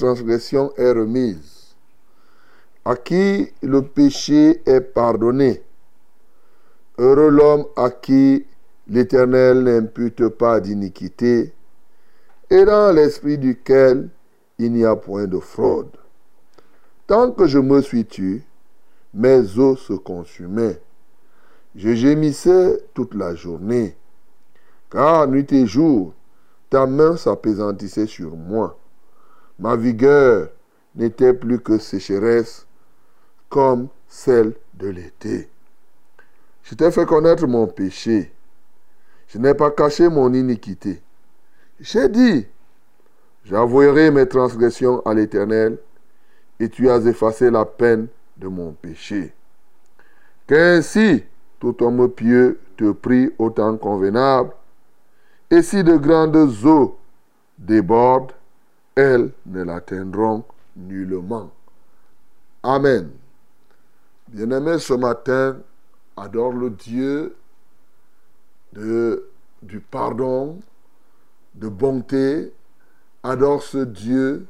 [0.00, 1.76] Transgression est remise,
[2.86, 5.62] à qui le péché est pardonné?
[6.96, 8.46] Heureux l'homme à qui
[8.88, 11.52] l'Éternel n'impute pas d'iniquité
[12.48, 14.08] et dans l'esprit duquel
[14.58, 15.94] il n'y a point de fraude.
[17.06, 18.42] Tant que je me suis tué,
[19.12, 20.80] mes os se consumaient.
[21.76, 23.96] Je gémissais toute la journée,
[24.90, 26.14] car nuit et jour,
[26.70, 28.79] ta main s'apaisantissait sur moi.
[29.60, 30.48] Ma vigueur
[30.94, 32.66] n'était plus que sécheresse
[33.50, 35.50] comme celle de l'été.
[36.62, 38.32] Je t'ai fait connaître mon péché.
[39.28, 41.02] Je n'ai pas caché mon iniquité.
[41.78, 42.46] J'ai dit,
[43.44, 45.78] j'avouerai mes transgressions à l'Éternel,
[46.58, 49.34] et tu as effacé la peine de mon péché.
[50.46, 51.22] Qu'ainsi
[51.58, 54.52] tout homme pieux te prie au temps convenable,
[55.50, 56.98] et si de grandes eaux
[57.58, 58.32] débordent,
[59.00, 60.44] elles ne l'atteindront
[60.76, 61.50] nullement.
[62.62, 63.10] Amen.
[64.28, 65.58] Bien-aimé, ce matin,
[66.16, 67.36] adore le Dieu
[68.72, 70.60] du pardon,
[71.54, 72.52] de bonté.
[73.22, 74.46] Adore ce Dieu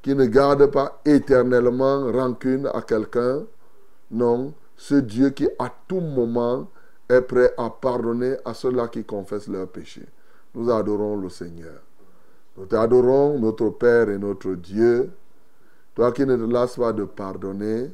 [0.00, 3.42] qui ne garde pas éternellement rancune à quelqu'un.
[4.10, 6.70] Non, ce Dieu qui à tout moment
[7.08, 10.06] est prêt à pardonner à ceux-là qui confessent leurs péchés
[10.54, 11.80] nous adorons le Seigneur.
[12.58, 15.12] Nous t'adorons, notre Père et notre Dieu.
[15.94, 17.92] Toi qui ne te lasses pas de pardonner,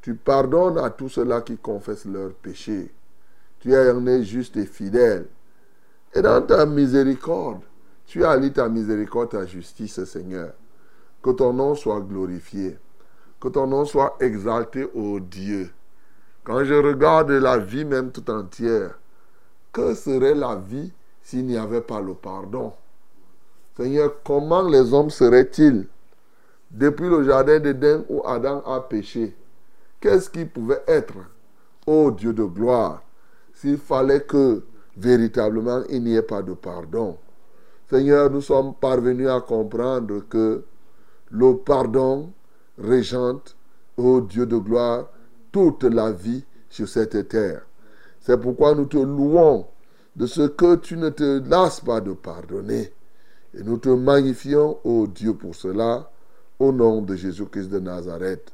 [0.00, 2.90] tu pardonnes à tous ceux-là qui confessent leurs péchés.
[3.60, 5.26] Tu es un juste et fidèle.
[6.14, 7.60] Et dans ta miséricorde,
[8.06, 10.52] tu allies ta miséricorde, ta justice, Seigneur.
[11.22, 12.78] Que ton nom soit glorifié.
[13.38, 15.70] Que ton nom soit exalté, ô Dieu.
[16.44, 18.98] Quand je regarde la vie même tout entière,
[19.70, 22.72] que serait la vie s'il n'y avait pas le pardon?
[23.76, 25.86] Seigneur, comment les hommes seraient-ils
[26.70, 29.36] depuis le jardin d'Éden où Adam a péché?
[30.00, 31.14] Qu'est-ce qui pouvait être,
[31.86, 33.02] ô Dieu de gloire,
[33.54, 34.62] s'il fallait que
[34.96, 37.18] véritablement il n'y ait pas de pardon?
[37.90, 40.64] Seigneur, nous sommes parvenus à comprendre que
[41.30, 42.30] le pardon
[42.78, 43.56] régente,
[43.96, 45.08] ô Dieu de gloire,
[45.52, 47.62] toute la vie sur cette terre.
[48.20, 49.66] C'est pourquoi nous te louons
[50.16, 52.92] de ce que tu ne te lasses pas de pardonner.
[53.58, 56.10] Et nous te magnifions, ô Dieu, pour cela,
[56.58, 58.52] au nom de Jésus-Christ de Nazareth.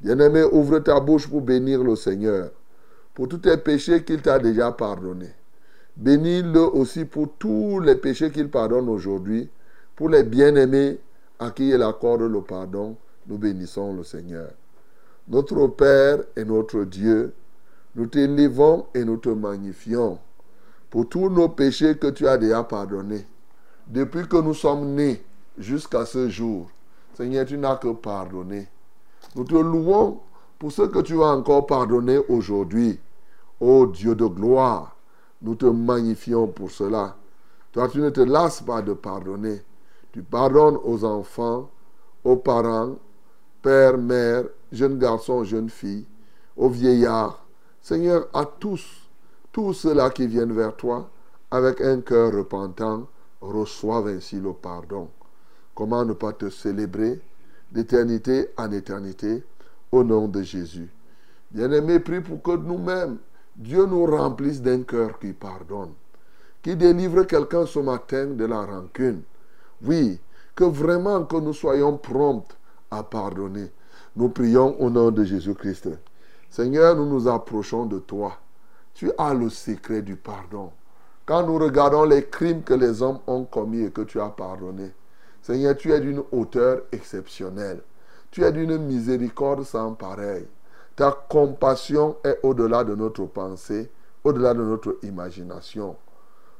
[0.00, 2.50] Bien-aimé, ouvre ta bouche pour bénir le Seigneur,
[3.14, 5.32] pour tous tes péchés qu'il t'a déjà pardonnés.
[5.96, 9.48] Bénis-le aussi pour tous les péchés qu'il pardonne aujourd'hui,
[9.94, 10.98] pour les bien-aimés
[11.38, 12.96] à qui il accorde le pardon.
[13.26, 14.50] Nous bénissons le Seigneur.
[15.28, 17.32] Notre Père et notre Dieu,
[17.94, 20.18] nous t'élévons et nous te magnifions
[20.90, 23.26] pour tous nos péchés que tu as déjà pardonnés.
[23.86, 25.22] Depuis que nous sommes nés
[25.58, 26.68] jusqu'à ce jour,
[27.14, 28.66] Seigneur, tu n'as que pardonné.
[29.36, 30.20] Nous te louons
[30.58, 32.98] pour ce que tu vas encore pardonner aujourd'hui.
[33.60, 34.96] Ô Dieu de gloire,
[35.42, 37.16] nous te magnifions pour cela.
[37.72, 39.62] Toi, tu ne te lasses pas de pardonner.
[40.12, 41.68] Tu pardonnes aux enfants,
[42.24, 42.96] aux parents,
[43.60, 46.06] père, mère, jeunes garçons, jeunes filles,
[46.56, 47.44] aux vieillards.
[47.82, 49.10] Seigneur, à tous,
[49.52, 51.10] tous ceux-là qui viennent vers toi
[51.50, 53.08] avec un cœur repentant,
[53.52, 55.08] reçoivent ainsi le pardon.
[55.74, 57.20] Comment ne pas te célébrer
[57.70, 59.42] d'éternité en éternité
[59.92, 60.88] au nom de Jésus?
[61.50, 63.18] Bien-aimé, prie pour que nous-mêmes,
[63.56, 65.92] Dieu nous remplisse d'un cœur qui pardonne,
[66.62, 69.22] qui délivre quelqu'un ce matin de la rancune.
[69.82, 70.18] Oui,
[70.54, 72.56] que vraiment que nous soyons prompts
[72.90, 73.70] à pardonner.
[74.16, 75.90] Nous prions au nom de Jésus-Christ.
[76.50, 78.38] Seigneur, nous nous approchons de toi.
[78.94, 80.70] Tu as le secret du pardon.
[81.26, 84.92] Quand nous regardons les crimes que les hommes ont commis et que tu as pardonnés,
[85.40, 87.80] Seigneur, tu es d'une hauteur exceptionnelle.
[88.30, 90.46] Tu es d'une miséricorde sans pareil.
[90.96, 93.90] Ta compassion est au-delà de notre pensée,
[94.22, 95.96] au-delà de notre imagination.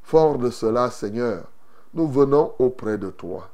[0.03, 1.45] Fort de cela, Seigneur,
[1.93, 3.49] nous venons auprès de toi.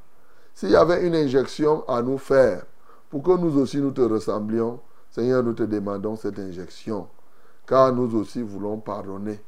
[0.53, 2.63] S'il y avait une injection à nous faire
[3.09, 4.79] pour que nous aussi nous te ressemblions,
[5.09, 7.07] Seigneur, nous te demandons cette injection,
[7.67, 9.39] car nous aussi voulons pardonner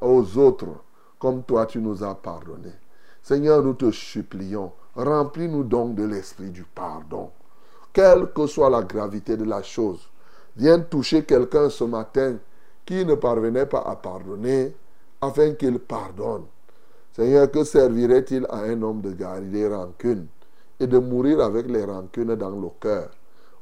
[0.00, 0.82] aux autres
[1.18, 2.72] comme toi tu nous as pardonné.
[3.22, 7.30] Seigneur, nous te supplions, Remplis-nous donc de l'esprit du pardon.
[7.92, 10.10] Quelle que soit la gravité de la chose,
[10.56, 12.36] viens toucher quelqu'un ce matin
[12.84, 14.74] qui ne parvenait pas à pardonner,
[15.20, 16.44] afin qu'il pardonne.
[17.12, 20.26] Seigneur, que servirait-il à un homme de garder des rancunes
[20.80, 23.10] et de mourir avec les rancunes dans le cœur?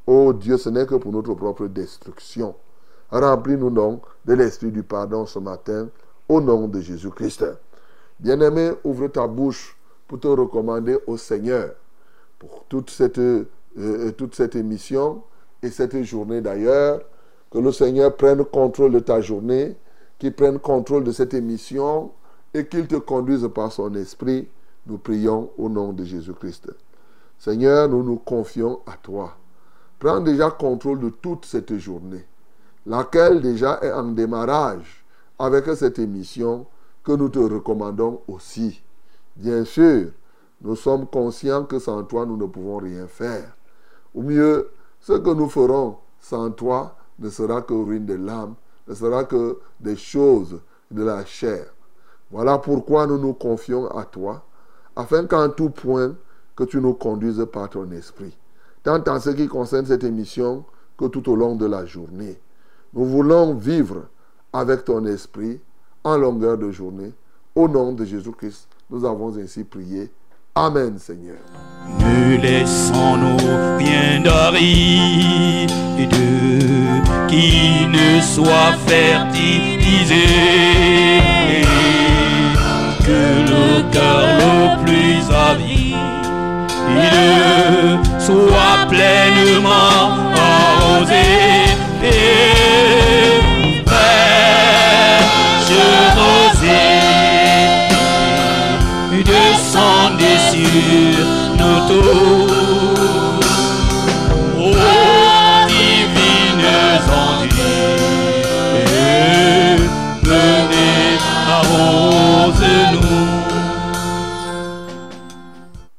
[0.07, 2.55] Oh Dieu, ce n'est que pour notre propre destruction.
[3.11, 5.89] Remplis-nous donc de l'esprit du pardon ce matin,
[6.29, 7.45] au nom de Jésus-Christ.
[8.19, 9.77] Bien-aimé, ouvre ta bouche
[10.09, 11.71] pour te recommander au Seigneur
[12.39, 15.23] pour toute cette, euh, euh, toute cette émission
[15.63, 17.01] et cette journée d'ailleurs.
[17.51, 19.77] Que le Seigneur prenne contrôle de ta journée,
[20.19, 22.11] qu'il prenne contrôle de cette émission
[22.53, 24.49] et qu'il te conduise par son esprit.
[24.87, 26.71] Nous prions au nom de Jésus-Christ.
[27.39, 29.37] Seigneur, nous nous confions à toi.
[29.99, 32.25] Prends déjà contrôle de toute cette journée,
[32.85, 35.06] laquelle déjà est en démarrage
[35.39, 36.67] avec cette émission
[37.05, 38.83] que nous te recommandons aussi.
[39.37, 40.11] Bien sûr,
[40.63, 43.57] nous sommes conscients que sans toi, nous ne pouvons rien faire.
[44.15, 48.55] Ou mieux, ce que nous ferons sans toi ne sera que ruine de l'âme,
[48.89, 50.61] ne sera que des choses
[50.91, 51.67] de la chair.
[52.31, 54.45] Voilà pourquoi nous nous confions à toi,
[54.97, 56.15] afin qu'en tout point,
[56.57, 58.37] que tu nous conduises par ton esprit.
[58.83, 60.65] Tant en ce qui concerne cette émission
[60.97, 62.41] que tout au long de la journée.
[62.95, 64.07] Nous voulons vivre
[64.57, 65.61] avec ton esprit
[66.03, 67.13] en longueur de journée,
[67.55, 70.11] au nom de Jésus-Christ nous avons ainsi prié.
[70.55, 71.37] Amen, Seigneur.
[71.99, 73.37] Ne laissons-nous
[73.79, 75.71] rien d'aride
[77.29, 80.27] qui ne soit fertilisé.
[83.05, 85.97] Que le cœur le plus avide
[88.21, 91.27] soit pleinement arrosé.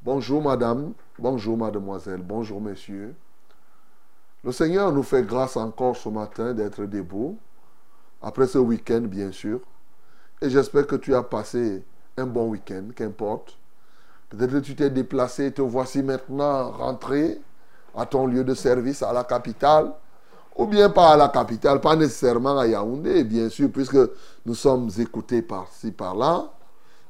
[0.02, 3.14] Bonjour madame, bonjour mademoiselle, bonjour monsieur.
[4.42, 7.38] Le Seigneur nous fait grâce encore ce matin d'être debout,
[8.22, 9.60] après ce week-end bien sûr.
[10.42, 11.84] Et j'espère que tu as passé
[12.16, 13.58] un bon week-end, qu'importe.
[14.30, 17.40] Peut-être que tu t'es déplacé, te voici maintenant rentré
[17.96, 19.94] à ton lieu de service à la capitale,
[20.56, 23.98] ou bien pas à la capitale, pas nécessairement à Yaoundé, bien sûr, puisque
[24.46, 26.52] nous sommes écoutés par-ci, par-là.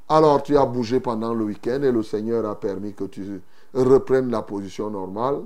[0.10, 3.42] Alors tu as bougé pendant le week-end et le Seigneur a permis que tu
[3.74, 5.42] reprennes la position normale.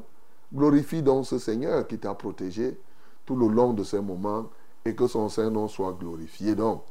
[0.53, 2.79] Glorifie donc ce Seigneur qui t'a protégé
[3.25, 4.49] tout le long de ces moments
[4.83, 6.83] et que son Saint-Nom soit glorifié donc.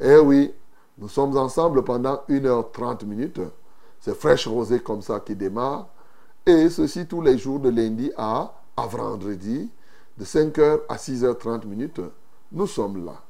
[0.00, 0.52] Eh oui,
[0.98, 3.40] nous sommes ensemble pendant 1h30 minutes.
[4.04, 5.88] C'est fraîche rosée comme ça qui démarre.
[6.44, 9.70] Et ceci tous les jours de lundi à, vendredi,
[10.18, 12.02] de 5h à 6h30 minutes.
[12.52, 13.22] Nous sommes là.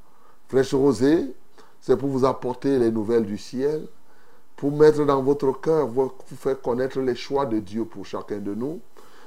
[0.48, 1.32] Fraîche rosée,
[1.80, 3.86] c'est pour vous apporter les nouvelles du ciel,
[4.56, 8.52] pour mettre dans votre cœur, vous faire connaître les choix de Dieu pour chacun de
[8.52, 8.80] nous.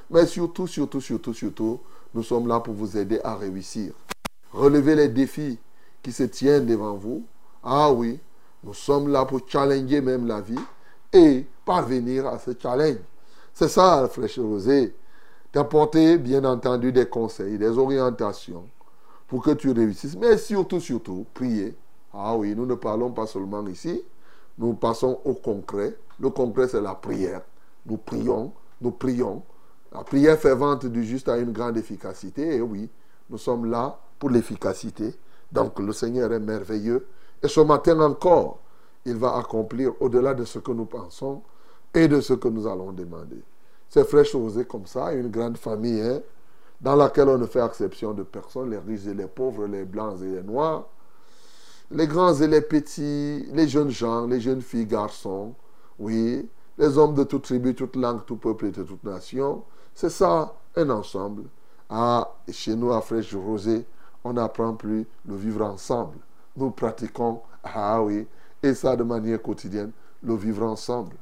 [0.09, 1.79] Mais surtout, surtout, surtout, surtout,
[2.13, 3.93] nous sommes là pour vous aider à réussir.
[4.51, 5.57] Relever les défis
[6.03, 7.23] qui se tiennent devant vous.
[7.63, 8.19] Ah oui,
[8.65, 10.59] Nous sommes là pour challenger même la vie
[11.65, 12.97] parvenir à ce challenge.
[13.53, 14.95] C'est ça, Fraîche Rosée.
[15.51, 18.65] T'apporter, bien entendu, des conseils, des orientations
[19.27, 20.15] pour que tu réussisses.
[20.15, 21.75] Mais surtout, surtout, prier.
[22.13, 24.03] Ah oui, nous ne parlons pas seulement ici,
[24.57, 25.95] nous passons au concret.
[26.19, 27.41] Le concret, c'est la prière.
[27.85, 29.43] Nous prions, nous prions.
[29.91, 32.55] La prière fervente du juste a une grande efficacité.
[32.55, 32.89] Et oui,
[33.29, 35.13] nous sommes là pour l'efficacité.
[35.51, 37.07] Donc le Seigneur est merveilleux.
[37.43, 38.59] Et ce matin encore,
[39.07, 41.41] il va accomplir au-delà de ce que nous pensons
[41.93, 43.41] et de ce que nous allons demander.
[43.89, 46.21] C'est fraîche chose comme ça, une grande famille hein,
[46.81, 50.21] dans laquelle on ne fait exception de personne, les riches et les pauvres, les blancs
[50.21, 50.87] et les noirs,
[51.89, 55.55] les grands et les petits, les jeunes gens, les jeunes filles, garçons,
[55.97, 56.47] oui,
[56.77, 59.63] les hommes de toute tribu, toute langue, tout peuple et de toute nation.
[59.95, 61.43] C'est ça, un ensemble.
[61.89, 63.85] Ah, chez nous, à Fraîche Rosée,
[64.25, 66.17] on n'apprend plus le vivre ensemble.
[66.57, 68.27] Nous pratiquons, ah oui,
[68.73, 69.91] ça de manière quotidienne,
[70.23, 71.15] le vivre ensemble.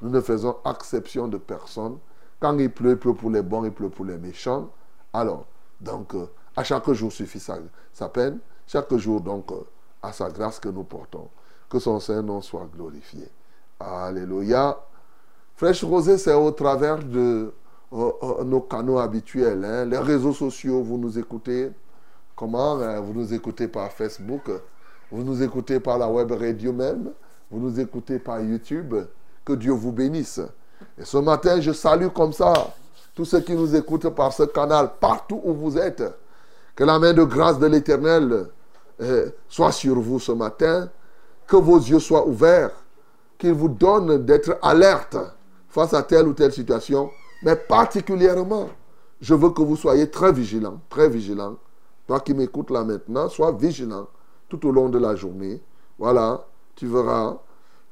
[0.00, 1.98] Nous ne faisons exception de personne.
[2.40, 4.70] Quand il pleut, il pleut pour les bons, il pleut pour les méchants.
[5.12, 5.46] Alors,
[5.80, 8.38] donc, euh, à chaque jour suffit sa, peine.
[8.66, 9.60] Chaque jour, donc, euh,
[10.02, 11.28] à sa grâce que nous portons.
[11.68, 13.28] Que son Saint-Nom soit glorifié.
[13.78, 14.78] Alléluia.
[15.54, 17.52] Fraîche Rosée, c'est au travers de
[17.92, 19.64] euh, nos canaux habituels.
[19.64, 19.84] Hein.
[19.84, 21.70] Les réseaux sociaux, vous nous écoutez.
[22.34, 24.50] Comment Vous nous écoutez par Facebook.
[25.12, 27.10] Vous nous écoutez par la web radio même.
[27.50, 28.94] Vous nous écoutez par YouTube.
[29.44, 30.40] Que Dieu vous bénisse.
[30.98, 32.54] Et ce matin, je salue comme ça
[33.14, 36.02] tous ceux qui nous écoutent par ce canal, partout où vous êtes.
[36.74, 38.46] Que la main de grâce de l'Éternel
[39.02, 40.88] euh, soit sur vous ce matin.
[41.46, 42.70] Que vos yeux soient ouverts.
[43.36, 45.18] Qu'il vous donne d'être alerte
[45.68, 47.10] face à telle ou telle situation.
[47.42, 48.70] Mais particulièrement,
[49.20, 51.56] je veux que vous soyez très vigilants, très vigilants.
[52.06, 54.06] Toi qui m'écoutes là maintenant, sois vigilant
[54.52, 55.62] tout au long de la journée.
[55.98, 56.44] Voilà,
[56.74, 57.38] tu verras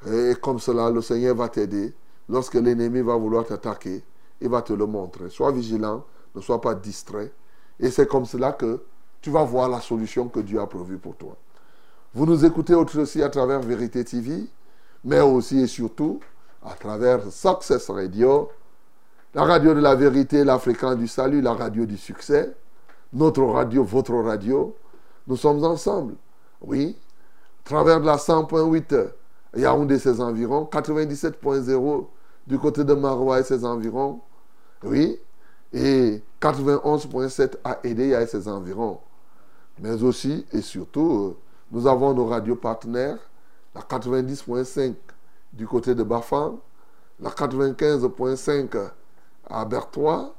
[0.07, 1.95] et comme cela, le Seigneur va t'aider.
[2.29, 4.03] Lorsque l'ennemi va vouloir t'attaquer,
[4.41, 5.31] il va te le montrer.
[5.31, 7.33] Sois vigilant, ne sois pas distrait.
[7.79, 8.83] Et c'est comme cela que
[9.21, 11.37] tu vas voir la solution que Dieu a prévue pour toi.
[12.15, 14.47] Vous nous écoutez aussi à travers Vérité TV,
[15.05, 16.21] mais aussi et surtout
[16.63, 18.51] à travers Success Radio,
[19.35, 22.55] la radio de la vérité, la fréquence du salut, la radio du succès,
[23.13, 24.75] notre radio, votre radio.
[25.27, 26.15] Nous sommes ensemble.
[26.61, 26.97] Oui,
[27.65, 29.11] travers la 100.8
[29.57, 32.07] Yaoundé ses environs, 97.0
[32.47, 34.21] du côté de Maroua et ses environs,
[34.83, 35.19] oui,
[35.73, 38.99] et 91.7 à Edea et ses environs.
[39.79, 41.37] Mais aussi et surtout,
[41.71, 43.19] nous avons nos radios partenaires,
[43.75, 44.95] la 90.5
[45.53, 46.59] du côté de Bafan,
[47.21, 48.91] la 95.5
[49.49, 50.35] à Bertois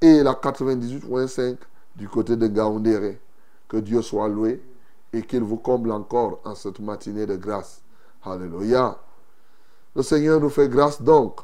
[0.00, 1.56] et la 98.5
[1.96, 3.20] du côté de Gaoundéré.
[3.68, 4.62] Que Dieu soit loué
[5.12, 7.82] et qu'il vous comble encore en cette matinée de grâce.
[8.22, 8.98] Alléluia.
[9.94, 11.40] Le Seigneur nous fait grâce donc.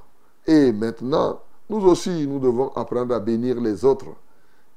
[0.47, 4.07] Et maintenant, nous aussi, nous devons apprendre à bénir les autres.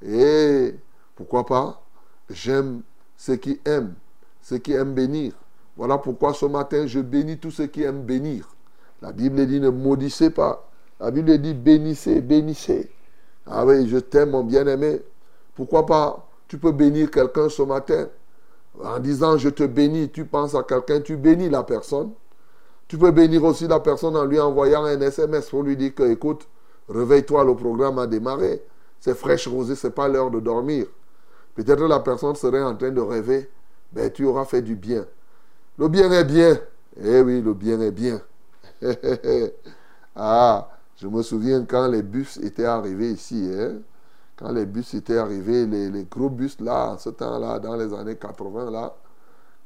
[0.02, 0.76] Et
[1.16, 1.82] pourquoi pas?
[2.30, 2.82] J'aime
[3.16, 3.94] ceux qui aiment,
[4.42, 5.34] ceux qui aiment bénir.
[5.76, 8.48] Voilà pourquoi ce matin, je bénis tous ceux qui aiment bénir.
[9.02, 10.68] La Bible dit ne maudissez pas.
[11.00, 12.92] La Bible dit bénissez, bénissez.
[13.46, 15.02] Ah oui, je t'aime, mon bien-aimé.
[15.56, 16.28] Pourquoi pas?
[16.48, 18.08] Tu peux bénir quelqu'un ce matin
[18.84, 22.12] en disant je te bénis, tu penses à quelqu'un, tu bénis la personne.
[22.88, 26.04] Tu peux bénir aussi la personne en lui envoyant un SMS pour lui dire que,
[26.04, 26.48] écoute,
[26.90, 28.64] réveille-toi, le programme a démarré.
[29.00, 30.88] C'est fraîche rosée, ce n'est pas l'heure de dormir.
[31.54, 33.50] Peut-être la personne serait en train de rêver.
[33.92, 35.06] Ben, tu auras fait du bien.
[35.78, 36.60] Le bien est bien.
[37.02, 38.22] Eh oui, le bien est bien.
[40.16, 43.52] ah, je me souviens quand les bus étaient arrivés ici.
[43.54, 43.82] Hein?
[44.40, 48.16] Quand les bus étaient arrivés, les, gros bus là, en ce temps-là, dans les années
[48.16, 48.96] 80, là,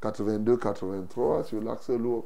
[0.02, 2.24] 82, 83, sur l'axe lourd,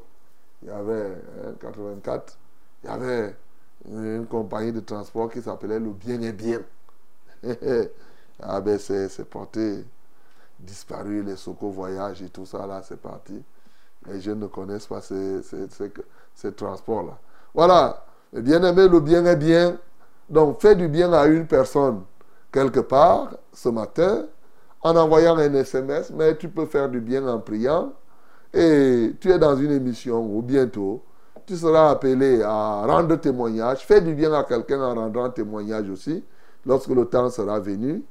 [0.63, 1.15] il y avait,
[1.61, 2.37] 84, hein,
[2.83, 3.37] il y avait
[3.91, 6.61] une, compagnie de transport qui s'appelait le Bien et Bien.
[8.43, 9.85] ah ben c'est porté,
[10.59, 13.43] disparu, les Soco Voyage et tout ça là, c'est parti.
[14.07, 15.43] Les jeunes ne connaissent pas ces,
[16.35, 17.19] ces transports-là.
[17.55, 19.77] Voilà, bien aimé, le bien est bien.
[20.31, 22.03] Donc fais du bien à une personne
[22.59, 24.27] quelque part ce matin
[24.83, 27.93] en envoyant un SMS, mais tu peux faire du bien en priant.
[28.53, 31.03] Et tu es dans une émission où bientôt
[31.47, 33.87] tu seras appelé à rendre témoignage.
[33.87, 36.25] Fais du bien à quelqu'un en rendant témoignage aussi,
[36.67, 38.03] lorsque le temps sera venu.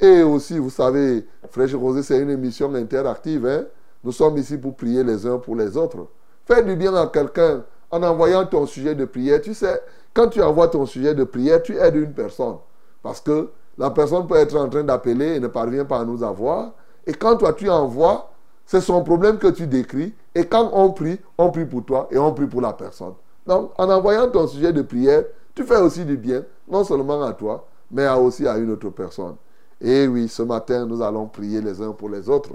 [0.00, 3.46] Et aussi, vous savez, Fraîche Rosé, c'est une émission interactive.
[3.46, 3.64] Hein.
[4.02, 6.08] Nous sommes ici pour prier les uns pour les autres.
[6.46, 9.40] Fais du bien à quelqu'un en envoyant ton sujet de prière.
[9.42, 9.82] Tu sais,
[10.14, 12.56] quand tu envoies ton sujet de prière, tu aides une personne.
[13.02, 16.22] Parce que la personne peut être en train d'appeler et ne parvient pas à nous
[16.22, 16.72] avoir.
[17.06, 18.30] Et quand toi tu envoies,
[18.66, 20.14] c'est son problème que tu décris.
[20.34, 23.14] Et quand on prie, on prie pour toi et on prie pour la personne.
[23.46, 25.24] Donc, en envoyant ton sujet de prière,
[25.54, 29.36] tu fais aussi du bien, non seulement à toi, mais aussi à une autre personne.
[29.80, 32.52] Et oui, ce matin, nous allons prier les uns pour les autres.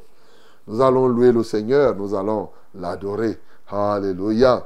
[0.65, 3.37] Nous allons louer le Seigneur, nous allons l'adorer.
[3.69, 4.65] Alléluia.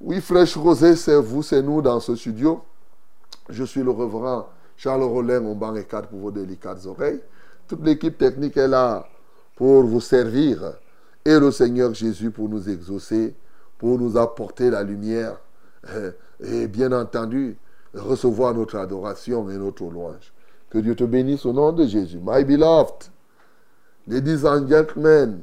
[0.00, 2.62] Oui, Fraîche Rosé, c'est vous, c'est nous dans ce studio.
[3.48, 4.46] Je suis le reverend
[4.82, 7.20] Charles Rollin, mon banc et cadre pour vos délicates oreilles.
[7.68, 9.06] Toute l'équipe technique est là
[9.54, 10.74] pour vous servir.
[11.24, 13.32] Et le Seigneur Jésus pour nous exaucer,
[13.78, 15.38] pour nous apporter la lumière.
[16.40, 17.56] Et bien entendu,
[17.94, 20.32] recevoir notre adoration et notre louange.
[20.68, 22.18] Que Dieu te bénisse au nom de Jésus.
[22.20, 23.08] My beloved,
[24.08, 25.42] ladies and gentlemen,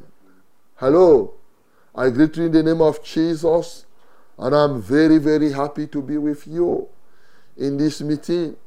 [0.82, 1.36] hello.
[1.96, 3.86] I greet you in the name of Jesus,
[4.38, 6.90] and I'm very, very happy to be with you
[7.58, 8.58] in this meeting.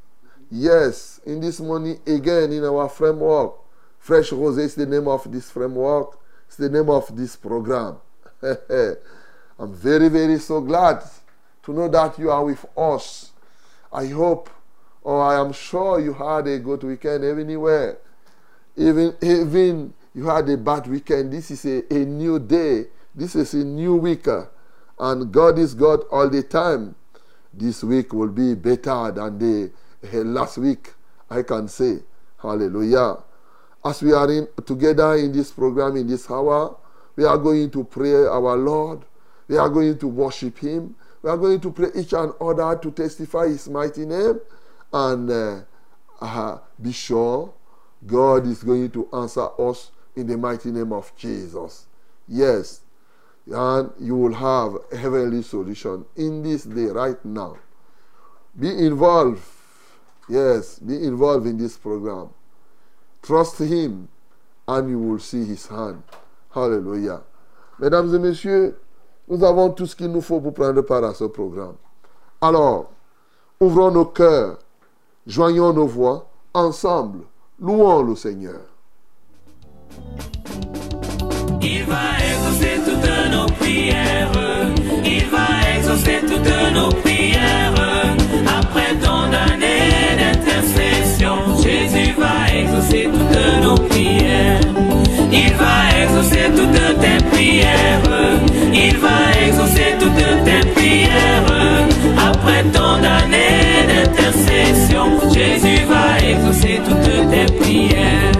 [0.55, 3.55] Yes, in this morning again in our framework.
[3.97, 6.19] Fresh Rose is the name of this framework.
[6.45, 7.97] It's the name of this program.
[8.43, 11.01] I'm very, very so glad
[11.63, 13.31] to know that you are with us.
[13.91, 14.47] I hope
[15.01, 17.97] or I am sure you had a good weekend anywhere.
[18.77, 21.33] Even, even you had a bad weekend.
[21.33, 22.85] This is a, a new day.
[23.15, 24.27] This is a new week.
[24.99, 26.93] And God is God all the time.
[27.51, 30.93] This week will be better than the uh, last week,
[31.29, 31.99] I can say.
[32.41, 33.17] Hallelujah.
[33.85, 36.75] As we are in, together in this program, in this hour,
[37.15, 39.01] we are going to pray our Lord.
[39.47, 40.95] We are going to worship Him.
[41.21, 44.39] We are going to pray each and other to testify His mighty name
[44.91, 45.61] and uh,
[46.21, 47.53] uh, be sure
[48.05, 51.87] God is going to answer us in the mighty name of Jesus.
[52.27, 52.81] Yes,
[53.47, 57.57] and you will have a heavenly solution in this day right now.
[58.57, 59.41] Be involved.
[60.29, 62.29] Yes, be involved in this program.
[63.21, 64.07] Trust Him
[64.67, 66.03] and you will see His hand.
[66.53, 67.21] Hallelujah.
[67.79, 68.75] Mesdames et messieurs,
[69.27, 71.75] nous avons tout ce qu'il nous faut pour prendre part à ce programme.
[72.41, 72.91] Alors,
[73.59, 74.57] ouvrons nos cœurs
[75.25, 77.19] Joignons nos voix ensemble.
[77.61, 78.59] Louons le Seigneur.
[81.61, 84.31] Il va exaucer toutes nos prières.
[85.05, 87.82] Il va exaucer toutes nos prières.
[92.13, 94.59] Jésus va exaucer toutes nos prières.
[95.31, 98.01] Il va exaucer toutes tes prières.
[98.73, 101.45] Il va exaucer toutes tes prières.
[102.17, 108.31] Après tant d'années d'intercession, Jésus va exaucer toutes tes prières.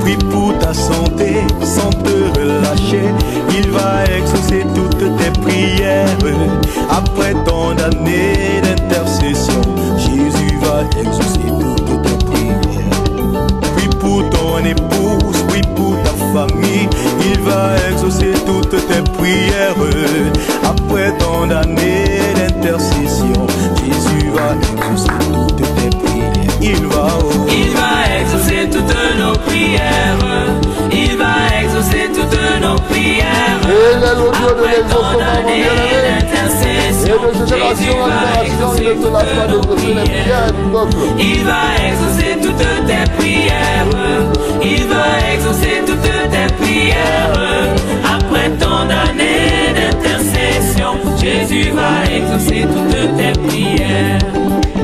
[0.00, 3.08] Prie pour ta santé sans te relâcher.
[3.50, 6.18] Il va exaucer toutes tes prières.
[6.90, 8.60] Après tant d'années
[14.54, 16.88] ton épouse, prie pour ta famille.
[17.20, 19.74] Il va exaucer toutes tes prières.
[20.64, 23.46] Après tant d'années d'intercession,
[23.84, 26.32] Jésus va exaucer toutes tes prières.
[26.60, 30.63] Il va, oh, Il va exaucer toutes nos prières.
[31.04, 33.60] Il va exaucer toutes nos prières.
[33.64, 35.92] Et le Dieu de Après tant l'exaucement, mon d'années bien-aimé.
[35.92, 39.66] Et d'intercession, de génération Jésus en va génération, il exaucer ne se lasse pas toutes
[39.68, 40.24] nos d'exaucer les prières.
[40.24, 40.96] prières du peuple.
[41.18, 43.88] Il va exaucer toutes tes prières.
[44.62, 47.32] Il va exaucer toutes tes prières.
[48.04, 54.18] Après tant d'années d'intercession, Jésus va exaucer toutes tes prières.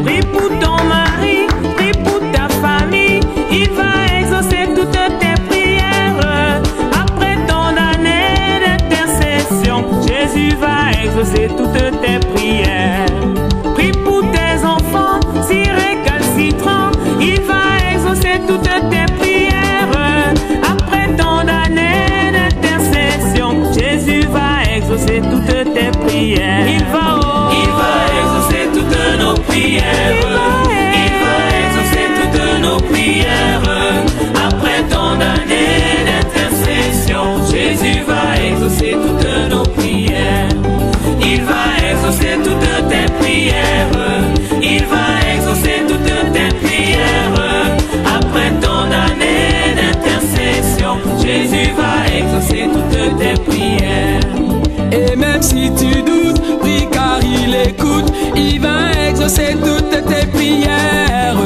[0.05, 1.40] Prie pour ton mari,
[11.21, 13.07] exaucer toutes tes prières.
[13.75, 19.89] Prie pour tes enfants, si récalcitrants, il va exaucer toutes tes prières.
[20.63, 26.67] Après tant d'années d'intercession, Jésus va exaucer toutes tes prières.
[26.67, 29.85] Il va, oh, il va exaucer toutes nos prières.
[31.05, 33.63] Il va exaucer toutes nos prières.
[34.35, 39.20] Après tant d'années d'intercession, Jésus va exaucer toutes
[44.63, 47.35] Il va exaucer toutes tes prières.
[48.07, 54.21] Après tant d'années d'intercession, Jésus va exaucer toutes tes prières.
[54.93, 61.37] Et même si tu doutes, prie car il écoute, il va exaucer toutes tes prières.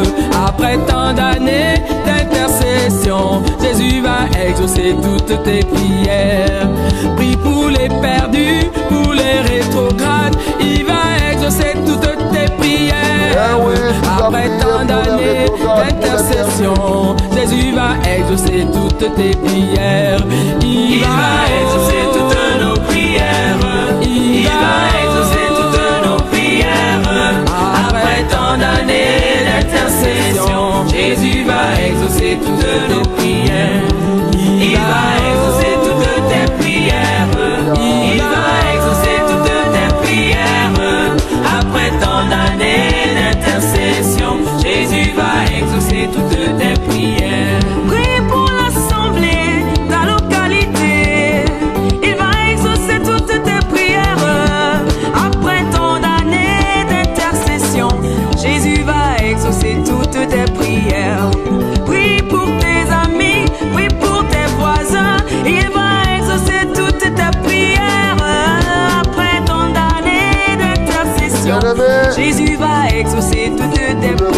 [0.46, 6.68] Après tant d'années d'intercession, Jésus va exaucer toutes tes prières.
[7.16, 11.63] Prie pour les perdus, pour les rétrogrades, il va exaucer
[18.34, 20.24] va exaucer toutes tes prières.
[20.62, 21.04] Il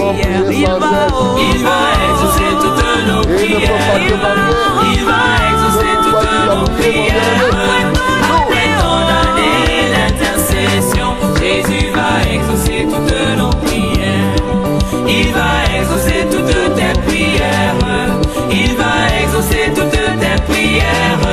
[0.08, 1.78] Il va,
[2.10, 3.70] exaucer toutes nos prières.
[4.84, 7.50] Il va exaucer toutes te nos prières.
[8.22, 14.34] Après tant d'années d'intercession, Jésus va exaucer toutes nos prières.
[15.08, 17.74] Il va exaucer toutes tes prières.
[18.50, 18.92] Il va
[19.22, 21.25] exaucer toutes tes prières.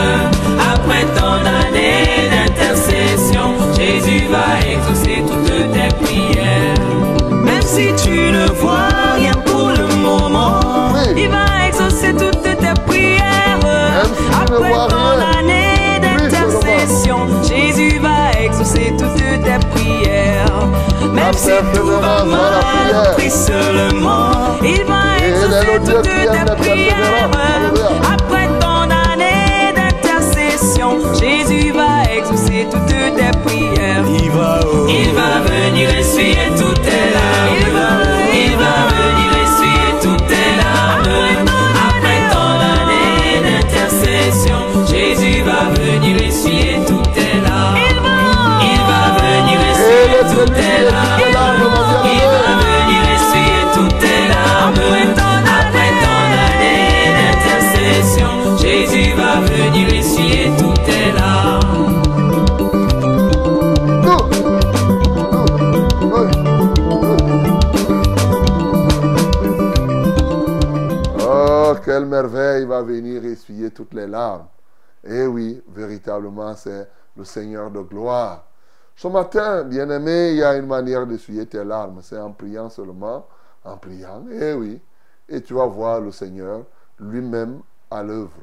[21.24, 22.26] Même si tout va prière.
[22.26, 26.46] mal, prie seulement, il va exaucer prières.
[26.46, 26.54] persévérance.
[26.54, 26.98] Alléluia.
[28.14, 34.04] Après tant d'années d'intercession, Jésus va exaucer toutes tes prières.
[34.20, 34.86] Il va, oh.
[34.90, 37.56] Il va venir essuyer toutes tes larmes.
[37.58, 37.90] Il va,
[38.34, 38.93] Il va
[72.82, 74.48] venir essuyer toutes les larmes.
[75.04, 78.46] Eh oui, véritablement, c'est le Seigneur de gloire.
[78.96, 82.00] Ce matin, bien-aimé, il y a une manière d'essuyer tes larmes.
[82.02, 83.28] C'est en priant seulement,
[83.66, 84.24] en priant.
[84.32, 84.82] Eh oui.
[85.28, 86.64] Et tu vas voir le Seigneur
[87.00, 88.40] lui-même à l'œuvre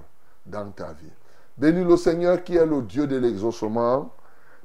[0.47, 1.13] dans ta vie.
[1.57, 4.11] Bénis le Seigneur qui est le Dieu de l'exaucement.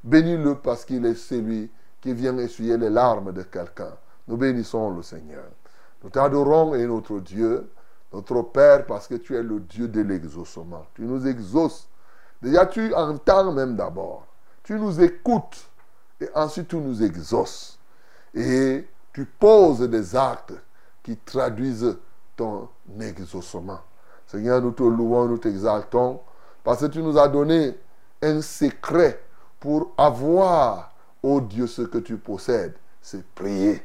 [0.03, 3.93] Bénis-le parce qu'il est celui qui vient essuyer les larmes de quelqu'un.
[4.27, 5.45] Nous bénissons le Seigneur.
[6.03, 7.69] Nous t'adorons et notre Dieu,
[8.15, 10.85] notre Père, parce que tu es le Dieu de l'exaucement.
[10.93, 11.89] Tu nous exauces.
[12.41, 14.25] Déjà, tu entends même d'abord.
[14.63, 15.69] Tu nous écoutes
[16.21, 17.77] et ensuite tu nous exauces.
[18.33, 20.53] Et tu poses des actes
[21.03, 21.97] qui traduisent
[22.35, 23.79] ton exaucement.
[24.27, 26.21] Seigneur, nous te louons, nous t'exaltons,
[26.63, 27.77] parce que tu nous as donné
[28.21, 29.21] un secret
[29.59, 33.83] pour avoir, ô Dieu, ce que tu possèdes, c'est prier.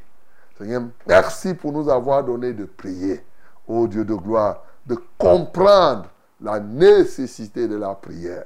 [0.57, 3.23] Seigneur, merci pour nous avoir donné de prier,
[3.71, 6.05] ô Dieu de gloire, de comprendre
[6.41, 8.45] la nécessité de la prière.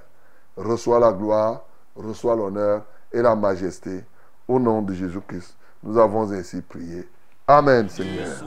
[0.56, 1.62] Reçois la gloire,
[1.96, 4.04] reçois l'honneur et la majesté.
[4.48, 7.08] Au nom de Jésus-Christ, nous avons ainsi prié.
[7.48, 8.38] Amen, Seigneur.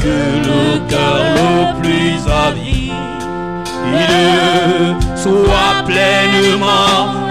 [0.00, 2.92] Que le cœur le plus avide
[5.16, 7.28] soit pleinement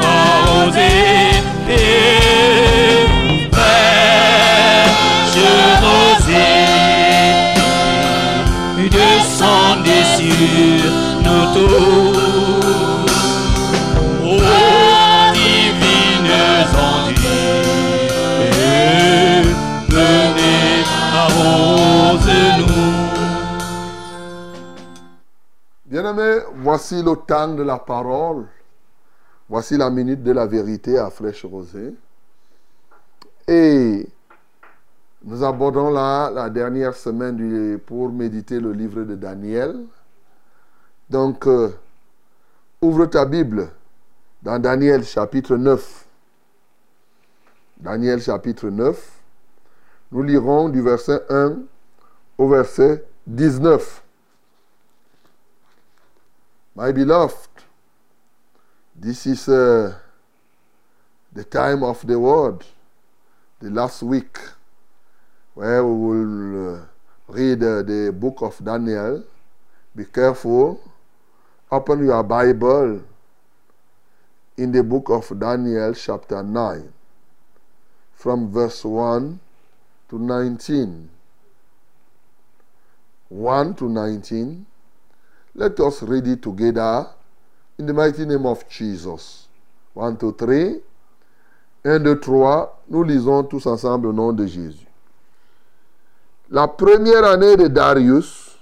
[25.85, 28.45] Bien-aimés, voici le temps de la parole.
[29.49, 31.93] Voici la minute de la vérité à Flèche Rosée.
[33.47, 34.05] Et
[35.23, 39.85] nous abordons là la dernière semaine pour méditer le livre de Daniel.
[41.09, 41.69] Donc, euh,
[42.81, 43.69] ouvre ta Bible
[44.41, 46.05] dans Daniel chapitre 9.
[47.77, 49.19] Daniel chapitre 9.
[50.11, 51.59] Nous lirons du verset 1
[52.37, 54.03] au verset 19.
[56.75, 57.49] My beloved,
[58.99, 59.93] this is uh,
[61.33, 62.63] the time of the word,
[63.59, 64.37] the last week.
[65.57, 66.85] where we will uh,
[67.27, 69.23] read uh, the book of Daniel.
[69.95, 70.79] Be careful.
[71.69, 73.01] Open your Bible
[74.55, 76.93] in the book of Daniel, chapter 9,
[78.13, 79.37] from verse 1
[80.07, 81.09] to 19.
[83.27, 84.65] 1 to 19.
[85.55, 87.07] Let us read it together
[87.77, 89.49] in the mighty name of Jesus.
[89.93, 90.79] 1, 2, 3.
[91.83, 92.69] 1, 2, 3.
[92.87, 94.87] Nous lisons tous ensemble au nom de Jésus.
[96.49, 98.57] La première année de Darius,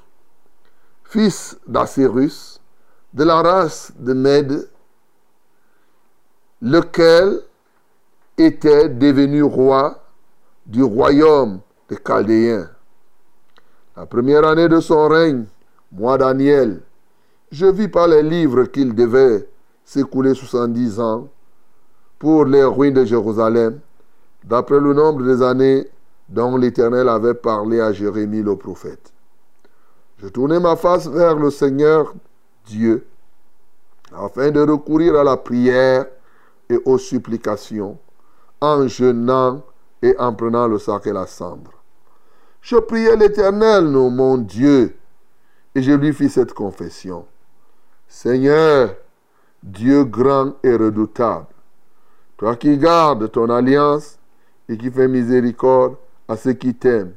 [1.03, 2.59] fils d'Assyrus,
[3.15, 4.67] de la race de Mède,
[6.61, 7.39] lequel
[8.37, 10.03] était devenu roi
[10.65, 12.69] du royaume des Chaldéens.
[13.95, 15.45] La première année de son règne,
[15.93, 16.81] moi Daniel,
[17.51, 19.47] je vis par les livres qu'il devait
[19.85, 21.29] s'écouler 70 ans
[22.19, 23.79] pour les ruines de Jérusalem,
[24.43, 25.87] d'après le nombre des années
[26.27, 29.13] dont l'Éternel avait parlé à Jérémie le prophète.
[30.17, 32.13] Je tournai ma face vers le Seigneur
[32.65, 33.07] Dieu,
[34.13, 36.07] afin de recourir à la prière
[36.69, 37.97] et aux supplications,
[38.61, 39.61] en jeûnant
[40.01, 41.71] et en prenant le sac et la cendre.
[42.61, 44.95] Je priai l'Éternel, mon Dieu,
[45.75, 47.25] et je lui fis cette confession.
[48.07, 48.95] Seigneur,
[49.61, 51.47] Dieu grand et redoutable,
[52.37, 54.19] toi qui gardes ton alliance
[54.69, 55.95] et qui fais miséricorde
[56.27, 57.13] à ceux qui t'aiment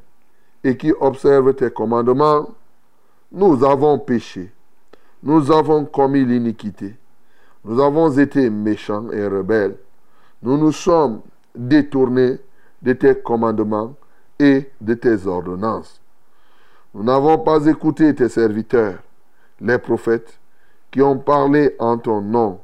[0.63, 2.49] et qui observent tes commandements,
[3.31, 4.51] nous avons péché,
[5.23, 6.95] nous avons commis l'iniquité,
[7.65, 9.77] nous avons été méchants et rebelles,
[10.41, 11.21] nous nous sommes
[11.55, 12.37] détournés
[12.81, 13.95] de tes commandements
[14.39, 15.99] et de tes ordonnances.
[16.93, 18.99] Nous n'avons pas écouté tes serviteurs,
[19.59, 20.39] les prophètes,
[20.91, 22.61] qui ont parlé en ton nom,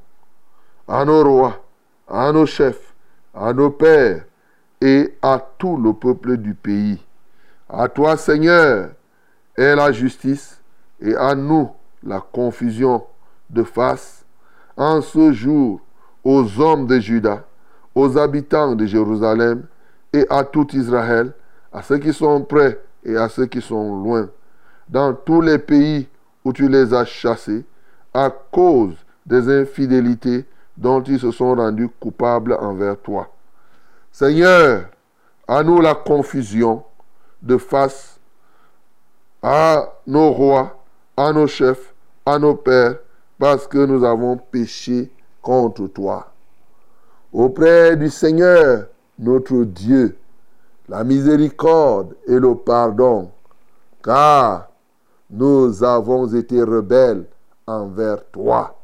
[0.87, 1.63] à nos rois,
[2.07, 2.93] à nos chefs,
[3.33, 4.23] à nos pères
[4.81, 6.99] et à tout le peuple du pays.
[7.69, 8.91] À toi, Seigneur,
[9.57, 10.61] est la justice
[11.01, 11.69] et à nous
[12.05, 13.03] la confusion
[13.49, 14.25] de face
[14.77, 15.81] en ce jour
[16.23, 17.43] aux hommes de Juda,
[17.93, 19.65] aux habitants de Jérusalem
[20.13, 21.33] et à tout Israël,
[21.71, 24.29] à ceux qui sont près et à ceux qui sont loin,
[24.87, 26.07] dans tous les pays
[26.43, 27.65] où tu les as chassés,
[28.13, 30.45] à cause des infidélités
[30.77, 33.29] dont ils se sont rendus coupables envers toi.
[34.11, 34.85] Seigneur,
[35.47, 36.83] à nous la confusion
[37.41, 38.19] de face
[39.41, 40.83] à nos rois,
[41.17, 41.93] à nos chefs,
[42.25, 42.97] à nos pères,
[43.37, 45.11] parce que nous avons péché
[45.41, 46.27] contre toi.
[47.31, 48.87] Auprès du Seigneur,
[49.19, 50.17] notre Dieu,
[50.87, 53.31] la miséricorde et le pardon,
[54.03, 54.69] car
[55.29, 57.25] nous avons été rebelles
[57.67, 58.79] envers toi.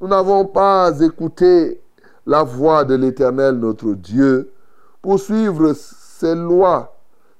[0.00, 1.80] Nous n'avons pas écouté
[2.26, 4.52] la voix de l'Éternel notre Dieu
[5.00, 6.94] pour suivre ses lois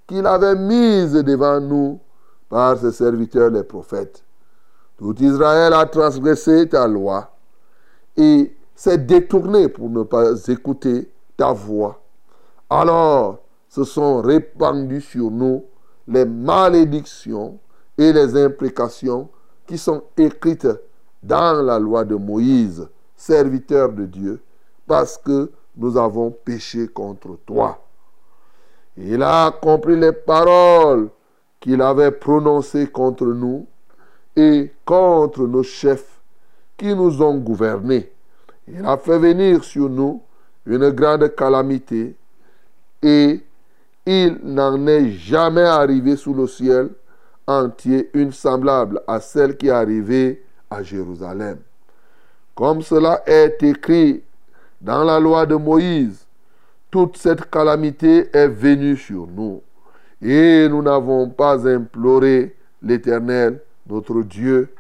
[0.06, 2.00] qu'il avait mises devant nous
[2.48, 4.25] par ses serviteurs les prophètes.
[4.96, 7.30] Tout Israël a transgressé ta loi
[8.16, 12.00] et s'est détourné pour ne pas écouter ta voix.
[12.70, 15.64] Alors se sont répandues sur nous
[16.08, 17.58] les malédictions
[17.98, 19.28] et les imprécations
[19.66, 20.68] qui sont écrites
[21.22, 24.40] dans la loi de Moïse, serviteur de Dieu,
[24.86, 27.82] parce que nous avons péché contre toi.
[28.96, 31.10] Il a compris les paroles
[31.60, 33.66] qu'il avait prononcées contre nous
[34.36, 36.20] et contre nos chefs
[36.76, 38.12] qui nous ont gouvernés.
[38.68, 40.22] Il a fait venir sur nous
[40.66, 42.14] une grande calamité
[43.02, 43.40] et
[44.04, 46.90] il n'en est jamais arrivé sous le ciel
[47.46, 51.58] entier une semblable à celle qui est arrivée à Jérusalem.
[52.54, 54.22] Comme cela est écrit
[54.80, 56.26] dans la loi de Moïse,
[56.90, 59.62] toute cette calamité est venue sur nous.
[60.22, 64.74] Et nous n'avons pas imploré l'Éternel, notre Dieu.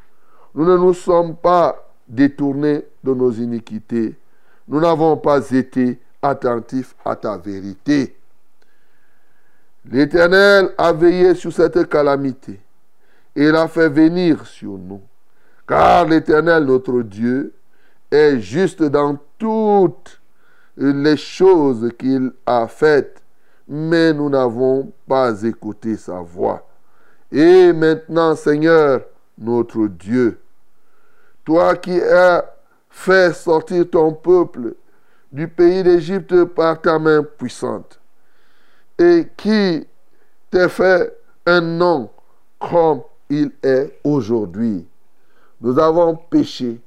[0.54, 1.76] Nous ne nous sommes pas
[2.08, 4.16] détournés de nos iniquités.
[4.68, 8.16] Nous n'avons pas été attentifs à ta vérité.
[9.90, 12.58] L'Éternel a veillé sur cette calamité
[13.34, 15.02] et l'a fait venir sur nous.
[15.68, 17.52] Car l'Éternel, notre Dieu,
[18.10, 20.20] est juste dans toutes
[20.76, 23.22] les choses qu'il a faites,
[23.68, 26.66] mais nous n'avons pas écouté sa voix.
[27.32, 29.02] Et maintenant, Seigneur,
[29.38, 30.40] notre Dieu,
[31.44, 32.44] toi qui as
[32.88, 34.74] fait sortir ton peuple
[35.32, 38.00] du pays d'Égypte par ta main puissante,
[38.98, 39.86] et qui
[40.50, 42.10] t'a fait un nom
[42.58, 44.86] comme il est aujourd'hui.
[45.60, 46.80] Nous avons péché,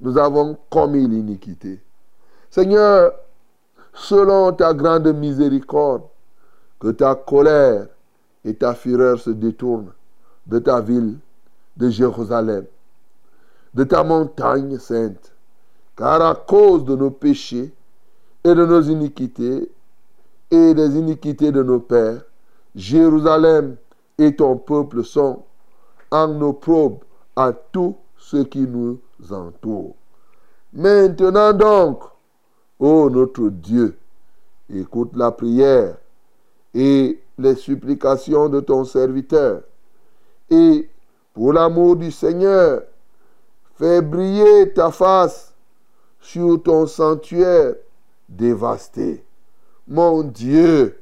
[0.00, 1.80] nous avons commis l'iniquité.
[2.50, 3.12] Seigneur,
[3.92, 6.02] selon ta grande miséricorde,
[6.80, 7.86] que ta colère
[8.44, 9.92] et ta fureur se détournent
[10.46, 11.18] de ta ville,
[11.76, 12.66] de Jérusalem,
[13.72, 15.32] de ta montagne sainte,
[15.96, 17.72] car à cause de nos péchés
[18.44, 19.70] et de nos iniquités
[20.50, 22.22] et des iniquités de nos pères,
[22.74, 23.76] Jérusalem
[24.18, 25.42] et ton peuple sont
[26.10, 27.00] en opprobre
[27.36, 29.96] à tous ceux qui nous entourent.
[30.72, 32.02] Maintenant donc,
[32.78, 33.96] ô notre Dieu,
[34.68, 35.96] écoute la prière
[36.74, 39.62] et les supplications de ton serviteur.
[40.50, 40.88] Et
[41.32, 42.82] pour l'amour du Seigneur,
[43.76, 45.52] fais briller ta face
[46.20, 47.74] sur ton sanctuaire
[48.28, 49.24] dévasté.
[49.86, 50.98] Mon Dieu,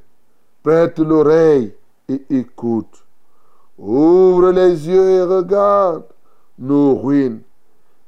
[0.61, 1.73] prête l'oreille
[2.09, 3.05] et écoute.
[3.77, 6.03] Ouvre les yeux et regarde
[6.59, 7.41] nos ruines.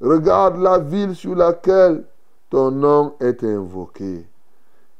[0.02, 2.04] Regarde la ville sur laquelle
[2.50, 4.28] ton nom est invoqué.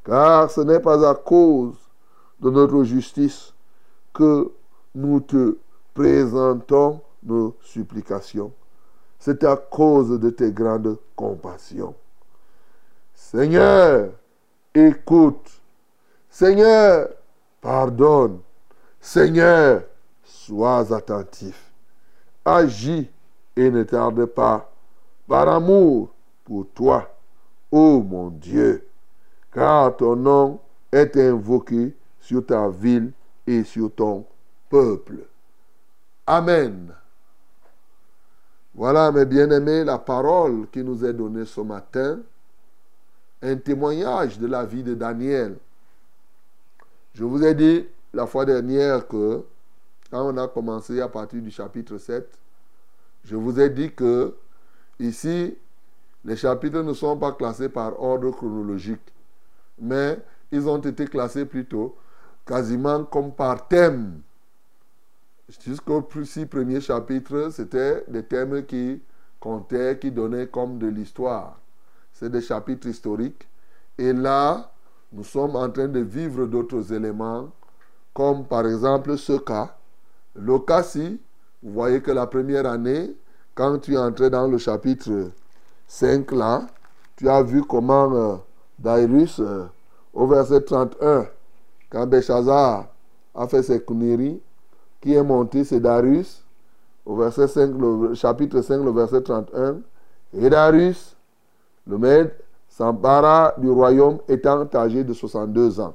[0.06, 1.76] Car ce n'est pas à cause
[2.40, 3.54] de notre justice
[4.14, 4.52] que
[4.94, 5.58] nous te
[5.94, 8.52] présentons nos supplications.
[9.20, 11.96] C'est à cause de tes grandes compassions.
[13.14, 14.12] Seigneur,
[14.74, 15.50] écoute.
[16.30, 17.10] Seigneur,
[17.62, 18.40] pardonne.
[19.00, 19.84] Seigneur,
[20.24, 21.72] sois attentif.
[22.44, 23.10] Agis
[23.56, 24.72] et ne tarde pas
[25.28, 26.10] par amour
[26.44, 27.10] pour toi,
[27.72, 28.88] ô mon Dieu,
[29.52, 30.60] car ton nom
[30.92, 33.12] est invoqué sur ta ville
[33.46, 34.26] et sur ton
[34.68, 35.28] peuple.
[36.26, 36.92] Amen.
[38.74, 42.20] Voilà, mes bien-aimés, la parole qui nous est donnée ce matin,
[43.44, 45.58] un témoignage de la vie de Daniel.
[47.14, 49.44] Je vous ai dit la fois dernière que
[50.10, 52.28] quand on a commencé à partir du chapitre 7,
[53.24, 54.36] je vous ai dit que
[55.00, 55.56] ici,
[56.24, 59.14] les chapitres ne sont pas classés par ordre chronologique,
[59.78, 60.20] mais
[60.52, 61.96] ils ont été classés plutôt
[62.46, 64.22] quasiment comme par thème.
[65.64, 69.02] Jusqu'au six premiers chapitres, c'était des thèmes qui
[69.40, 71.60] comptaient, qui donnaient comme de l'histoire.
[72.14, 73.48] C'est des chapitres historiques.
[73.98, 74.72] Et là,
[75.12, 77.50] nous sommes en train de vivre d'autres éléments,
[78.14, 79.76] comme par exemple ce cas.
[80.36, 81.20] Le cas-ci,
[81.62, 83.16] vous voyez que la première année,
[83.54, 85.32] quand tu es entré dans le chapitre
[85.88, 86.68] 5 là,
[87.16, 88.36] tu as vu comment euh,
[88.86, 89.66] euh,
[90.14, 91.28] au verset 31,
[91.90, 92.88] quand Béchazar
[93.34, 94.42] a fait ses conneries,
[95.02, 96.44] qui est monté, c'est Darius,
[97.06, 99.78] au verset 5, le chapitre 5, le verset 31.
[100.34, 101.16] Et Darius,
[101.86, 102.36] le maître,
[102.68, 105.94] s'empara du royaume étant âgé de 62 ans.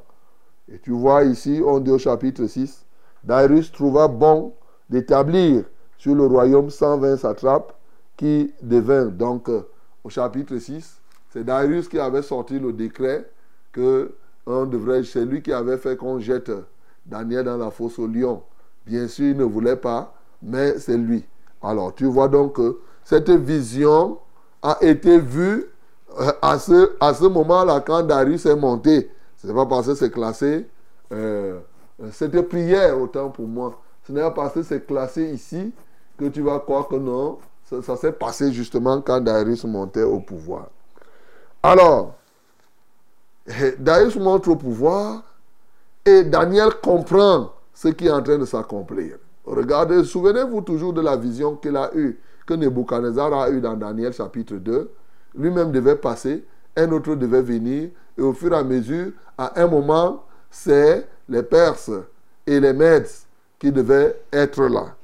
[0.72, 2.86] Et tu vois ici, on dit au chapitre 6,
[3.24, 4.54] Darius trouva bon
[4.88, 5.64] d'établir
[5.98, 7.74] sur le royaume 120 satrapes
[8.16, 9.62] qui devint donc euh,
[10.04, 11.00] au chapitre 6.
[11.30, 13.28] C'est Darius qui avait sorti le décret
[13.72, 14.14] que
[14.66, 16.50] devrait, c'est lui qui avait fait qu'on jette
[17.06, 18.42] Daniel dans la fosse au lion.
[18.86, 21.24] Bien sûr, il ne voulait pas, mais c'est lui.
[21.62, 24.18] Alors, tu vois donc que cette vision
[24.62, 25.66] a été vue
[26.18, 29.10] euh, à ce, à ce moment-là, quand Darius est monté.
[29.36, 30.66] Ce n'est pas parce que c'est classé.
[31.12, 31.58] Euh,
[32.12, 33.80] c'était prière, autant pour moi.
[34.06, 35.72] Ce n'est pas parce que c'est classé ici
[36.18, 37.38] que tu vas croire que non.
[37.64, 40.68] Ça, ça s'est passé justement quand Darius montait au pouvoir.
[41.62, 42.14] Alors,
[43.78, 45.22] Darius monte au pouvoir
[46.04, 49.16] et Daniel comprend ce qui est en train de s'accomplir.
[49.44, 54.12] Regardez, souvenez-vous toujours de la vision qu'il a eue, que Nebuchadnezzar a eue dans Daniel
[54.12, 54.90] chapitre 2.
[55.36, 56.44] Lui-même devait passer,
[56.76, 61.42] un autre devait venir, et au fur et à mesure, à un moment, c'est les
[61.42, 61.90] Perses
[62.46, 63.08] et les Mèdes
[63.58, 64.94] qui devaient être là.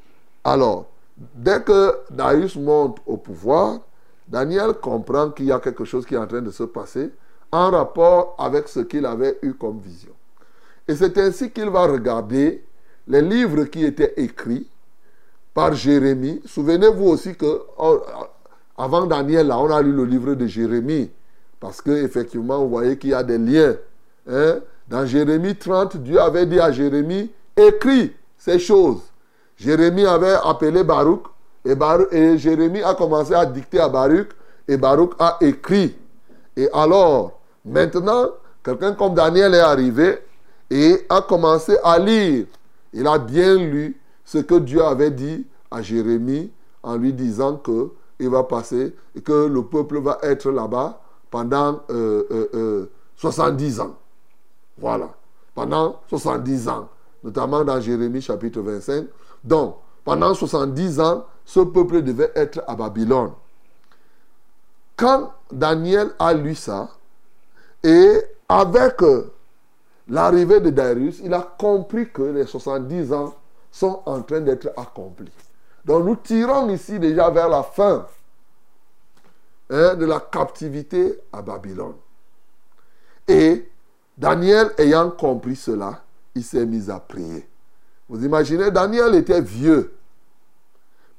[0.44, 3.80] Alors, dès que Darius monte au pouvoir,
[4.28, 7.10] Daniel comprend qu'il y a quelque chose qui est en train de se passer
[7.52, 10.12] en rapport avec ce qu'il avait eu comme vision.
[10.88, 12.64] Et c'est ainsi qu'il va regarder
[13.08, 14.68] les livres qui étaient écrits
[15.54, 16.42] par Jérémie.
[16.44, 18.02] Souvenez-vous aussi que oh,
[18.76, 21.10] avant Daniel, là, on a lu le livre de Jérémie.
[21.58, 23.76] Parce qu'effectivement, vous voyez qu'il y a des liens.
[24.28, 24.58] Hein.
[24.88, 29.00] Dans Jérémie 30, Dieu avait dit à Jérémie, écris ces choses.
[29.56, 31.22] Jérémie avait appelé Baruch
[31.64, 34.28] et, Baruch, et Jérémie a commencé à dicter à Baruch
[34.68, 35.96] et Baruch a écrit.
[36.56, 37.35] Et alors,
[37.66, 38.28] maintenant,
[38.62, 40.18] quelqu'un comme Daniel est arrivé
[40.70, 42.46] et a commencé à lire.
[42.92, 46.50] Il a bien lu ce que Dieu avait dit à Jérémie
[46.82, 51.00] en lui disant que il va passer et que le peuple va être là-bas
[51.30, 53.94] pendant 70 euh, euh, ans.
[54.78, 55.10] Voilà.
[55.54, 56.88] Pendant 70 ans.
[57.22, 59.06] Notamment dans Jérémie chapitre 25.
[59.44, 63.32] Donc, pendant 70 ans, ce peuple devait être à Babylone.
[64.96, 66.88] Quand Daniel a lu ça,
[67.86, 69.00] et avec
[70.08, 73.34] l'arrivée de Darius, il a compris que les 70 ans
[73.70, 75.30] sont en train d'être accomplis.
[75.84, 78.04] Donc nous tirons ici déjà vers la fin
[79.70, 81.94] hein, de la captivité à Babylone.
[83.28, 83.70] Et
[84.18, 86.02] Daniel ayant compris cela,
[86.34, 87.48] il s'est mis à prier.
[88.08, 89.94] Vous imaginez, Daniel était vieux.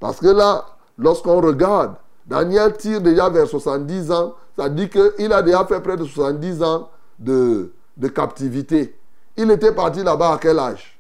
[0.02, 0.66] Parce que là,
[0.98, 1.96] lorsqu'on regarde,
[2.26, 4.36] Daniel tire déjà vers 70 ans.
[4.58, 6.90] Ça dit qu'il a déjà fait près de 70 ans
[7.20, 7.72] de,
[8.14, 8.98] captivité.
[9.38, 11.00] Il était parti là-bas à quel âge?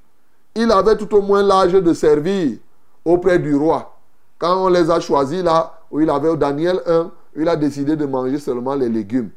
[0.53, 2.57] Il avait tout au moins l'âge de servir
[3.03, 3.97] auprès du roi.
[4.37, 8.05] Quand on les a choisis là, où il avait Daniel 1, il a décidé de
[8.05, 9.31] manger seulement les légumes.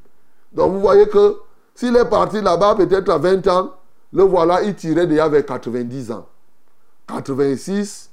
[0.53, 1.37] Donc vous voyez que
[1.75, 3.71] s'il est parti là-bas peut-être à 20 ans,
[4.13, 6.27] le voilà, il tirait déjà vers 90 ans.
[7.07, 8.11] 86,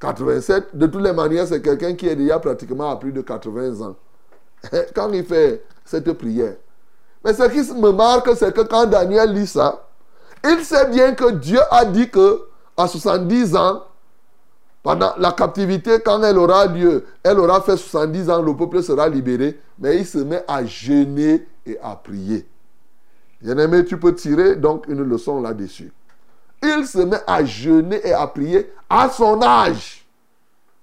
[0.00, 3.86] 87, de toutes les manières, c'est quelqu'un qui est déjà pratiquement à plus de 80
[3.86, 3.96] ans.
[4.94, 6.54] Quand il fait cette prière.
[7.24, 9.86] Mais ce qui me marque, c'est que quand Daniel lit ça,
[10.44, 12.42] il sait bien que Dieu a dit que
[12.76, 13.82] à 70 ans,
[14.82, 19.08] pendant la captivité, quand elle aura lieu, elle aura fait 70 ans, le peuple sera
[19.08, 19.58] libéré.
[19.78, 22.46] Mais il se met à jeûner et à prier.
[23.40, 25.90] Bien-aimé, tu peux tirer donc une leçon là-dessus.
[26.62, 30.06] Il se met à jeûner et à prier à son âge.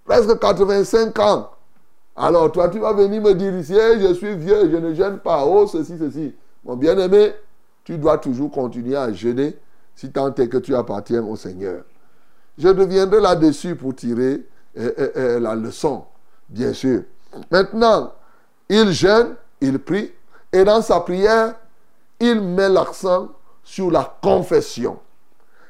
[0.05, 1.51] Presque 85 ans.
[2.15, 5.45] Alors toi, tu vas venir me dire ici, je suis vieux, je ne jeûne pas.
[5.45, 6.35] Oh, ceci, ceci.
[6.63, 7.33] Mon bien-aimé,
[7.83, 9.57] tu dois toujours continuer à jeûner
[9.95, 11.83] si tant est que tu appartiens au Seigneur.
[12.57, 14.45] Je reviendrai là-dessus pour tirer
[14.77, 16.03] euh, euh, euh, la leçon,
[16.49, 17.03] bien sûr.
[17.49, 18.13] Maintenant,
[18.69, 20.11] il jeûne, il prie,
[20.51, 21.55] et dans sa prière,
[22.19, 23.29] il met l'accent
[23.63, 24.99] sur la confession.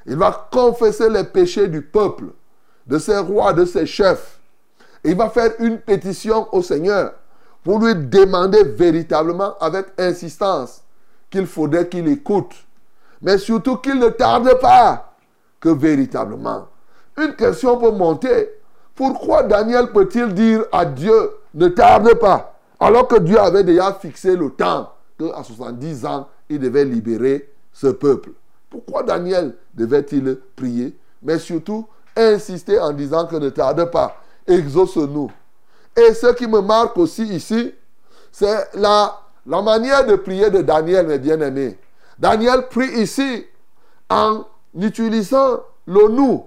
[0.05, 2.25] Il va confesser les péchés du peuple,
[2.87, 4.40] de ses rois, de ses chefs.
[5.04, 7.14] Il va faire une pétition au Seigneur
[7.64, 10.84] pour lui demander véritablement avec insistance
[11.30, 12.54] qu'il faudrait qu'il écoute.
[13.22, 15.16] Mais surtout qu'il ne tarde pas
[15.60, 16.68] que véritablement.
[17.18, 18.49] Une question peut monter.
[18.95, 24.36] Pourquoi Daniel peut-il dire à Dieu ne tarde pas alors que Dieu avait déjà fixé
[24.36, 28.32] le temps qu'à 70 ans, il devait libérer ce peuple?
[28.70, 34.16] Pourquoi Daniel devait-il prier Mais surtout, insister en disant que ne tarde pas,
[34.47, 35.31] exauce-nous.
[35.95, 37.73] Et ce qui me marque aussi ici,
[38.31, 41.77] c'est la, la manière de prier de Daniel, mes bien-aimés.
[42.17, 43.45] Daniel prie ici
[44.09, 44.45] en
[44.79, 46.45] utilisant le nous.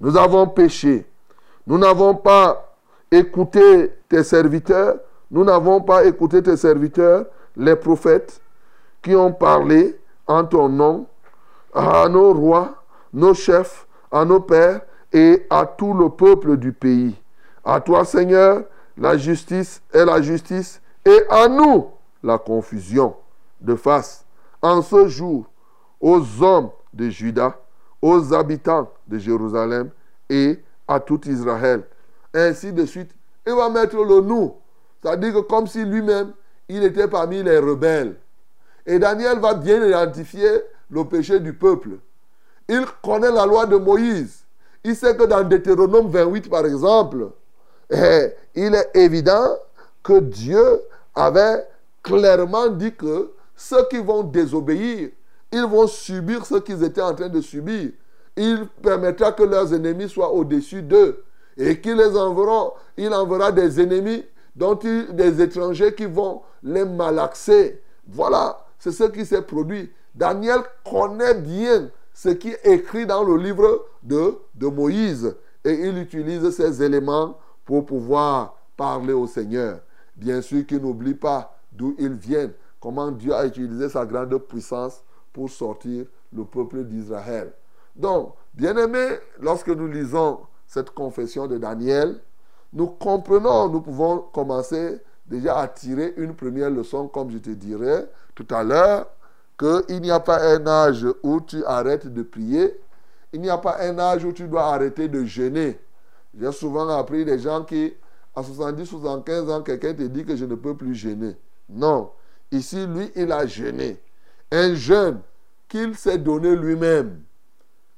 [0.00, 1.06] Nous avons péché.
[1.66, 2.74] Nous n'avons pas
[3.10, 4.96] écouté tes serviteurs.
[5.30, 8.40] Nous n'avons pas écouté tes serviteurs, les prophètes
[9.02, 11.06] qui ont parlé en ton nom
[11.74, 12.74] à nos rois,
[13.12, 14.80] nos chefs, à nos pères
[15.14, 17.14] et à tout le peuple du pays.
[17.64, 18.64] À toi, Seigneur,
[18.98, 21.86] la justice est la justice et à nous
[22.22, 23.14] la confusion
[23.60, 24.26] de face.
[24.60, 25.46] En ce jour,
[26.00, 27.56] aux hommes de Juda,
[28.02, 29.90] aux habitants de Jérusalem
[30.28, 31.84] et à tout Israël.
[32.34, 33.10] Ainsi de suite.
[33.46, 34.54] Il va mettre le nous.
[35.02, 36.32] C'est-à-dire que comme si lui-même,
[36.68, 38.16] il était parmi les rebelles.
[38.86, 41.98] Et Daniel va bien identifier le péché du peuple.
[42.68, 44.43] Il connaît la loi de Moïse.
[44.84, 47.30] Il sait que dans Deutéronome 28, par exemple,
[47.90, 49.56] eh, il est évident
[50.02, 50.80] que Dieu
[51.14, 51.66] avait
[52.02, 55.10] clairement dit que ceux qui vont désobéir,
[55.50, 57.90] ils vont subir ce qu'ils étaient en train de subir.
[58.36, 61.24] Il permettra que leurs ennemis soient au-dessus d'eux.
[61.56, 64.24] Et qu'il les enverra, il enverra des ennemis,
[64.56, 67.80] dont des étrangers qui vont les malaxer.
[68.08, 69.90] Voilà c'est ce qui s'est produit.
[70.14, 74.38] Daniel connaît bien ce qui est écrit dans le livre de,
[74.68, 75.36] Moïse.
[75.64, 79.80] Et il utilise ces éléments pour pouvoir parler au Seigneur.
[80.16, 85.02] Bien sûr qu'il n'oublie pas d'où ils viennent, comment Dieu a utilisé sa grande puissance
[85.32, 87.52] pour sortir le peuple d'Israël.
[87.96, 92.20] Donc, bien aimé, lorsque nous lisons cette confession de Daniel,
[92.72, 98.08] nous comprenons, nous pouvons commencer déjà à tirer une première leçon, comme je te dirais,
[98.34, 99.06] tout à l'heure
[99.58, 102.80] qu'il n'y a pas un âge où tu arrêtes de prier,
[103.32, 105.78] il n'y a pas un âge où tu dois arrêter de jeûner.
[106.38, 107.92] J'ai souvent appris des gens qui,
[108.34, 111.36] à 70, 75 ans, quelqu'un te dit que je ne peux plus jeûner.
[111.68, 112.10] Non.
[112.50, 114.00] Ici, lui, il a jeûné.
[114.50, 115.20] Un jeûne
[115.68, 117.20] qu'il s'est donné lui-même.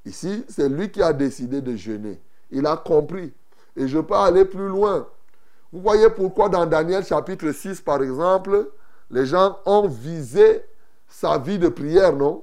[0.05, 2.21] Ici, c'est lui qui a décidé de jeûner.
[2.51, 3.33] Il a compris.
[3.77, 5.07] Et je peux aller plus loin.
[5.73, 8.71] Vous voyez pourquoi dans Daniel chapitre 6, par exemple,
[9.11, 10.63] les gens ont visé
[11.09, 12.43] sa vie de prière, non?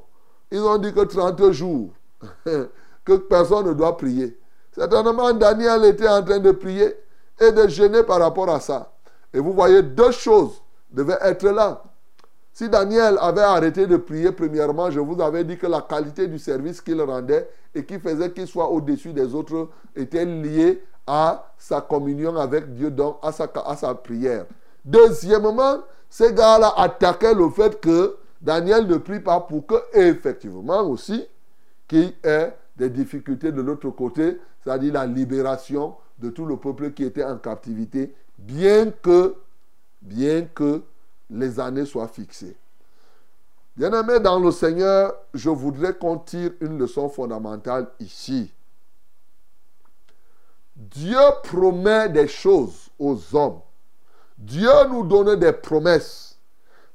[0.52, 1.90] Ils ont dit que 30 jours,
[2.46, 4.38] que personne ne doit prier.
[4.72, 6.96] Certainement, Daniel était en train de prier
[7.40, 8.92] et de jeûner par rapport à ça.
[9.34, 10.62] Et vous voyez, deux choses
[10.92, 11.84] devaient être là.
[12.54, 16.38] Si Daniel avait arrêté de prier premièrement, je vous avais dit que la qualité du
[16.38, 21.82] service qu'il rendait et qui faisait qu'il soit au-dessus des autres était liée à sa
[21.82, 24.46] communion avec Dieu, donc à sa, à sa prière.
[24.86, 31.26] Deuxièmement, ces gars-là attaquaient le fait que Daniel ne prie pas pour que, effectivement aussi,
[31.88, 37.06] qu'il ait des difficultés de l'autre côté, c'est-à-dire la libération de tout le peuple qui
[37.06, 39.36] était en captivité, bien que,
[40.02, 40.84] bien que
[41.30, 42.58] les années soient fixées.
[43.78, 48.52] Bien-aimés dans le Seigneur, je voudrais qu'on tire une leçon fondamentale ici.
[50.76, 53.62] Dieu promet des choses aux hommes.
[54.38, 56.38] Dieu nous donne des promesses.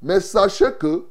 [0.03, 1.07] Mais sachez que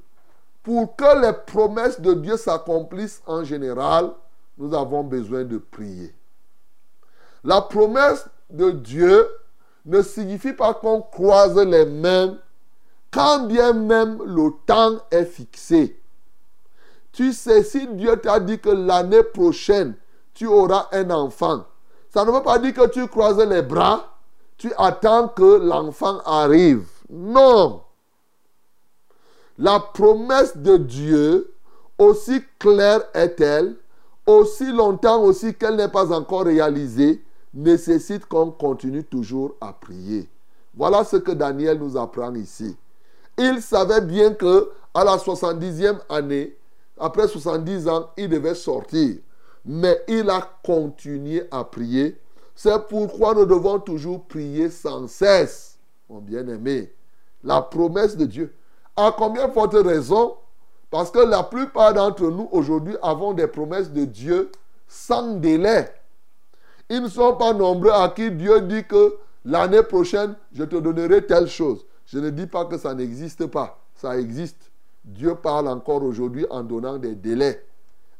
[0.68, 4.12] pour que les promesses de Dieu s'accomplissent en général,
[4.58, 6.14] nous avons besoin de prier.
[7.46, 9.30] La promesse de Dieu
[9.86, 12.38] ne signifie pas qu'on croise les mains
[13.12, 16.02] quand bien même le temps est fixé.
[17.14, 19.96] Tu sais, si Dieu t'a dit que l'année prochaine,
[20.34, 21.64] tu auras un enfant,
[22.10, 24.18] ça ne veut pas dire que tu croises les bras,
[24.58, 26.90] tu attends que l'enfant arrive.
[27.10, 27.84] Non.
[29.58, 31.52] La promesse de Dieu,
[31.98, 33.76] aussi claire est-elle,
[34.28, 40.30] aussi longtemps aussi qu'elle n'est pas encore réalisée, nécessite qu'on continue toujours à prier.
[40.76, 42.78] Voilà ce que Daniel nous apprend ici.
[43.38, 46.56] Il savait bien que à la 70e année,
[47.00, 49.18] après 70 ans, il devait sortir.
[49.66, 52.20] Mais il a continué à prier.
[52.56, 55.78] C'est pourquoi nous devons toujours prier sans cesse,
[56.10, 56.92] mon bien-aimé.
[57.44, 58.54] La promesse de Dieu.
[58.98, 60.36] À combien forte raison?
[60.90, 64.52] Parce que la plupart d'entre nous aujourd'hui avons des promesses de Dieu
[64.88, 65.88] sans délai.
[66.90, 71.26] Ils ne sont pas nombreux à qui Dieu dit que l'année prochaine, je te donnerai
[71.26, 71.86] telle chose.
[72.08, 73.80] Je ne dis pas que ça n'existe pas.
[73.96, 74.72] Ça existe.
[75.04, 77.64] Dieu parle encore aujourd'hui en donnant des délais.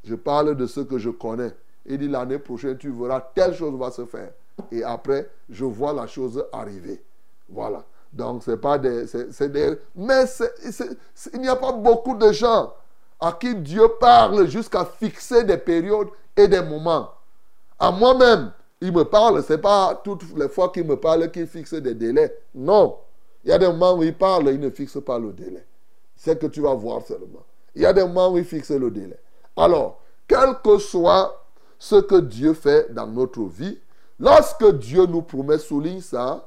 [0.04, 1.54] Je parle de ce que je connais.
[1.86, 4.32] Il dit l'année prochaine, tu verras, telle chose va se faire.
[4.72, 7.02] Et après, je vois la chose arriver.
[7.50, 7.84] Voilà.
[8.14, 9.06] Donc, c'est pas des.
[9.06, 10.24] des mais
[11.34, 12.74] il n'y a pas beaucoup de gens
[13.20, 17.12] à qui Dieu parle jusqu'à fixer des périodes et des moments.
[17.80, 18.52] À moi-même,
[18.82, 19.44] il me parle.
[19.44, 22.38] Ce n'est pas toutes les fois qu'il me parle qu'il fixe des délais.
[22.54, 22.98] Non.
[23.44, 25.66] Il y a des moments où il parle, il ne fixe pas le délai.
[26.16, 27.46] C'est que tu vas voir seulement.
[27.76, 29.18] Il y a des moments où il fixe le délai.
[29.56, 31.46] Alors, quel que soit
[31.80, 33.80] ce que Dieu fait dans notre vie,
[34.20, 36.47] lorsque Dieu nous promet, souligne ça,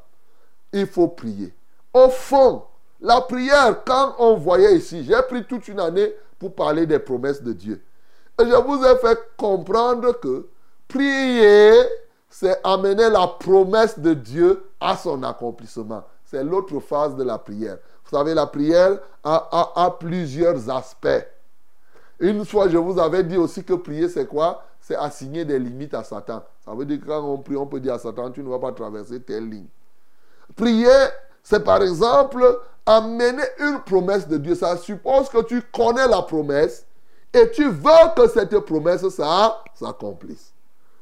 [0.73, 1.55] il faut prier.
[1.93, 2.65] Au fond,
[3.01, 7.43] la prière, quand on voyait ici, j'ai pris toute une année pour parler des promesses
[7.43, 7.83] de Dieu.
[8.41, 10.49] Et je vous ai fait comprendre que
[10.89, 11.73] prier,
[12.29, 16.05] c'est amener la promesse de Dieu à son accomplissement.
[16.25, 17.79] C'est l'autre phase de la prière.
[18.05, 21.27] Vous savez, la prière a, a, plusieurs aspects.
[22.19, 24.65] Une fois, je vous avais dit aussi que prier, c'est quoi?
[24.81, 26.43] C'est assigner des limites à Satan.
[26.65, 28.59] Ça veut dire que quand on prie, on peut dire à Satan, tu ne vas
[28.59, 29.67] pas traverser telle ligne.
[30.57, 30.89] Prier,
[31.43, 34.55] c'est par exemple amener une promesse de Dieu.
[34.55, 36.87] Ça suppose que tu connais la promesse
[37.33, 39.07] et tu veux que cette promesse
[39.75, 40.53] s'accomplisse.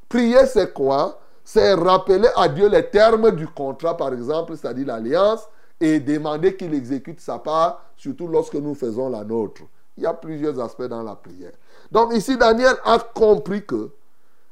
[0.09, 1.21] Prier, c'est quoi?
[1.45, 5.49] C'est rappeler à Dieu les termes du contrat, par exemple, c'est-à-dire l'alliance,
[5.81, 9.63] et demander qu'il exécute sa part, surtout lorsque nous faisons la nôtre.
[9.97, 11.53] Il y a plusieurs aspects dans la prière.
[11.91, 13.91] Donc ici, Daniel a compris que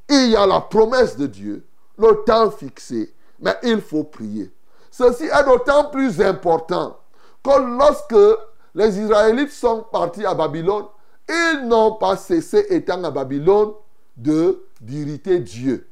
[0.09, 1.67] il y a la promesse de Dieu,
[1.99, 4.51] le temps fixé, mais il faut prier.
[4.97, 6.99] Ceci est d'autant plus important
[7.45, 8.39] que lorsque
[8.75, 10.87] les Israélites sont partis à Babylone,
[11.29, 13.73] ils n'ont pas cessé, étant à Babylone,
[14.17, 15.87] de d'irriter Dieu.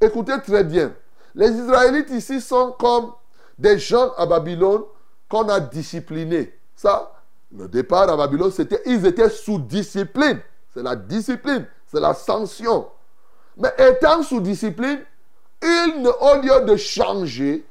[0.00, 0.94] Écoutez très bien.
[1.34, 3.12] Les Israélites ici sont comme
[3.58, 4.82] des gens à Babylone
[5.28, 6.56] qu'on a disciplinés.
[6.76, 7.12] Ça,
[7.56, 10.40] le départ à Babylone, c'était, ils étaient sous discipline.
[10.72, 12.86] C'est la discipline, c'est la sanction.
[13.56, 15.00] Mais étant sous discipline,
[15.60, 17.66] ils, au lieu de changer,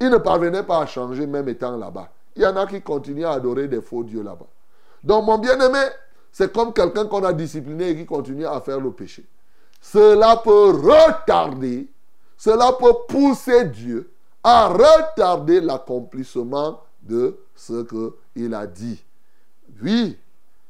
[0.00, 2.10] ils ne parvenaient pas à changer même étant là-bas.
[2.34, 4.46] Il y en a qui continuent à adorer des faux dieux là-bas.
[5.02, 5.84] Donc mon bien-aimé,
[6.32, 9.24] c'est comme quelqu'un qu'on a discipliné et qui continue à faire le péché.
[9.80, 11.88] Cela peut retarder,
[12.36, 14.10] cela peut pousser Dieu
[14.42, 17.84] à retarder l'accomplissement de ce
[18.34, 19.02] qu'il a dit.
[19.82, 20.18] Oui,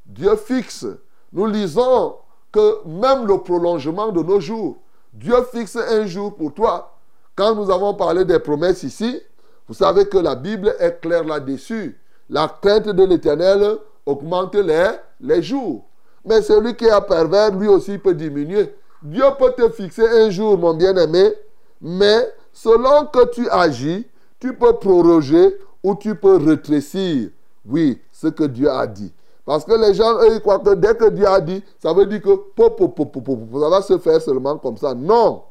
[0.04, 0.86] Dieu fixe.
[1.32, 2.16] Nous lisons
[2.52, 4.78] que même le prolongement de nos jours,
[5.12, 6.95] Dieu fixe un jour pour toi.
[7.36, 9.20] Quand nous avons parlé des promesses ici,
[9.68, 12.00] vous savez que la Bible est claire là-dessus.
[12.30, 13.76] La crainte de l'éternel
[14.06, 15.84] augmente les, les jours.
[16.24, 18.74] Mais celui qui est pervers, lui aussi peut diminuer.
[19.02, 21.34] Dieu peut te fixer un jour, mon bien-aimé,
[21.80, 24.06] mais selon que tu agis,
[24.40, 27.28] tu peux proroger ou tu peux rétrécir.
[27.68, 29.12] Oui, ce que Dieu a dit.
[29.44, 32.06] Parce que les gens, eux, ils croient que dès que Dieu a dit, ça veut
[32.06, 34.94] dire que ça va se faire seulement comme ça.
[34.94, 35.42] Non.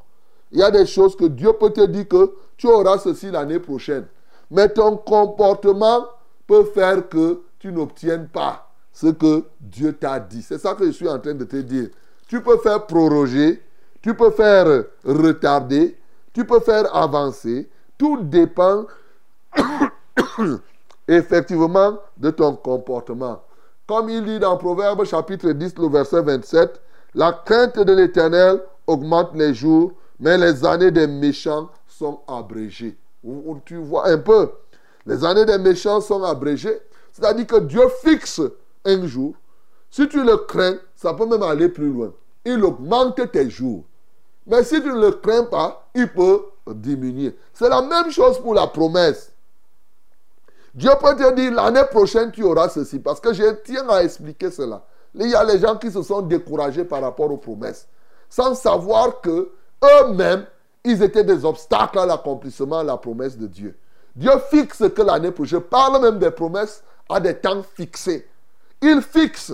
[0.56, 3.60] Il y a des choses que Dieu peut te dire que tu auras ceci l'année
[3.60, 4.06] prochaine.
[4.50, 6.06] Mais ton comportement
[6.48, 10.42] peut faire que tu n'obtiennes pas ce que Dieu t'a dit.
[10.42, 11.90] C'est ça que je suis en train de te dire.
[12.30, 13.62] Tu peux faire proroger,
[14.02, 15.98] tu peux faire retarder,
[16.32, 17.70] tu peux faire avancer.
[17.98, 18.86] Tout dépend
[21.10, 23.44] effectivement de ton comportement.
[23.86, 26.82] Comme il dit dans Proverbe chapitre 10, le verset 27,
[27.14, 32.98] la crainte de l'Éternel augmente les jours, mais les années des méchants sont abrégées.
[33.66, 34.52] Tu vois un peu,
[35.06, 36.80] les années des méchants sont abrégées.
[37.12, 38.42] C'est-à-dire que Dieu fixe
[38.84, 39.34] un jour.
[39.90, 42.14] Si tu le crains, ça peut même aller plus loin.
[42.44, 43.86] Il augmente tes jours.
[44.46, 47.36] Mais si tu ne le crains pas, il peut diminuer.
[47.54, 49.32] C'est la même chose pour la promesse.
[50.74, 53.00] Dieu peut te dire l'année prochaine tu auras ceci.
[53.00, 54.86] Parce que je tiens à expliquer cela.
[55.16, 57.88] Il y a les gens qui se sont découragés par rapport aux promesses.
[58.30, 59.52] Sans savoir que
[60.02, 60.46] eux-mêmes,
[60.84, 63.78] ils étaient des obstacles à l'accomplissement de la promesse de Dieu.
[64.16, 68.28] Dieu fixe que l'année prochaine, je parle même des promesses à des temps fixés.
[68.82, 69.54] Il fixe.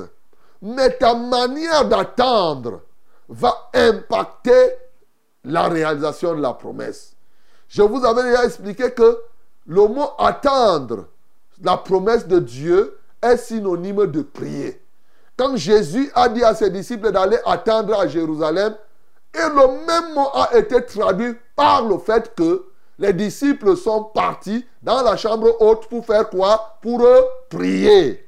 [0.62, 2.82] Mais ta manière d'attendre
[3.28, 4.76] va impacter
[5.44, 7.16] la réalisation de la promesse.
[7.68, 9.18] Je vous avais déjà expliqué que
[9.66, 11.08] le mot attendre,
[11.64, 14.82] la promesse de Dieu, est synonyme de prier.
[15.38, 18.76] Quand Jésus a dit à ses disciples d'aller attendre à Jérusalem,
[19.34, 22.66] et le même mot a été traduit par le fait que
[23.00, 26.78] les disciples sont partis dans la chambre haute pour faire quoi?
[26.82, 27.08] Pour
[27.50, 28.28] prier.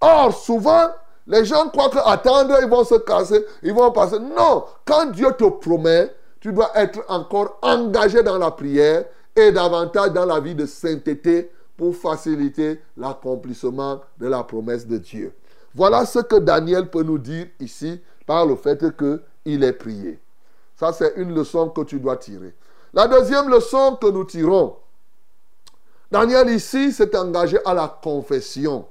[0.00, 0.88] Or, souvent,
[1.26, 4.18] les gens croient qu'attendre, ils vont se casser, ils vont passer.
[4.18, 9.04] Non, quand Dieu te promet, tu dois être encore engagé dans la prière
[9.36, 15.34] et davantage dans la vie de sainteté pour faciliter l'accomplissement de la promesse de Dieu.
[15.74, 18.82] Voilà ce que Daniel peut nous dire ici par le fait
[19.50, 20.18] qu'il est prié.
[20.76, 22.54] Ça, c'est une leçon que tu dois tirer.
[22.92, 24.76] La deuxième leçon que nous tirons,
[26.10, 28.86] Daniel ici s'est engagé à la confession.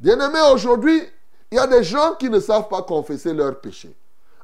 [0.00, 1.02] Bien-aimé, aujourd'hui,
[1.50, 3.94] il y a des gens qui ne savent pas confesser leurs péchés.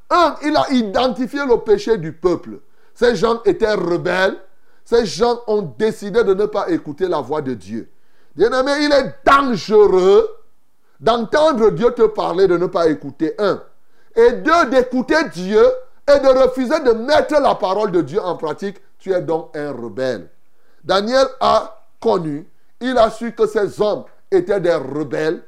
[0.08, 2.60] Un, il a identifié le péché du peuple.
[2.94, 4.38] Ces gens étaient rebelles.
[4.84, 7.90] Ces gens ont décidé de ne pas écouter la voix de Dieu.
[8.36, 10.28] Bien-aimé, il est dangereux
[11.00, 13.34] d'entendre Dieu te parler, de ne pas écouter.
[13.38, 13.62] Un.
[14.16, 15.64] Et deux, d'écouter Dieu
[16.08, 18.76] et de refuser de mettre la parole de Dieu en pratique.
[18.98, 20.28] Tu es donc un rebelle.
[20.82, 22.46] Daniel a connu,
[22.80, 25.42] il a su que ces hommes étaient des rebelles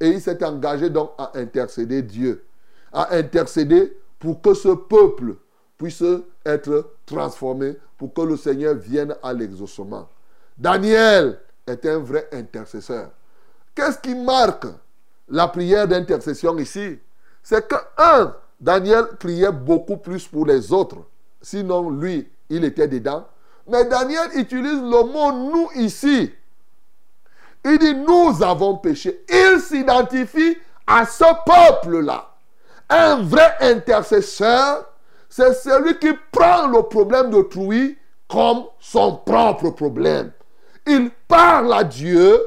[0.00, 2.44] et il s'est engagé donc à intercéder Dieu,
[2.92, 5.36] à intercéder pour que ce peuple
[5.78, 6.04] puisse
[6.44, 10.08] être transformé, pour que le Seigneur vienne à l'exaucement.
[10.56, 13.10] Daniel est un vrai intercesseur.
[13.74, 14.66] Qu'est-ce qui marque
[15.28, 16.98] la prière d'intercession ici?
[17.42, 20.98] C'est que, un, Daniel priait beaucoup plus pour les autres.
[21.40, 23.26] Sinon, lui, il était dedans.
[23.68, 26.32] Mais Daniel utilise le mot nous ici.
[27.64, 29.24] Il dit nous avons péché.
[29.28, 32.28] Il s'identifie à ce peuple-là.
[32.88, 34.84] Un vrai intercesseur,
[35.28, 37.96] c'est celui qui prend le problème d'autrui
[38.28, 40.32] comme son propre problème.
[40.86, 42.40] Il parle à Dieu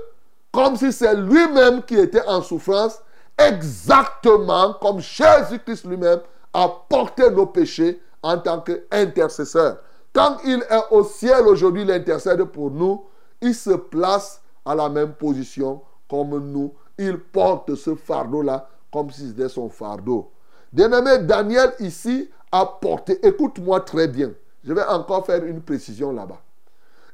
[0.52, 3.00] comme si c'est lui-même qui était en souffrance,
[3.38, 6.20] exactement comme Jésus-Christ lui-même
[6.54, 9.78] a porté nos péchés en tant qu'intercesseur.
[10.14, 13.06] Quand il est au ciel aujourd'hui, l'intercède pour nous,
[13.42, 16.74] il se place à la même position comme nous.
[16.98, 20.32] Il porte ce fardeau-là comme si c'était son fardeau.
[20.72, 24.32] Bien-aimé, Daniel ici a porté, écoute-moi très bien,
[24.64, 26.42] je vais encore faire une précision là-bas.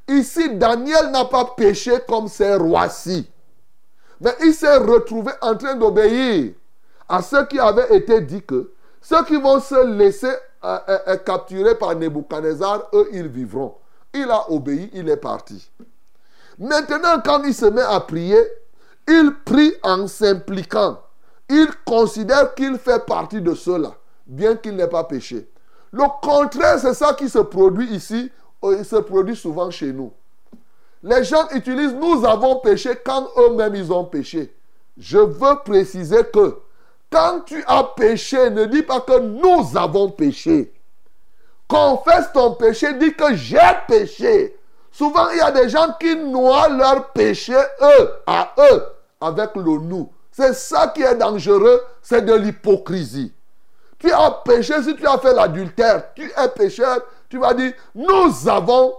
[0.08, 3.31] Ici, Daniel n'a pas péché comme ces rois-ci.
[4.22, 6.54] Mais il s'est retrouvé en train d'obéir
[7.10, 10.32] à ce qui avait été dit que ceux qui vont se laisser
[10.64, 13.76] euh, euh, euh, capturer par Nebuchadnezzar, eux, ils vivront.
[14.14, 15.72] Il a obéi, il est parti.
[16.60, 18.40] Maintenant, quand il se met à prier,
[19.08, 21.02] il prie en s'impliquant.
[21.50, 23.96] Il considère qu'il fait partie de ceux-là,
[24.28, 25.50] bien qu'il n'ait pas péché.
[25.92, 28.32] Le contraire, c'est ça qui se produit ici,
[28.64, 30.14] il se produit souvent chez nous.
[31.04, 34.54] Les gens utilisent nous avons péché quand eux-mêmes ils ont péché.
[34.98, 36.60] Je veux préciser que
[37.12, 40.72] quand tu as péché, ne dis pas que nous avons péché.
[41.68, 44.58] Confesse ton péché, dis que j'ai péché.
[44.92, 48.84] Souvent, il y a des gens qui noient leur péché, eux, à eux,
[49.20, 50.12] avec le nous.
[50.32, 53.34] C'est ça qui est dangereux, c'est de l'hypocrisie.
[54.00, 57.00] Tu as péché, si tu as fait l'adultère, tu es pécheur,
[57.30, 58.94] tu vas dire, nous avons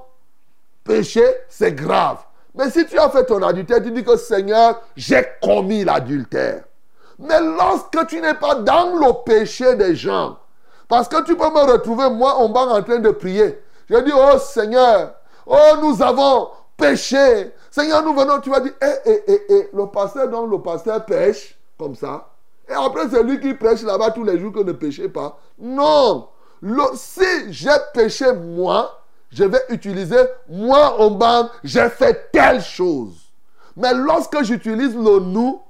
[0.85, 2.19] péché, c'est grave.
[2.55, 6.65] Mais si tu as fait ton adultère, tu dis que Seigneur, j'ai commis l'adultère.
[7.19, 10.39] Mais lorsque tu n'es pas dans le péché des gens,
[10.89, 13.63] parce que tu peux me retrouver, moi, en bas, en train de prier.
[13.89, 15.15] Je dis, oh Seigneur,
[15.47, 17.53] oh, nous avons péché.
[17.71, 21.05] Seigneur, nous venons, tu vas dire, eh, eh, eh, eh, le pasteur, donc le pasteur
[21.07, 22.29] pêche, comme ça.
[22.69, 25.39] Et après, c'est lui qui prêche là-bas tous les jours que ne péchez pas.
[25.59, 26.29] Non.
[26.95, 29.02] Si j'ai péché moi,
[29.33, 33.33] je vais utiliser moi en banque, j'ai fait telle chose.
[33.77, 35.61] Mais lorsque j'utilise le nous,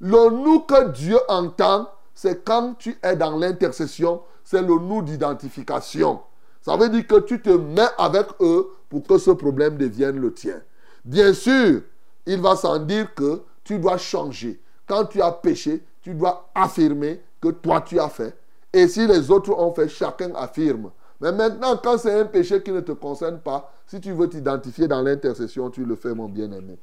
[0.00, 6.20] le nous que Dieu entend, c'est quand tu es dans l'intercession, c'est le nous d'identification.
[6.60, 10.32] Ça veut dire que tu te mets avec eux pour que ce problème devienne le
[10.34, 10.60] tien.
[11.04, 11.82] Bien sûr,
[12.26, 14.60] il va sans dire que tu dois changer.
[14.86, 18.36] Quand tu as péché, tu dois affirmer que toi tu as fait.
[18.72, 20.90] Et si les autres ont fait, chacun affirme.
[21.22, 24.88] Mais maintenant, quand c'est un péché qui ne te concerne pas, si tu veux t'identifier
[24.88, 26.76] dans l'intercession, tu le fais, mon bien-aimé.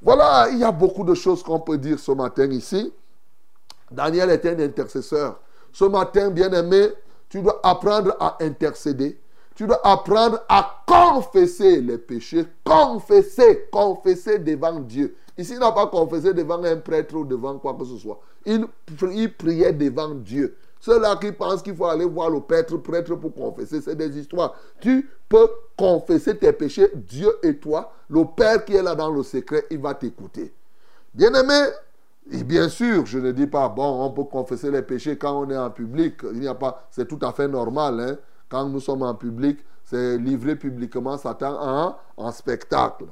[0.00, 2.92] Voilà, il y a beaucoup de choses qu'on peut dire ce matin ici.
[3.90, 5.40] Daniel était un intercesseur.
[5.72, 6.90] Ce matin, bien-aimé,
[7.28, 9.18] tu dois apprendre à intercéder.
[9.56, 12.46] Tu dois apprendre à confesser les péchés.
[12.64, 15.16] Confesser, confesser devant Dieu.
[15.36, 18.20] Ici, il n'a pas confessé devant un prêtre ou devant quoi que ce soit.
[18.44, 18.64] Il,
[19.12, 20.56] il priait devant Dieu.
[20.80, 24.54] Ceux-là qui pensent qu'il faut aller voir le prêtre, prêtre pour confesser, c'est des histoires.
[24.80, 27.92] Tu peux confesser tes péchés, Dieu et toi.
[28.08, 30.52] Le Père qui est là dans le secret, il va t'écouter.
[31.14, 31.70] Bien-aimé,
[32.30, 35.50] et bien sûr, je ne dis pas, bon, on peut confesser les péchés quand on
[35.50, 36.20] est en public.
[36.32, 38.00] Il n'y a pas, c'est tout à fait normal.
[38.00, 38.16] Hein.
[38.48, 43.04] Quand nous sommes en public, c'est livré publiquement Satan en, en spectacle.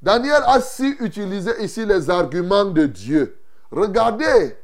[0.00, 3.36] Daniel a su utiliser ici les arguments de Dieu.
[3.70, 4.56] Regardez,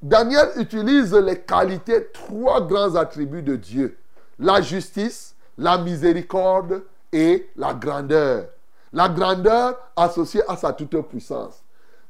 [0.00, 3.98] Daniel utilise les qualités, trois grands attributs de Dieu.
[4.38, 6.82] La justice, la miséricorde
[7.12, 8.46] et la grandeur.
[8.92, 11.64] La grandeur associée à sa toute-puissance.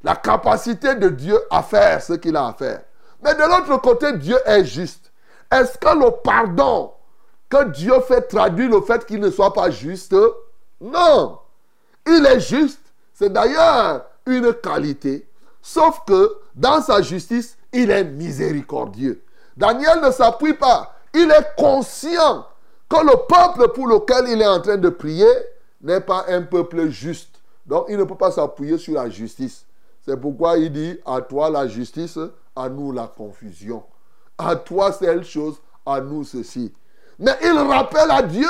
[0.04, 2.82] La capacité de Dieu à faire ce qu'il a à faire.
[3.22, 5.10] Mais de l'autre côté, Dieu est juste.
[5.50, 6.92] Est-ce que le pardon
[7.48, 10.14] que Dieu fait traduit le fait qu'il ne soit pas juste?
[10.80, 11.38] Non.
[12.06, 12.82] Il est juste.
[13.14, 15.28] C'est d'ailleurs une qualité.
[15.62, 19.22] Sauf que dans sa justice, il est miséricordieux.
[19.56, 20.92] Daniel ne s'appuie pas.
[21.14, 22.46] Il est conscient
[22.88, 25.28] que le peuple pour lequel il est en train de prier
[25.80, 27.40] n'est pas un peuple juste.
[27.64, 29.66] Donc il ne peut pas s'appuyer sur la justice.
[30.04, 32.18] C'est pourquoi il dit à toi la justice,
[32.56, 33.84] à nous la confusion.
[34.36, 36.74] À toi telle chose, à nous ceci.
[37.20, 38.48] Mais il rappelle à Dieu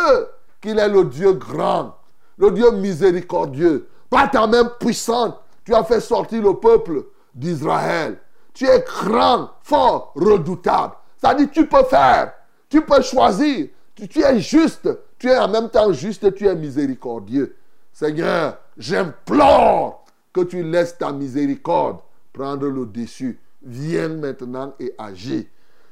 [0.62, 1.94] qu'il est le Dieu grand,
[2.38, 3.86] le Dieu miséricordieux.
[4.08, 7.04] Par ta main puissante, tu as fait sortir le peuple
[7.38, 8.18] d'Israël.
[8.52, 10.94] Tu es grand, fort, redoutable.
[11.16, 12.32] Ça dit, tu peux faire,
[12.68, 17.56] tu peux choisir, tu, es juste, tu es en même temps juste, tu es miséricordieux.
[17.92, 21.98] Seigneur, j'implore que tu laisses ta miséricorde
[22.32, 23.40] prendre le dessus.
[23.62, 25.48] Viens maintenant et agis.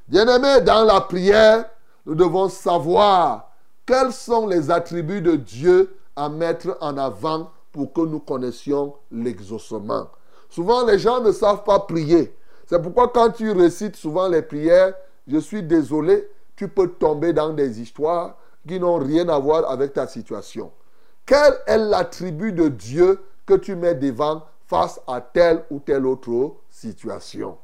[0.07, 1.65] Bien-aimé, dans la prière,
[2.05, 3.51] nous devons savoir
[3.85, 10.09] quels sont les attributs de Dieu à mettre en avant pour que nous connaissions l'exaucement.
[10.49, 12.35] Souvent, les gens ne savent pas prier.
[12.67, 14.95] C'est pourquoi quand tu récites souvent les prières,
[15.27, 18.37] je suis désolé, tu peux tomber dans des histoires
[18.67, 20.73] qui n'ont rien à voir avec ta situation.
[21.25, 26.55] Quel est l'attribut de Dieu que tu mets devant face à telle ou telle autre
[26.71, 27.59] situation?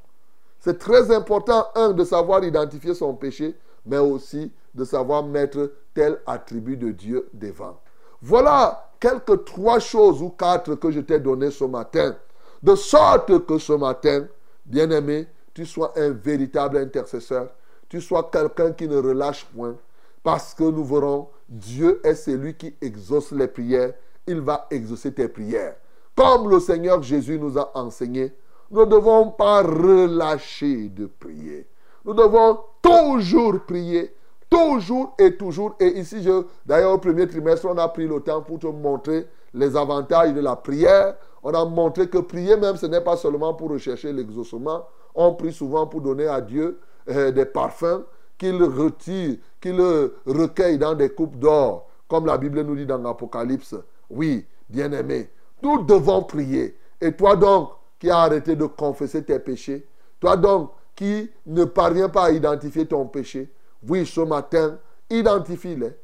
[0.61, 6.20] C'est très important, un, de savoir identifier son péché, mais aussi de savoir mettre tel
[6.26, 7.80] attribut de Dieu devant.
[8.20, 12.16] Voilà quelques trois choses ou quatre que je t'ai données ce matin.
[12.62, 14.26] De sorte que ce matin,
[14.64, 17.48] bien-aimé, tu sois un véritable intercesseur.
[17.88, 19.76] Tu sois quelqu'un qui ne relâche point.
[20.22, 23.92] Parce que nous verrons, Dieu est celui qui exauce les prières.
[24.26, 25.74] Il va exaucer tes prières.
[26.14, 28.32] Comme le Seigneur Jésus nous a enseigné,
[28.70, 31.66] nous ne devons pas relâcher de prier.
[32.04, 34.14] Nous devons toujours prier,
[34.48, 35.74] toujours et toujours.
[35.80, 36.26] Et ici,
[36.64, 40.40] d'ailleurs, au premier trimestre, on a pris le temps pour te montrer les avantages de
[40.40, 41.16] la prière.
[41.43, 44.86] On a montré que prier même, ce n'est pas seulement pour rechercher l'exaucement.
[45.14, 46.78] On prie souvent pour donner à Dieu
[47.09, 48.05] euh, des parfums
[48.38, 49.80] qu'il retire, qu'il
[50.26, 53.74] recueille dans des coupes d'or, comme la Bible nous dit dans l'Apocalypse.
[54.11, 55.30] Oui, bien-aimé,
[55.62, 56.76] nous devons prier.
[57.01, 59.86] Et toi donc, qui as arrêté de confesser tes péchés,
[60.20, 63.51] toi donc, qui ne parviens pas à identifier ton péché,
[63.88, 64.78] oui, ce matin,
[65.11, 65.97] identifie-les.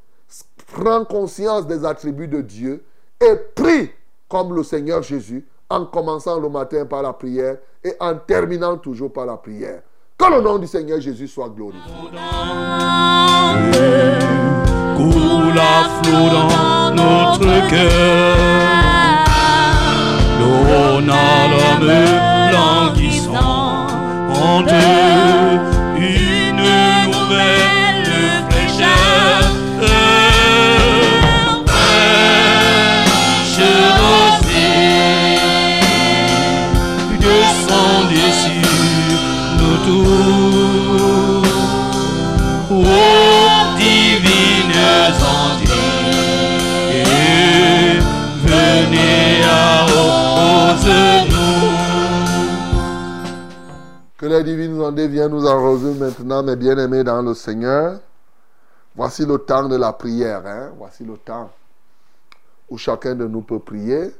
[0.73, 2.85] Prends conscience des attributs de Dieu
[3.21, 3.91] et prie
[4.29, 9.13] comme le Seigneur Jésus, en commençant le matin par la prière et en terminant toujours
[9.13, 9.83] par la prière.
[10.17, 11.93] Que le nom du Seigneur Jésus soit glorifié.
[25.97, 26.57] Une
[27.13, 27.68] nouvelle
[54.29, 57.99] Les divines ondes viennent nous arroser maintenant, mes bien-aimés dans le Seigneur.
[58.95, 60.47] Voici le temps de la prière.
[60.47, 60.71] hein.
[60.77, 61.51] Voici le temps
[62.69, 64.13] où chacun de nous peut prier.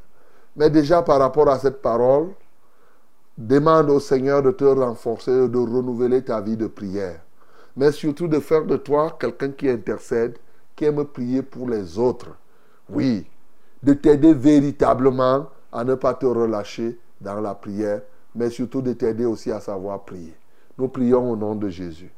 [0.57, 2.29] Mais déjà par rapport à cette parole,
[3.37, 7.21] demande au Seigneur de te renforcer, de renouveler ta vie de prière.
[7.77, 10.39] Mais surtout de faire de toi quelqu'un qui intercède,
[10.75, 12.31] qui aime prier pour les autres.
[12.89, 13.27] Oui,
[13.83, 18.01] de t'aider véritablement à ne pas te relâcher dans la prière,
[18.35, 20.35] mais surtout de t'aider aussi à savoir prier.
[20.77, 22.11] Nous prions au nom de Jésus.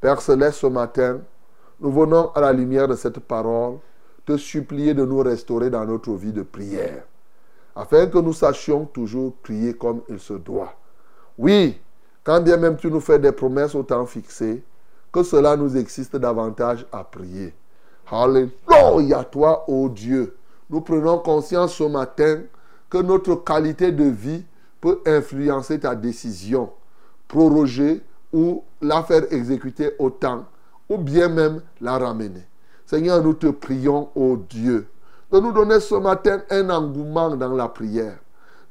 [0.00, 1.20] Père Céleste, ce matin,
[1.80, 3.78] nous venons à la lumière de cette parole
[4.24, 7.04] te supplier de nous restaurer dans notre vie de prière,
[7.76, 10.74] afin que nous sachions toujours prier comme il se doit.
[11.36, 11.78] Oui,
[12.22, 14.62] quand bien même tu nous fais des promesses au temps fixé,
[15.12, 17.54] que cela nous existe davantage à prier.
[18.10, 20.36] Alléluia toi, ô Dieu.
[20.70, 22.40] Nous prenons conscience ce matin
[22.88, 24.44] que notre qualité de vie
[25.06, 26.70] influencer ta décision,
[27.28, 30.44] proroger ou la faire exécuter au temps,
[30.88, 32.46] ou bien même la ramener.
[32.84, 34.86] Seigneur, nous te prions, ô Dieu,
[35.32, 38.18] de nous donner ce matin un engouement dans la prière,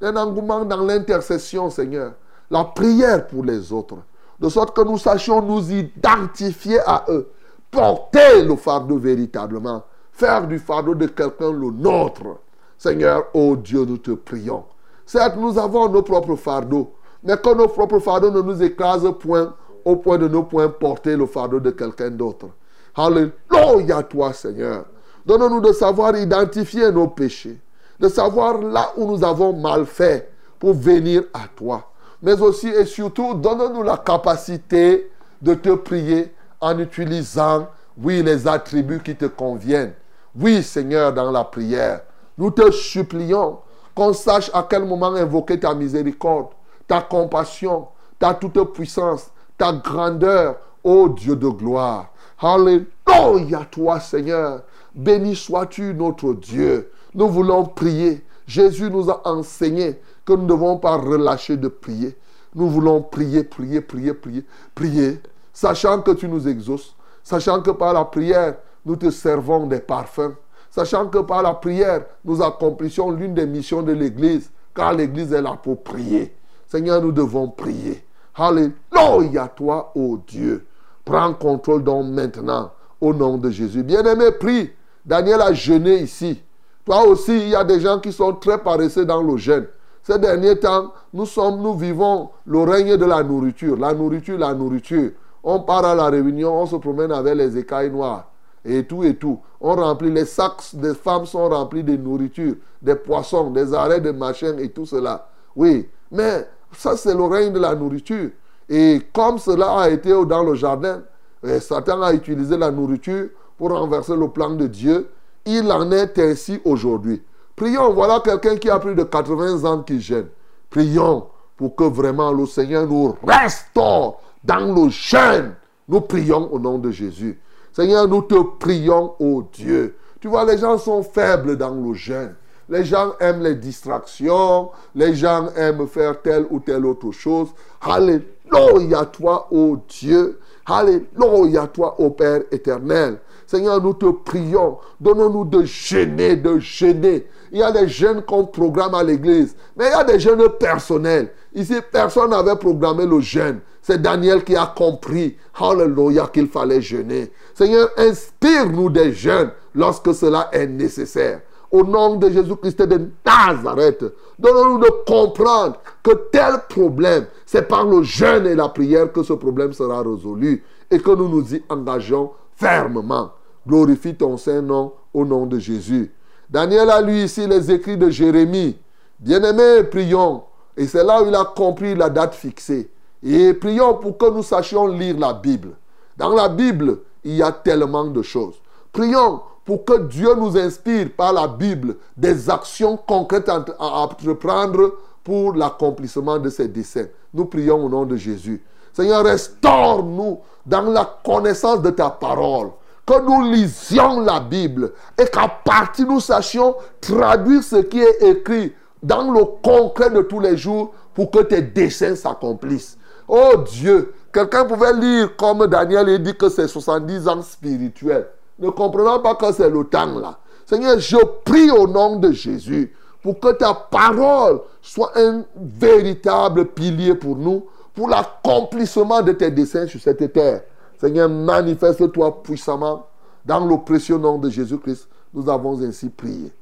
[0.02, 2.14] un engouement dans l'intercession, Seigneur,
[2.50, 3.98] la prière pour les autres,
[4.40, 7.30] de sorte que nous sachions nous identifier à eux,
[7.72, 12.38] porter le fardeau véritablement, faire du fardeau de quelqu'un le nôtre.
[12.78, 14.66] Seigneur, ô Dieu, nous te prions.
[15.06, 16.94] Certes, nous avons nos propres fardeaux,
[17.24, 19.54] mais que nos propres fardeaux ne nous écrasent point
[19.86, 22.48] au point de ne point porter le fardeau de quelqu'un d'autre.
[22.96, 24.86] Alléluia toi, Seigneur.
[25.26, 27.60] Donne-nous de savoir identifier nos péchés,
[28.00, 31.92] de savoir là où nous avons mal fait pour venir à toi.
[32.22, 37.68] Mais aussi et surtout, donne-nous la capacité de te prier en utilisant,
[38.02, 39.94] oui, les attributs qui te conviennent.
[40.40, 42.02] Oui, Seigneur, dans la prière,
[42.38, 43.60] nous te supplions
[43.96, 46.48] qu'on sache à quel moment invoquer ta miséricorde,
[46.88, 47.88] ta compassion,
[48.20, 52.08] ta toute puissance, ta grandeur, ô Dieu de gloire.
[52.40, 54.64] Alléluia toi Seigneur.
[54.94, 56.92] Béni sois-tu notre Dieu.
[57.14, 58.24] Nous voulons prier.
[58.46, 62.18] Jésus nous a enseigné que nous ne devons pas relâcher de prier.
[62.56, 65.22] Nous voulons prier, prier, prier, prier, prier,
[65.54, 70.36] sachant que tu nous exauces, sachant que par la prière, nous te servons des parfums,
[70.74, 75.42] sachant que par la prière, nous accomplissons l'une des missions de l'Église, car l'Église est
[75.42, 76.34] là pour prier.
[76.66, 78.04] Seigneur, nous devons prier.
[78.36, 80.66] Alléluia toi, ô Dieu.
[81.06, 83.84] Prends contrôle donc maintenant, au nom de Jésus.
[83.84, 84.72] Bien-aimé, prie.
[85.06, 86.42] Daniel a jeûné ici.
[86.86, 89.68] Toi aussi, il y a des gens qui sont très paresseux dans le jeûne.
[90.02, 93.78] Ces derniers temps, nous sommes, nous vivons le règne de la nourriture.
[93.78, 95.12] La nourriture, la nourriture.
[95.44, 98.33] On part à la réunion, on se promène avec les écailles noires.
[98.66, 99.40] Et tout et tout.
[99.60, 104.12] On remplit, les sacs des femmes sont remplis de nourriture, des poissons, des arrêts de
[104.12, 105.28] machin et tout cela.
[105.56, 106.48] Oui, mais
[106.78, 108.30] ça c'est le règne de la nourriture.
[108.70, 111.02] Et comme cela a été dans le jardin,
[111.44, 115.10] et Satan a utilisé la nourriture pour renverser le plan de Dieu,
[115.46, 117.22] il en est ainsi aujourd'hui.
[117.56, 120.28] Prions, voilà quelqu'un qui a plus de 80 ans qui gêne.
[120.70, 125.54] Prions pour que vraiment le Seigneur nous restaure dans le jeûne.
[125.88, 127.40] Nous prions au nom de Jésus.
[127.74, 129.96] Seigneur, nous te prions, ô Dieu.
[130.22, 132.36] Tu vois, les gens sont faibles dans le jeûne.
[132.70, 134.70] Les gens aiment les distractions.
[134.96, 137.50] Les gens aiment faire telle ou telle autre chose.
[137.82, 140.40] Alléluia toi, ô Dieu.
[140.66, 143.18] Alléluia toi, ô Père éternel.
[143.48, 144.78] Seigneur, nous te prions.
[145.00, 147.28] Donne-nous de gêner, de gêner.
[147.52, 149.56] Il y a des jeunes qu'on programme à l'église.
[149.76, 151.32] Mais il y a des jeunes personnels.
[151.54, 153.60] Ici, personne n'avait programmé le jeûne.
[153.84, 157.32] C'est Daniel qui a compris, Alléluia, qu'il fallait jeûner.
[157.54, 161.42] Seigneur, inspire-nous des jeunes lorsque cela est nécessaire.
[161.70, 164.06] Au nom de Jésus-Christ de Nazareth,
[164.40, 169.34] donne-nous de comprendre que tel problème, c'est par le jeûne et la prière que ce
[169.34, 173.32] problème sera résolu et que nous nous y engageons fermement.
[173.68, 176.12] Glorifie ton Saint-Nom au nom de Jésus.
[176.50, 178.78] Daniel a lu ici les écrits de Jérémie.
[179.20, 180.44] Bien-aimés, prions.
[180.78, 182.90] Et c'est là où il a compris la date fixée.
[183.24, 185.76] Et prions pour que nous sachions lire la Bible.
[186.18, 188.56] Dans la Bible, il y a tellement de choses.
[188.92, 195.56] Prions pour que Dieu nous inspire par la Bible des actions concrètes à entreprendre pour
[195.56, 197.08] l'accomplissement de ces desseins.
[197.34, 198.62] Nous prions au nom de Jésus.
[198.92, 202.72] Seigneur, restaure-nous dans la connaissance de ta parole.
[203.06, 208.74] Que nous lisions la Bible et qu'à partir nous sachions traduire ce qui est écrit
[209.02, 212.98] dans le concret de tous les jours pour que tes desseins s'accomplissent.
[213.36, 218.28] Oh Dieu, quelqu'un pouvait lire comme Daniel et dit que c'est 70 ans spirituels,
[218.60, 220.38] ne comprenant pas que c'est le temps là.
[220.68, 227.16] Seigneur, je prie au nom de Jésus pour que ta parole soit un véritable pilier
[227.16, 227.66] pour nous,
[227.96, 230.62] pour l'accomplissement de tes desseins sur cette terre.
[231.00, 233.08] Seigneur, manifeste-toi puissamment
[233.44, 235.10] dans le précieux nom de Jésus-Christ.
[235.34, 236.54] Nous avons ainsi prié.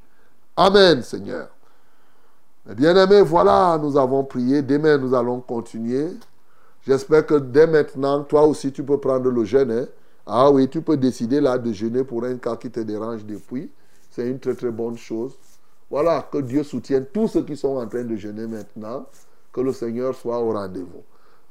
[0.56, 1.48] Amen, Seigneur.
[2.64, 4.62] Bien-aimés, voilà, nous avons prié.
[4.62, 6.08] Demain, nous allons continuer.
[6.86, 9.70] J'espère que dès maintenant, toi aussi, tu peux prendre le jeûne.
[9.70, 9.86] hein.
[10.26, 13.70] Ah oui, tu peux décider là de jeûner pour un cas qui te dérange depuis.
[14.10, 15.32] C'est une très très bonne chose.
[15.90, 19.06] Voilà, que Dieu soutienne tous ceux qui sont en train de jeûner maintenant.
[19.52, 21.02] Que le Seigneur soit au rendez-vous.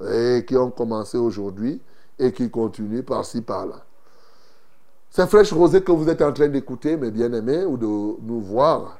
[0.09, 1.81] Et qui ont commencé aujourd'hui
[2.17, 3.83] et qui continuent par-ci par-là.
[5.09, 8.97] C'est Fraîche Rosée que vous êtes en train d'écouter, mes bien-aimés, ou de nous voir.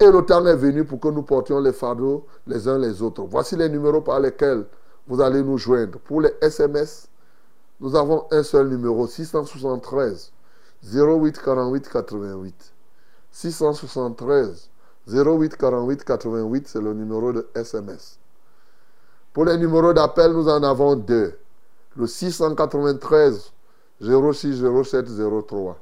[0.00, 3.22] Et le temps est venu pour que nous portions les fardeaux les uns les autres.
[3.22, 4.64] Voici les numéros par lesquels
[5.06, 5.98] vous allez nous joindre.
[5.98, 7.08] Pour les SMS,
[7.80, 10.32] nous avons un seul numéro, 673
[10.92, 12.72] 08 48 88.
[13.30, 14.70] 673
[15.08, 18.18] 08 48 88, c'est le numéro de SMS.
[19.32, 21.36] Pour les numéros d'appel, nous en avons deux.
[21.96, 23.52] Le 693
[24.00, 25.06] 06 07
[25.48, 25.78] 03.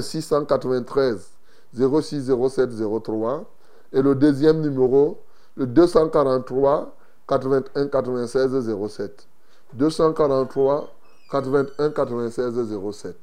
[0.00, 1.30] 693
[1.74, 2.70] 06 07
[3.02, 3.44] 03.
[3.92, 5.20] Et le deuxième numéro,
[5.56, 6.95] le 243
[7.30, 8.66] 81 96
[8.96, 9.10] 07.
[9.78, 10.88] 243
[11.32, 13.14] 81 96 07.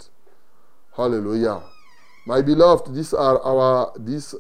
[0.96, 1.62] Hallelujah.
[2.26, 4.36] My beloved, these are our these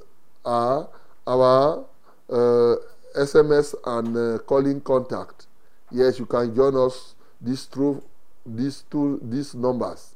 [0.46, 0.88] are
[1.28, 1.86] our
[2.30, 2.76] uh,
[3.16, 5.48] SMS and uh, calling contact.
[5.92, 8.04] Yes, you can join us this through
[8.46, 10.16] these two these numbers.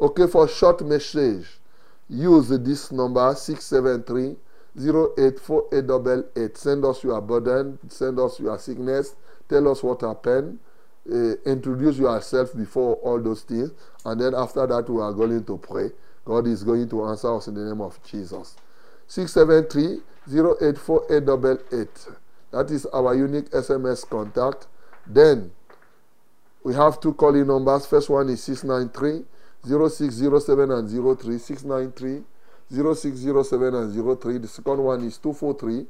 [0.00, 1.46] Okay, for short message,
[2.08, 4.36] use this number 673
[4.78, 6.56] 084888.
[6.56, 9.16] Send us your burden, send us your sickness,
[9.48, 10.58] tell us what happened,
[11.10, 13.70] uh, introduce yourself before all those things,
[14.04, 15.90] and then after that we are going to pray.
[16.24, 18.56] God is going to answer us in the name of Jesus.
[19.08, 21.88] 673 084888.
[22.52, 24.66] That is our unique SMS contact.
[25.06, 25.50] Then
[26.62, 27.86] we have two calling numbers.
[27.86, 29.24] First one is 693
[29.66, 31.38] 0607 and 03.
[31.38, 32.22] 693
[32.70, 34.38] 0607 and 03.
[34.38, 35.86] The second one is 243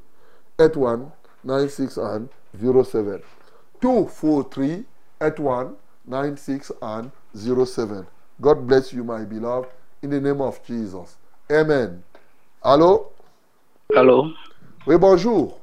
[0.59, 1.11] 81
[1.43, 2.29] 96 and
[2.59, 3.21] 07.
[3.81, 4.83] 243
[5.21, 5.75] 81
[6.07, 8.07] 96 and 07.
[8.41, 9.69] God bless you, my beloved,
[10.01, 11.17] in the name of Jesus.
[11.51, 12.03] Amen.
[12.63, 13.11] Allô?
[13.95, 14.31] Allô
[14.87, 15.59] Oui, bonjour.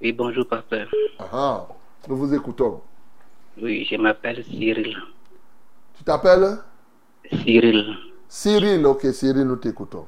[0.00, 0.86] Oui, bonjour, papa.
[1.18, 1.68] Ah, ah,
[2.08, 2.80] nous vous écoutons.
[3.60, 4.96] Oui, je m'appelle Cyril.
[5.96, 6.58] Tu t'appelles?
[7.30, 7.96] Cyril.
[8.28, 8.86] Cyril.
[8.86, 10.06] Ok, Cyril, nous t'écoutons.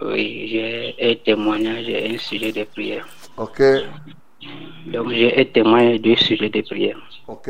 [0.00, 3.06] Oui, j'ai un témoignage et un sujet de prière.
[3.36, 3.60] Ok,
[4.86, 6.98] Donc, j'ai un témoignage de sujet de prière.
[7.26, 7.48] ok,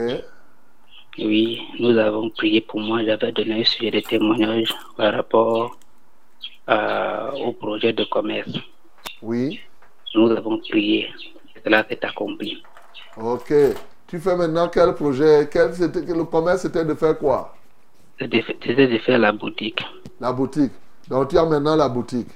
[1.18, 3.04] Oui, nous avons prié pour moi.
[3.04, 5.78] J'avais donné un sujet de témoignage par rapport
[6.66, 8.52] à- au projet de commerce.
[9.22, 9.60] oui,
[10.14, 11.08] Nous avons prié.
[11.64, 12.62] Cela s'est accompli.
[13.16, 13.52] ok.
[14.06, 15.48] Tu fais maintenant quel projet?
[15.50, 17.54] Quel, Le commerce, c'était de faire quoi?
[18.18, 19.80] C'était c'était de faire la boutique.
[20.20, 20.72] La boutique.
[21.08, 22.28] Donc, tu as maintenant la boutique.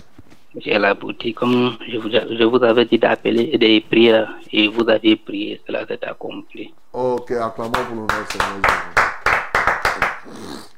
[0.56, 4.66] J'ai la boutique, comme je vous, je vous avais dit d'appeler et de prier, et
[4.68, 6.72] vous avez prié, cela s'est accompli.
[6.92, 8.62] Ok, acclamons pour le nom Seigneur.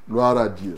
[0.08, 0.74] Gloire à Dieu.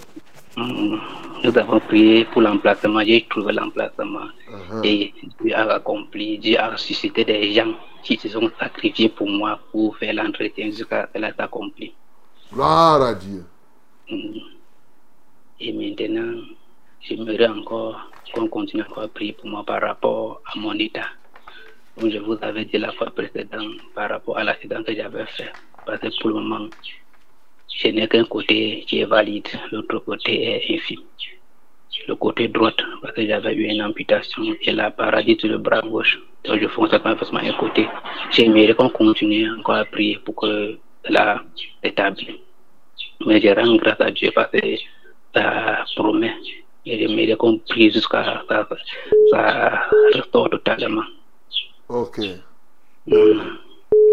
[0.56, 0.96] Mm,
[1.42, 4.28] Nous avons prié pour l'emplacement, j'ai trouvé l'emplacement.
[4.48, 4.84] Uh-huh.
[4.84, 9.58] Et Dieu a accompli, Dieu a suscité des gens qui se sont sacrifiés pour moi
[9.72, 11.94] pour faire l'entretien jusqu'à cela s'accomplit.
[12.52, 13.44] Gloire à Dieu.
[14.10, 14.38] Mm.
[15.60, 16.42] Et maintenant,
[17.02, 21.06] j'aimerais encore qu'on continue encore à prier pour moi par rapport à mon état.
[21.98, 25.52] Comme je vous avais dit la fois précédente, par rapport à l'accident que j'avais fait.
[25.84, 26.68] Parce que pour le moment,
[27.74, 31.00] je n'ai qu'un côté qui est valide, l'autre côté est infime.
[32.08, 32.72] Le côté droit,
[33.02, 36.18] parce que j'avais eu une amputation et la paradis sur le bras gauche.
[36.44, 36.66] Donc je
[36.98, 37.86] pas forcément un côté.
[38.30, 41.44] J'aimerais qu'on continue encore à prier pour que cela
[41.84, 42.40] s'établisse.
[43.26, 44.58] Mais je rends grâce à Dieu parce que
[45.34, 46.34] ça promet.
[46.84, 48.68] Et j'aimerais qu'on prie jusqu'à ça,
[49.30, 49.82] ça
[50.14, 51.04] restaure totalement.
[51.88, 52.18] Ok.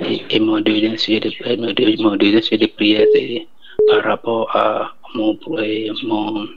[0.01, 3.47] Et, et mon deuxième sujet de, et mon deux- mon deuxième sujet de prière, c'est
[3.89, 5.57] par rapport à mon, pro-
[6.03, 6.47] mon,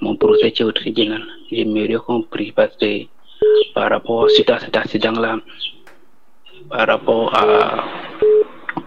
[0.00, 1.22] mon procès qui est au tribunal.
[1.50, 3.04] J'aimerais qu'on prie parce que
[3.74, 5.40] par rapport suite à cet accident-là,
[6.70, 7.84] par rapport à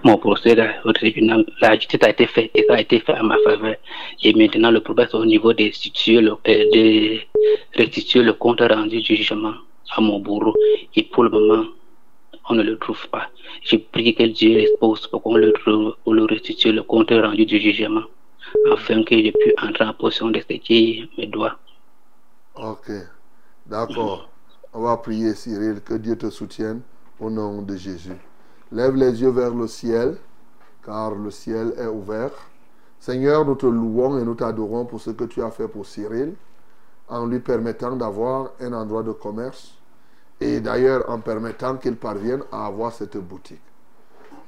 [0.06, 3.24] mon procès au tribunal, la justice a été faite et ça a été fait à
[3.24, 3.76] ma faveur.
[4.22, 7.20] Et maintenant, le problème c'est au niveau euh, de
[7.76, 9.56] restituer le compte rendu du jugement
[9.96, 10.54] à mon bourreau.
[10.96, 11.66] Et pour le moment,
[12.50, 13.30] on ne le trouve pas.
[13.64, 17.48] Je prie que Dieu l'expose pour qu'on le trouve, pour le restituer le compte rendu
[17.48, 18.04] du jugement,
[18.72, 21.58] afin que je puisse entrer en possession de ce qui me doit.
[22.56, 22.92] Ok.
[23.66, 24.30] D'accord.
[24.72, 26.82] On va prier, Cyril, que Dieu te soutienne
[27.20, 28.20] au nom de Jésus.
[28.72, 30.18] Lève les yeux vers le ciel,
[30.84, 32.32] car le ciel est ouvert.
[33.00, 36.34] Seigneur, nous te louons et nous t'adorons pour ce que tu as fait pour Cyril,
[37.08, 39.76] en lui permettant d'avoir un endroit de commerce
[40.42, 43.62] et d'ailleurs en permettant qu'il parvienne à avoir cette boutique.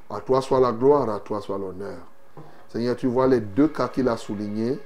[0.10, 2.00] À toi soit la gloire, à toi soit l'honneur.
[2.70, 4.80] Seigneur, tu vois les deux cas qu'il a soulignés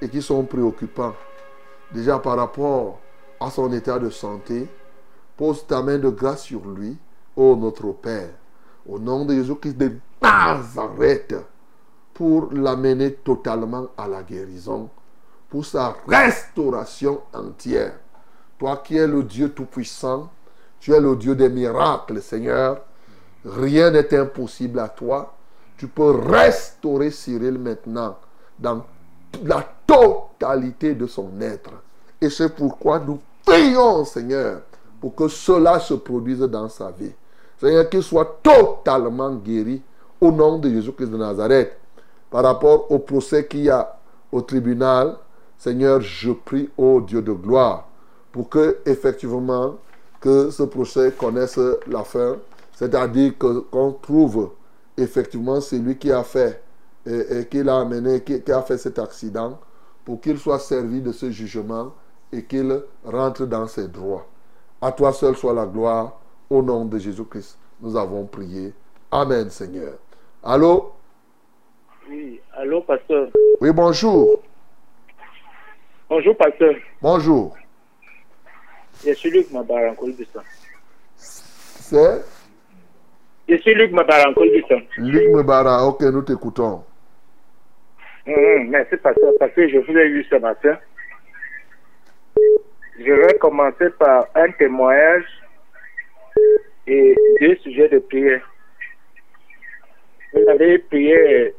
[0.00, 1.14] et qui sont préoccupants.
[1.92, 2.98] Déjà par rapport
[3.38, 4.68] à son état de santé,
[5.36, 6.96] pose ta main de grâce sur lui,
[7.36, 8.30] ô notre Père,
[8.88, 11.34] au nom de Jésus-Christ de Nazareth,
[12.12, 14.88] pour l'amener totalement à la guérison,
[15.48, 17.94] pour sa restauration entière.
[18.58, 20.30] Toi qui es le Dieu Tout-Puissant,
[20.78, 22.82] tu es le Dieu des miracles, Seigneur.
[23.44, 25.34] Rien n'est impossible à toi.
[25.76, 28.16] Tu peux restaurer Cyril maintenant
[28.58, 28.84] dans
[29.42, 31.72] la totalité de son être.
[32.20, 34.62] Et c'est pourquoi nous prions, Seigneur,
[35.00, 37.12] pour que cela se produise dans sa vie.
[37.64, 39.80] Seigneur, qu'il soit totalement guéri
[40.20, 41.72] au nom de Jésus-Christ de Nazareth.
[42.30, 43.98] Par rapport au procès qu'il y a
[44.30, 45.16] au tribunal,
[45.56, 47.88] Seigneur, je prie au Dieu de gloire
[48.32, 49.76] pour que, effectivement,
[50.20, 52.36] que ce procès connaisse la fin,
[52.74, 54.50] c'est-à-dire que qu'on trouve
[54.96, 56.62] effectivement celui qui a fait
[57.06, 59.58] et, qui l'a amené, qui a fait cet accident,
[60.04, 61.92] pour qu'il soit servi de ce jugement
[62.32, 64.26] et qu'il rentre dans ses droits.
[64.82, 66.20] À toi seul soit la gloire.
[66.54, 68.72] Au nom de Jésus-Christ, nous avons prié.
[69.10, 69.94] Amen, Seigneur.
[70.40, 70.92] Allô?
[72.08, 73.28] Oui, allô, pasteur.
[73.60, 74.40] Oui, bonjour.
[76.08, 76.76] Bonjour, pasteur.
[77.02, 77.56] Bonjour.
[79.04, 79.48] Je suis Luc.
[81.16, 82.24] C'est?
[83.48, 84.80] Je suis Luc Mabarankol Bisson.
[84.98, 85.84] Luc Mbara.
[85.88, 86.84] Ok, nous t'écoutons.
[88.28, 90.78] Mhm, merci, pasteur, parce que je vous ai vu ce matin.
[92.96, 95.24] Je vais commencer par un témoignage
[96.86, 98.42] et deux sujets de prière.
[100.32, 101.54] Vous avez prié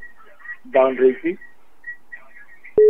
[0.73, 1.38] vendredi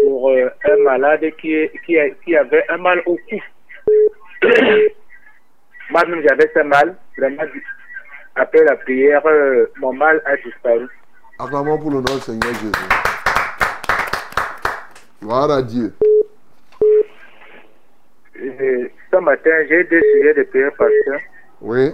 [0.03, 3.41] pour euh, un malade qui, qui, qui avait un mal au cou.
[5.91, 6.95] Moi-même, j'avais ce mal.
[7.17, 7.43] Vraiment,
[8.36, 10.88] après la prière, euh, mon mal a disparu.
[11.39, 12.71] Acclamons pour le nom du Seigneur Jésus.
[15.21, 15.93] Gloire à Dieu.
[18.41, 21.11] Et ce matin, j'ai deux sujets de prière parce que
[21.61, 21.91] Oui.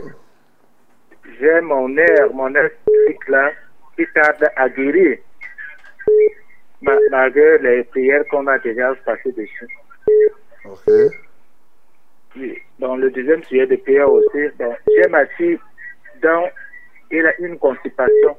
[1.39, 3.51] J'ai mon air, mon air physique là,
[3.95, 5.17] qui tarde à guérir.
[6.82, 9.67] Ma- Malgré les prières qu'on a déjà passées dessus.
[10.65, 10.93] Ok.
[12.38, 12.57] Oui.
[12.80, 15.59] Dans le deuxième sujet de prière aussi, bon, j'ai ma fille
[16.24, 16.45] dont
[17.11, 18.38] elle a une constipation.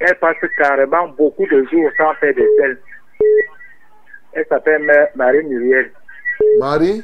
[0.00, 2.78] Elle passe carrément beaucoup de jours sans faire de sel.
[4.32, 5.92] Elle s'appelle Ma- Marie Muriel.
[6.58, 7.02] Marie?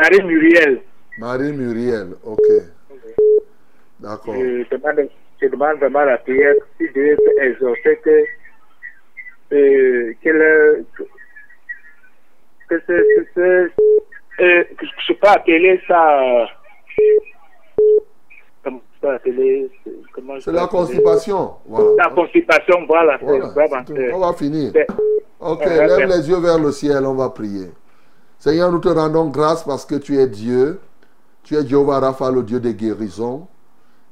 [0.00, 0.80] Marie Muriel.
[1.18, 2.14] Marie Muriel.
[2.24, 2.46] Ok.
[4.02, 4.34] D'accord.
[4.34, 5.08] Je demande,
[5.40, 8.24] je demande vraiment la prière si Dieu peut exaucer que,
[9.54, 10.30] euh, que
[12.86, 13.70] ce-
[14.40, 16.44] euh, que je peux appeler ça, euh,
[19.02, 21.52] je appeler, c'est- je C'est la constipation.
[21.66, 22.04] Voilà.
[22.04, 23.84] La constipation, voilà, vraiment.
[24.14, 24.72] On va finir.
[25.40, 27.68] Ok, Euh, lève les yeux vers le ciel, on va prier.
[28.38, 30.80] Seigneur, nous te rendons grâce parce que tu es Dieu.
[31.42, 33.48] Tu es Jehovah Rapha, le Dieu des guérisons.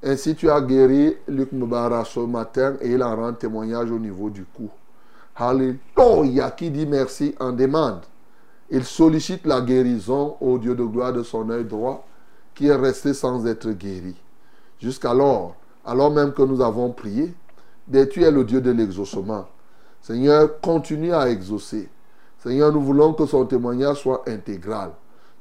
[0.02, 4.30] Ainsi, tu as guéri Luc Mbara ce matin et il en rend témoignage au niveau
[4.30, 4.70] du cou.
[5.36, 8.00] Alléluia, qui dit merci en demande.
[8.70, 12.06] Il sollicite la guérison au Dieu de gloire de son œil droit
[12.54, 14.14] qui est resté sans être guéri.
[14.78, 17.34] Jusqu'alors, alors même que nous avons prié,
[17.88, 19.46] mais tu es le Dieu de l'exaucement.
[20.00, 21.90] Seigneur, continue à exaucer.
[22.38, 24.92] Seigneur, nous voulons que son témoignage soit intégral.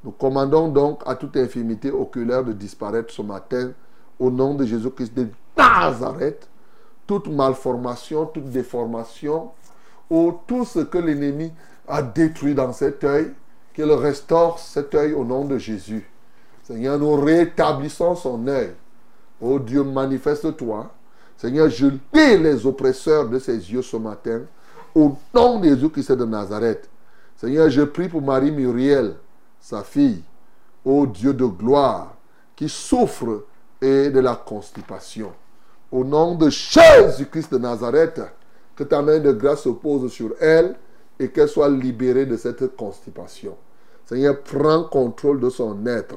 [0.03, 3.72] Nous commandons donc à toute infirmité oculaire de disparaître ce matin
[4.20, 5.28] au nom de Jésus-Christ de
[5.58, 6.48] Nazareth.
[7.08, 9.52] Toute malformation, toute déformation,
[10.10, 11.52] ou tout ce que l'ennemi
[11.88, 13.32] a détruit dans cet œil,
[13.74, 16.08] qu'il restaure cet œil au nom de Jésus.
[16.64, 18.72] Seigneur, nous rétablissons son œil.
[19.41, 20.91] Oh Dieu, manifeste-toi.
[21.38, 24.41] Seigneur, je lis les oppresseurs de ses yeux ce matin
[24.94, 26.90] au nom de Jésus-Christ de Nazareth.
[27.38, 29.16] Seigneur, je prie pour Marie Muriel,
[29.60, 30.22] sa fille,
[30.84, 32.16] ô Dieu de gloire,
[32.56, 33.46] qui souffre
[33.81, 35.31] et de la constipation.
[35.91, 38.22] Au nom de Jésus-Christ de Nazareth,
[38.76, 40.76] que ta main de grâce se pose sur elle
[41.19, 43.56] et qu'elle soit libérée de cette constipation.
[44.06, 46.15] Seigneur, prends contrôle de son être.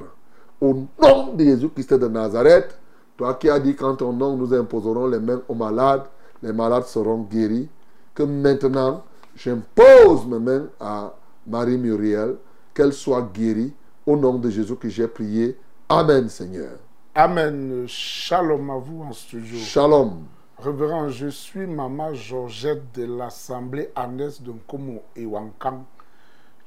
[0.61, 2.79] Au nom de Jésus-Christ de Nazareth,
[3.17, 6.05] toi qui as dit qu'en ton nom nous imposerons les mains aux malades,
[6.43, 7.69] les malades seront guéris,
[8.15, 9.05] que maintenant
[9.37, 11.15] j'impose mes mains à
[11.47, 12.37] Marie Muriel,
[12.75, 13.73] qu'elle soit guérie.
[14.07, 15.57] Au nom de Jésus que j'ai prié.
[15.89, 16.73] Amen, Seigneur.
[17.15, 17.87] Amen.
[17.89, 19.59] Shalom à vous en studio.
[19.59, 20.25] Shalom.
[20.57, 25.85] Révérend, je suis Maman Georgette de l'Assemblée Agnès de Nkomo et Wankang.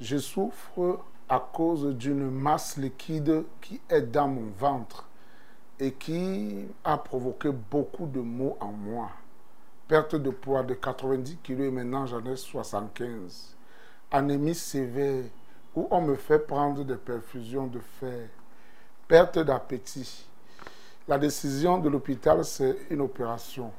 [0.00, 5.08] Je souffre à cause d'une masse liquide qui est dans mon ventre
[5.80, 9.10] et qui a provoqué beaucoup de maux en moi.
[9.88, 13.56] Perte de poids de 90 kg et maintenant j'en ai 75.
[14.12, 15.24] Anémie sévère
[15.74, 18.28] où on me fait prendre des perfusions de fer.
[19.08, 20.28] Perte d'appétit.
[21.08, 23.70] La décision de l'hôpital, c'est une opération.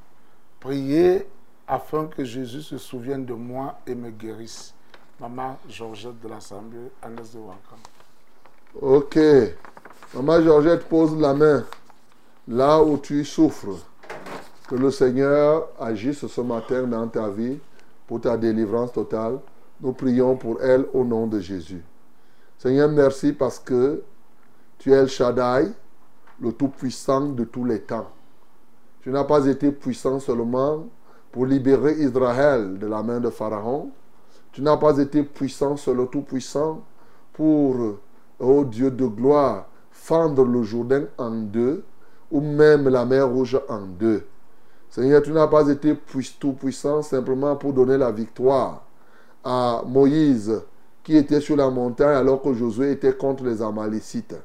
[0.62, 1.28] Priez
[1.68, 4.74] afin que Jésus se souvienne de moi et me guérisse.
[5.20, 7.80] Maman Georgette de l'Assemblée, Agnès de Wankam.
[8.82, 9.20] Ok.
[10.14, 11.66] Maman Georgette pose la main
[12.48, 13.86] là où tu souffres.
[14.70, 17.60] Que le Seigneur agisse ce matin dans ta vie
[18.06, 19.40] pour ta délivrance totale.
[19.82, 21.84] Nous prions pour elle au nom de Jésus.
[22.58, 24.02] Seigneur, merci parce que
[24.78, 25.72] tu es El Shaddai,
[26.42, 28.08] le Tout-Puissant de tous les temps.
[29.02, 30.86] Tu n'as pas été puissant seulement
[31.32, 33.92] pour libérer Israël de la main de Pharaon.
[34.52, 36.82] Tu n'as pas été puissant sur Tout-Puissant
[37.34, 37.76] pour,
[38.40, 41.84] ô Dieu de gloire, fendre le Jourdain en deux
[42.32, 44.26] ou même la mer rouge en deux.
[44.90, 45.98] Seigneur, tu n'as pas été
[46.40, 48.84] tout puissant simplement pour donner la victoire
[49.44, 50.62] à Moïse
[51.04, 54.36] qui était sur la montagne alors que Josué était contre les Amalécites.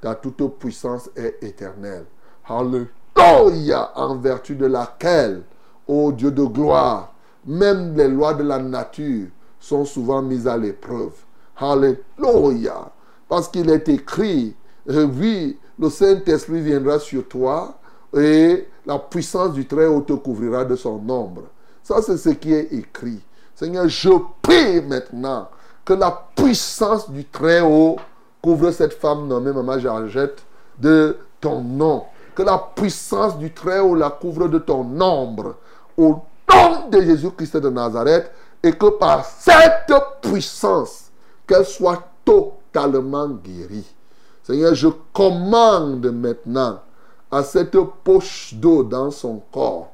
[0.00, 2.04] Ta toute puissance est éternelle.
[2.46, 5.42] Alléluia, en vertu de laquelle,
[5.86, 7.12] ô Dieu de gloire,
[7.44, 11.12] même les lois de la nature sont souvent mises à l'épreuve.
[11.56, 12.90] Alléluia.
[13.28, 14.54] Parce qu'il est écrit,
[14.88, 17.78] euh, oui, le Saint-Esprit viendra sur toi
[18.16, 21.44] et la puissance du Très-Haut te couvrira de son ombre.
[21.82, 23.20] Ça, c'est ce qui est écrit.
[23.54, 24.10] Seigneur, je
[24.40, 25.48] prie maintenant
[25.84, 27.96] que la puissance du Très-Haut
[28.42, 30.44] couvre cette femme nommée Maman Georgette
[30.78, 32.04] de ton nom.
[32.34, 35.56] Que la puissance du Très-Haut la couvre de ton ombre.
[35.96, 36.20] Au
[36.52, 38.30] nom de Jésus-Christ de Nazareth.
[38.62, 41.10] Et que par cette puissance,
[41.46, 43.86] qu'elle soit totalement guérie.
[44.42, 46.80] Seigneur, je commande maintenant
[47.30, 49.90] à cette poche d'eau dans son corps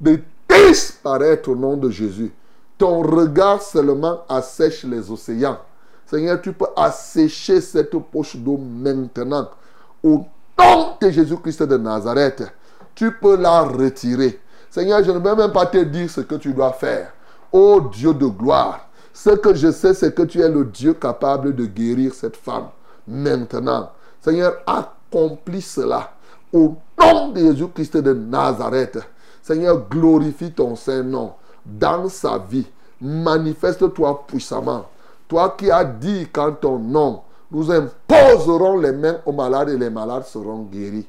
[0.00, 2.32] de disparaître au nom de Jésus.
[2.78, 5.58] Ton regard seulement assèche les océans.
[6.06, 9.50] Seigneur, tu peux assécher cette poche d'eau maintenant.
[10.02, 10.24] Au
[10.58, 12.44] nom de Jésus-Christ de Nazareth,
[12.94, 14.40] tu peux la retirer.
[14.70, 17.12] Seigneur, je ne vais même pas te dire ce que tu dois faire.
[17.50, 21.54] Ô Dieu de gloire, ce que je sais, c'est que tu es le Dieu capable
[21.54, 22.68] de guérir cette femme.
[23.08, 26.12] Maintenant, Seigneur, accomplis cela.
[26.52, 28.98] Au nom de Jésus-Christ de Nazareth,
[29.42, 31.32] Seigneur, glorifie ton Saint-Nom
[31.64, 32.66] dans sa vie.
[33.00, 34.86] Manifeste-toi puissamment.
[35.28, 39.90] Toi qui as dit qu'en ton nom, nous imposerons les mains aux malades et les
[39.90, 41.06] malades seront guéris.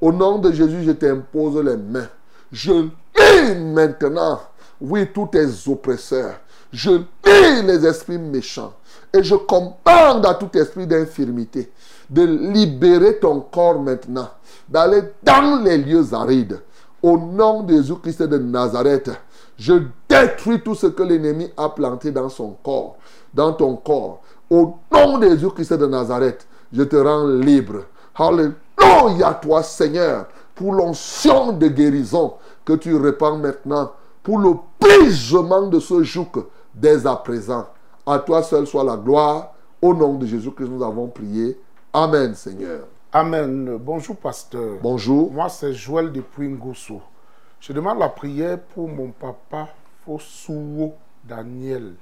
[0.00, 2.08] Au nom de Jésus, je t'impose les mains.
[2.52, 4.40] Je lis maintenant,
[4.80, 6.34] oui, tous tes oppresseurs.
[6.72, 8.74] Je lis les esprits méchants.
[9.12, 11.70] Et je commande à tout esprit d'infirmité
[12.10, 14.28] de libérer ton corps maintenant,
[14.68, 16.60] d'aller dans les lieux arides.
[17.02, 19.10] Au nom de Jésus-Christ de Nazareth,
[19.56, 19.74] je
[20.08, 22.96] détruis tout ce que l'ennemi a planté dans son corps,
[23.32, 24.20] dans ton corps.
[24.50, 27.84] Au nom de Jésus-Christ de Nazareth, je te rends libre.
[28.16, 32.34] Alléluia toi Seigneur, pour l'onction de guérison
[32.64, 33.92] que tu répands maintenant,
[34.22, 36.26] pour le brisement de ce joug
[36.74, 37.66] dès à présent.
[38.04, 39.54] À toi seul soit la gloire.
[39.80, 41.60] Au nom de Jésus-Christ, nous avons prié.
[41.92, 42.80] Amen, Seigneur.
[43.18, 43.78] Amen.
[43.78, 44.78] Bonjour, pasteur.
[44.80, 45.32] Bonjour.
[45.32, 47.02] Moi, c'est Joël depuis Ngosso.
[47.58, 49.70] Je demande la prière pour mon papa
[50.04, 51.96] Fosuo Daniel,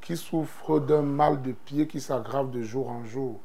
[0.00, 3.38] qui souffre d'un mal de pied qui s'aggrave de jour en jour.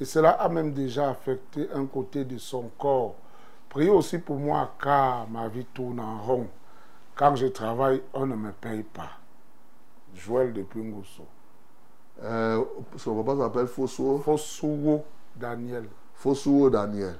[0.00, 3.14] Et cela a même déjà affecté un côté de son corps.
[3.68, 6.48] Priez aussi pour moi car ma vie tourne en rond.
[7.14, 9.10] Quand je travaille, on ne me paye pas.
[10.12, 11.24] Joël depuis Ngosso.
[12.20, 12.64] Euh,
[12.96, 14.18] son papa s'appelle Fosuo.
[14.18, 15.04] Fosuo
[15.36, 15.84] Daniel.
[16.24, 17.16] Fosuo Daniel.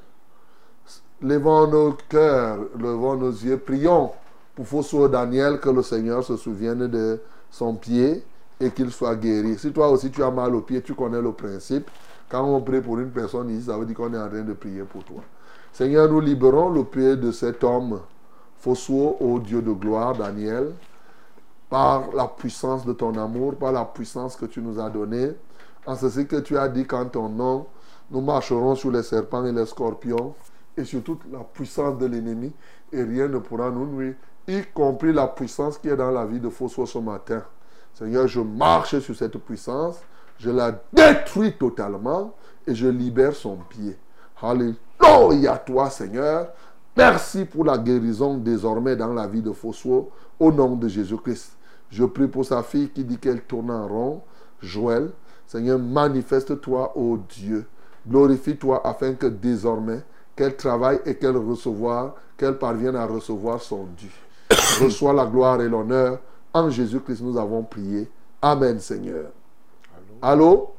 [1.21, 4.13] Levons nos cœurs, levons nos yeux, prions
[4.55, 7.21] pour Fosuo Daniel que le Seigneur se souvienne de
[7.51, 8.25] son pied
[8.59, 9.59] et qu'il soit guéri.
[9.59, 11.91] Si toi aussi tu as mal au pied, tu connais le principe.
[12.31, 14.55] Quand on prie pour une personne ici, ça veut dire qu'on est en train de
[14.55, 15.21] prier pour toi.
[15.71, 18.01] Seigneur, nous libérons le pied de cet homme,
[18.57, 20.73] Fossuo, ô Dieu de gloire, Daniel,
[21.69, 25.33] par la puissance de ton amour, par la puissance que tu nous as donnée,
[25.85, 27.67] en ceci que tu as dit qu'en ton nom,
[28.11, 30.35] nous marcherons sur les serpents et les scorpions
[30.77, 32.53] et sur toute la puissance de l'ennemi
[32.93, 34.15] et rien ne pourra nous nuire,
[34.47, 37.43] y compris la puissance qui est dans la vie de Fossuo ce matin.
[37.95, 39.97] Seigneur, je marche sur cette puissance,
[40.39, 42.35] je la détruis totalement
[42.67, 43.97] et je libère son pied.
[44.43, 46.49] Alléluia toi, Seigneur.
[46.97, 51.57] Merci pour la guérison désormais dans la vie de Fossuo au nom de Jésus-Christ.
[51.91, 54.23] Je prie pour sa fille qui dit qu'elle tourne en rond.
[54.61, 55.11] Joël,
[55.47, 57.67] Seigneur, manifeste-toi, ô Dieu.
[58.07, 60.01] Glorifie-toi afin que désormais,
[60.37, 64.11] qu'elle travaille et qu'elle recevoir, qu'elle parvienne à recevoir son dû.
[64.83, 66.19] Reçois la gloire et l'honneur.
[66.53, 68.09] En Jésus-Christ, nous avons prié.
[68.43, 69.31] Amen, Seigneur.
[70.21, 70.75] Allô?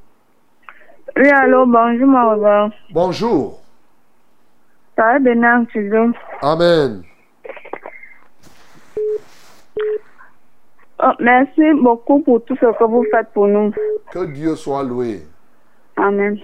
[1.17, 2.69] Oui, allô, bonjour, mon revoir.
[2.91, 3.59] Bonjour.
[4.95, 6.13] Ça va bien, tu veux?
[6.41, 7.03] Amen.
[11.03, 13.73] Oh, merci beaucoup pour tout ce que vous faites pour nous.
[14.11, 15.25] Que Dieu soit loué.
[15.97, 16.39] Amen.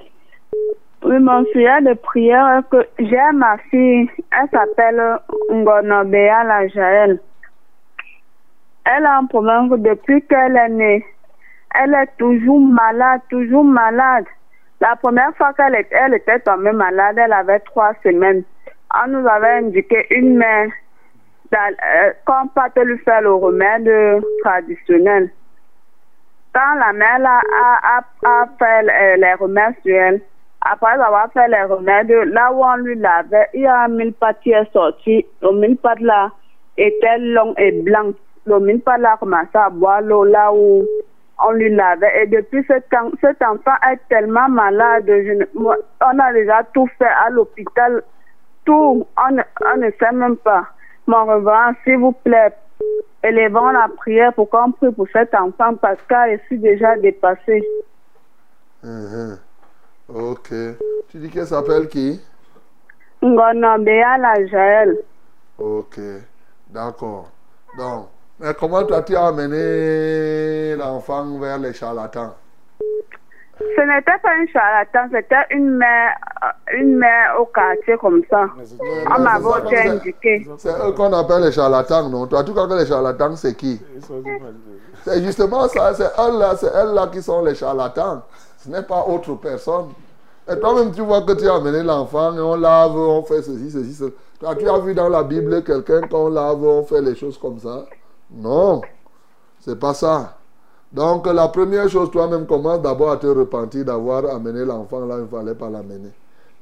[1.03, 5.19] Oui, mon sujet de prière, que j'ai ma fille, elle s'appelle
[5.49, 7.19] Ngonobea la Jaël.
[8.85, 11.05] Elle a un problème depuis qu'elle est née,
[11.73, 14.25] elle est toujours malade, toujours malade.
[14.79, 18.43] La première fois qu'elle était, elle était tombée malade, elle avait trois semaines.
[18.93, 20.69] On nous avait indiqué une mère
[21.53, 25.31] euh, qu'on peut lui faire le remède traditionnel.
[26.53, 30.21] Quand la mère a, a, fait les remèdes sur elle,
[30.61, 34.13] après avoir fait les remèdes, là où on lui lavait, il y a un mille
[34.43, 35.25] qui est sorti.
[35.41, 36.31] Le mille là
[36.77, 38.11] était long et blanc.
[38.45, 40.85] Le mille là a commencé à boire l'eau là où
[41.43, 42.23] on lui lavait.
[42.23, 45.09] Et depuis ce temps, cet enfant est tellement malade.
[45.55, 48.03] on a déjà tout fait à l'hôpital.
[48.63, 50.67] Tout, on, ne sait même pas.
[51.07, 52.53] Mon reverend, s'il vous plaît,
[53.23, 57.63] élevons la prière pour qu'on prie pour cet enfant parce qu'elle est déjà dépassée.
[58.83, 59.39] Mhm.
[60.13, 60.49] Ok.
[61.09, 62.19] Tu dis qu'elle s'appelle qui?
[63.21, 64.97] Ngonobea la Jaël.
[65.57, 65.99] Ok.
[66.69, 67.29] D'accord.
[67.77, 68.07] Donc,
[68.39, 72.33] mais comment as-tu amené l'enfant vers les charlatans?
[73.59, 78.47] Ce n'était pas un charlatan, c'était une mère, euh, une mère au quartier comme ça.
[79.15, 80.47] On m'avait indiqué.
[80.57, 82.25] C'est eux qu'on appelle les charlatans, non?
[82.25, 83.79] Toi, tu crois que les charlatans, c'est qui?
[85.03, 88.23] C'est justement ça, c'est elles-là, c'est elles-là qui sont les charlatans.
[88.63, 89.87] Ce n'est pas autre personne.
[90.51, 93.71] Et toi-même, tu vois que tu as amené l'enfant, et on lave, on fait ceci,
[93.71, 94.11] ceci, cela.
[94.39, 97.59] Toi, tu as vu dans la Bible quelqu'un qu'on lave, on fait les choses comme
[97.59, 97.85] ça?
[98.31, 98.81] Non,
[99.59, 100.37] c'est pas ça.
[100.91, 105.19] Donc la première chose, toi-même commence d'abord à te repentir d'avoir amené l'enfant là où
[105.19, 106.11] il ne fallait pas l'amener.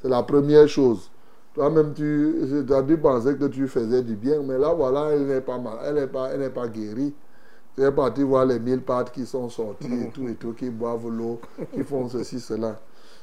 [0.01, 1.09] C'est la première chose.
[1.55, 5.41] Toi-même, tu, as dû penser que tu faisais du bien, mais là, voilà, elle n'est
[5.41, 7.13] pas mal, elle n'est pas, elle n'est pas guérie.
[7.77, 11.07] Es parti voir les mille pattes qui sont sorties et tout et tout, qui boivent
[11.09, 11.39] l'eau,
[11.73, 12.77] qui font ceci, cela.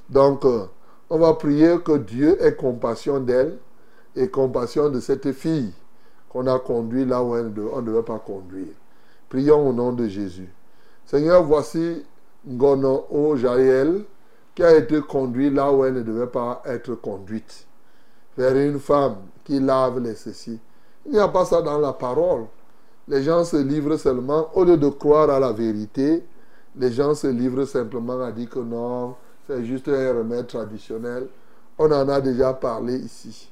[0.08, 0.64] Donc, euh,
[1.10, 3.58] on va prier que Dieu ait compassion d'elle
[4.14, 5.72] et compassion de cette fille
[6.30, 7.42] qu'on a conduit là où on
[7.82, 8.72] ne devait pas conduire.
[9.28, 10.48] Prions au nom de Jésus.
[11.04, 12.02] Seigneur, voici
[12.48, 13.36] Ngono O
[14.54, 17.66] qui a été conduit là où elle ne devait pas être conduite.
[18.38, 20.58] Vers une femme qui lave les ceci.
[21.04, 22.46] Il n'y a pas ça dans la parole.
[23.08, 26.24] Les gens se livrent seulement, au lieu de croire à la vérité,
[26.74, 29.14] les gens se livrent simplement à dire que non,
[29.46, 31.28] c'est juste un remède traditionnel.
[31.78, 33.50] On en a déjà parlé ici.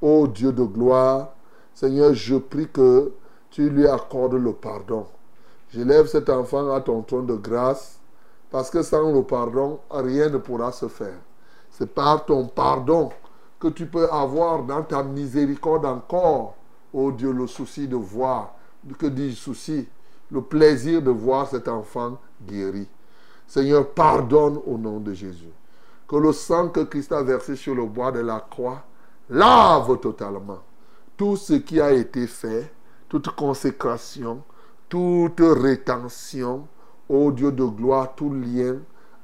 [0.00, 1.34] Ô Dieu de gloire,
[1.74, 3.12] Seigneur, je prie que
[3.50, 5.06] tu lui accordes le pardon.
[5.68, 7.98] J'élève cet enfant à ton trône de grâce
[8.50, 11.18] parce que sans le pardon, rien ne pourra se faire.
[11.70, 13.10] C'est par ton pardon
[13.60, 16.54] que tu peux avoir dans ta miséricorde encore,
[16.92, 18.54] oh Dieu, le souci de voir,
[18.98, 19.88] que dis souci,
[20.30, 22.88] le plaisir de voir cet enfant guéri.
[23.46, 25.52] Seigneur, pardonne au nom de Jésus.
[26.08, 28.84] Que le sang que Christ a versé sur le bois de la croix
[29.30, 30.60] lave totalement
[31.16, 32.70] tout ce qui a été fait,
[33.08, 34.42] toute consécration,
[34.88, 36.66] toute rétention,
[37.08, 38.76] ô Dieu de gloire, tout lien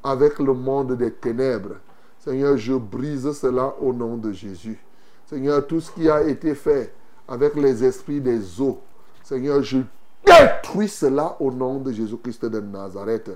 [0.02, 1.76] avec le monde des ténèbres.
[2.18, 4.78] Seigneur, je brise cela au nom de Jésus.
[5.26, 6.92] Seigneur, tout ce qui a été fait
[7.26, 8.80] avec les esprits des eaux,
[9.22, 9.78] Seigneur, je
[10.24, 13.30] détruis cela au nom de Jésus-Christ de Nazareth.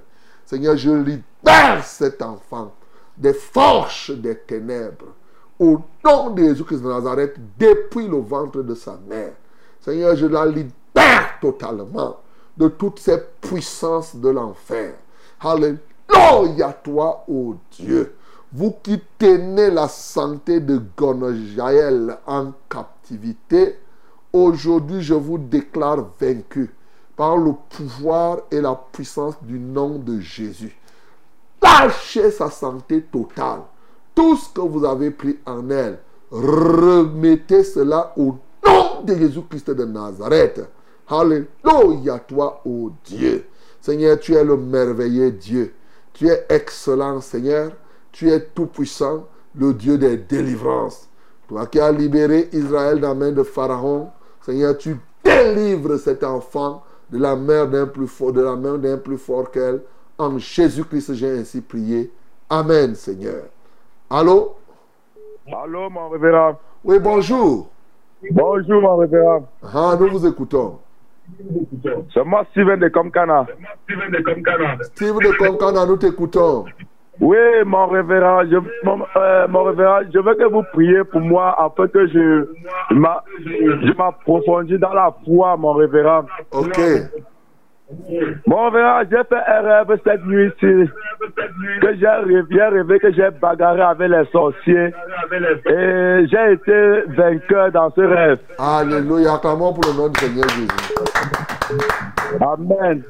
[0.44, 2.72] Seigneur, je libère cet enfant
[3.16, 5.06] des forces des ténèbres
[5.58, 9.32] au nom de Jésus-Christ de Nazareth depuis le ventre de sa mère.
[9.80, 12.16] Seigneur, je la libère totalement.
[12.56, 14.94] de toutes ces puissances de l'enfer.
[15.40, 18.14] Alléluia toi, ô Dieu.
[18.52, 23.80] Vous qui tenez la santé de Gonojaël en captivité,
[24.34, 26.74] aujourd'hui je vous déclare vaincu
[27.16, 30.76] par le pouvoir et la puissance du nom de Jésus.
[31.62, 33.60] Lâchez sa santé totale.
[34.14, 36.00] Tout ce que vous avez pris en elle,
[36.30, 38.36] remettez cela au
[38.66, 40.68] nom de Jésus-Christ de Nazareth.
[41.08, 43.46] Alléluia toi, ô Dieu.
[43.80, 45.74] Seigneur, tu es le merveilleux Dieu.
[46.12, 47.72] Tu es excellent, Seigneur.
[48.12, 51.08] Tu es tout-puissant, le Dieu des délivrances.
[51.48, 54.10] Toi qui as libéré Israël dans la main de Pharaon,
[54.44, 54.94] Seigneur, tu
[55.24, 59.50] délivres cet enfant de la main d'un plus fort, de la main d'un plus fort
[59.50, 59.80] qu'elle.
[60.18, 62.12] En Jésus-Christ, j'ai ainsi prié.
[62.50, 63.44] Amen, Seigneur.
[64.10, 64.56] Allô?
[65.50, 66.60] Allô, mon révérend.
[66.84, 67.70] Oui, bonjour.
[68.30, 69.48] Bonjour, mon révérend.
[69.62, 70.78] Ah, nous vous écoutons.
[72.12, 73.46] C'est moi, Steven de Comcana.
[74.82, 76.66] Steve de Concana, nous t'écoutons.
[77.20, 81.54] Oui, mon révérend, je, mon, euh, mon révérend, je veux que vous priez pour moi
[81.58, 82.46] afin que je,
[82.90, 86.24] je m'approfondisse dans la foi, mon révérend.
[86.52, 86.78] Ok.
[88.46, 90.90] Mon révérend, j'ai fait un rêve cette nuit-ci,
[91.80, 94.92] que j'ai rêvé, rêvé que j'ai bagarré avec les sorciers
[95.66, 98.38] et j'ai été vainqueur dans ce rêve.
[98.58, 99.34] Alléluia.
[99.34, 100.68] Acclamons pour le nom du Seigneur Jésus.
[102.40, 103.02] Amen.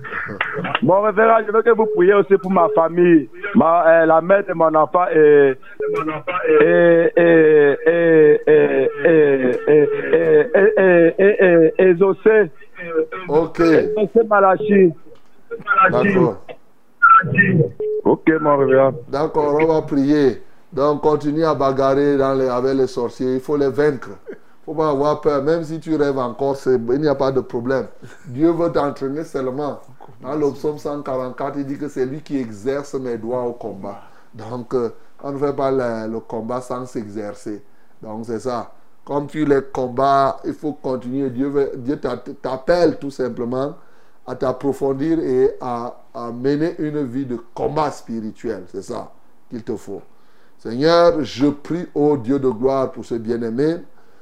[0.83, 4.45] Mon révérend, je veux que vous priez aussi pour ma famille, ma, euh, la mère
[4.47, 5.55] de mon enfant et
[6.61, 12.51] et et et et et et et et et et et Zosé.
[13.29, 13.59] Ok.
[13.59, 14.93] Zosé Malachi.
[15.91, 16.37] D'accord.
[18.05, 18.93] Ok, mon révérend.
[19.09, 20.43] D'accord, on va prier.
[20.73, 23.35] Donc, continue à bagarrer dans les- avec les sorciers.
[23.37, 24.11] Il faut les vaincre.
[24.67, 25.43] Il ne faut pas avoir peur.
[25.43, 27.87] Même si tu rêves encore, il n'y a pas de problème.
[28.27, 29.81] Dieu veut t'entraîner seulement.
[30.23, 34.01] Dans le psaume 144, il dit que c'est lui qui exerce mes doigts au combat.
[34.33, 34.91] Donc, euh,
[35.23, 37.63] on ne fait pas le, le combat sans s'exercer.
[38.03, 38.73] Donc, c'est ça.
[39.05, 41.29] Comme tu les combats, il faut continuer.
[41.29, 43.75] Dieu, veut- Dieu t'a- t'appelle tout simplement
[44.27, 48.65] à t'approfondir et à, à mener une vie de combat spirituel.
[48.73, 49.13] C'est ça
[49.51, 50.01] qu'il te faut.
[50.59, 53.77] Seigneur, je prie au Dieu de gloire pour ce bien-aimé.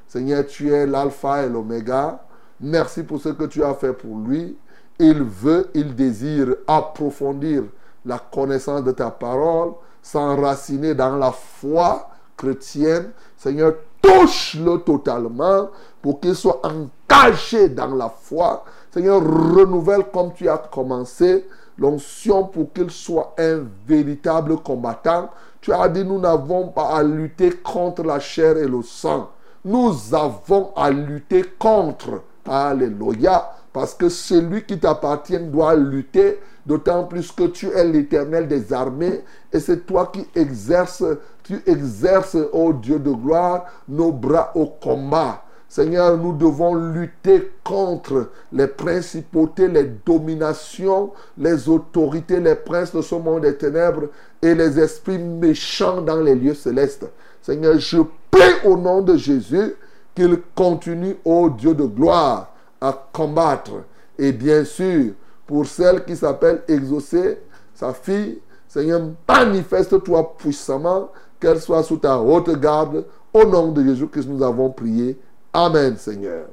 [0.06, 2.22] Seigneur, tu es l'alpha et l'oméga.
[2.60, 4.56] Merci pour ce que tu as fait pour lui.
[4.98, 7.64] Il veut, il désire approfondir
[8.04, 9.72] la connaissance de ta parole,
[10.02, 13.10] s'enraciner dans la foi chrétienne.
[13.36, 15.70] Seigneur, touche-le totalement
[16.00, 18.64] pour qu'il soit engagé dans la foi.
[18.92, 21.46] Seigneur, renouvelle comme tu as commencé
[21.78, 25.30] l'onction pour qu'il soit un véritable combattant.
[25.60, 29.30] Tu as dit, nous n'avons pas à lutter contre la chair et le sang.
[29.64, 32.22] Nous avons à lutter contre.
[32.48, 33.52] Alléluia.
[33.72, 39.20] Parce que celui qui t'appartient doit lutter, d'autant plus que tu es l'éternel des armées
[39.52, 41.04] et c'est toi qui exerces,
[41.44, 45.42] tu exerces, ô Dieu de gloire, nos bras au combat.
[45.68, 53.14] Seigneur, nous devons lutter contre les principautés, les dominations, les autorités, les princes de ce
[53.14, 54.08] monde des ténèbres
[54.42, 57.06] et les esprits méchants dans les lieux célestes.
[57.42, 57.98] Seigneur, je
[58.30, 59.74] prie au nom de Jésus
[60.14, 63.82] qu'il continue, ô Dieu de gloire, à combattre.
[64.18, 65.12] Et bien sûr,
[65.46, 67.40] pour celle qui s'appelle Exaucée,
[67.74, 68.38] sa fille,
[68.68, 71.10] Seigneur, manifeste-toi puissamment,
[71.40, 73.04] qu'elle soit sous ta haute garde.
[73.34, 75.18] Au nom de Jésus que nous avons prié.
[75.52, 76.46] Amen, Seigneur.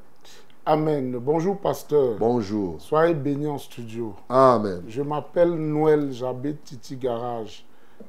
[0.65, 1.17] Amen.
[1.19, 2.15] Bonjour, pasteur.
[2.19, 2.75] Bonjour.
[2.79, 4.13] Soyez bénis en studio.
[4.29, 4.83] Amen.
[4.87, 7.65] Je m'appelle Noël, j'habite Titi Garage.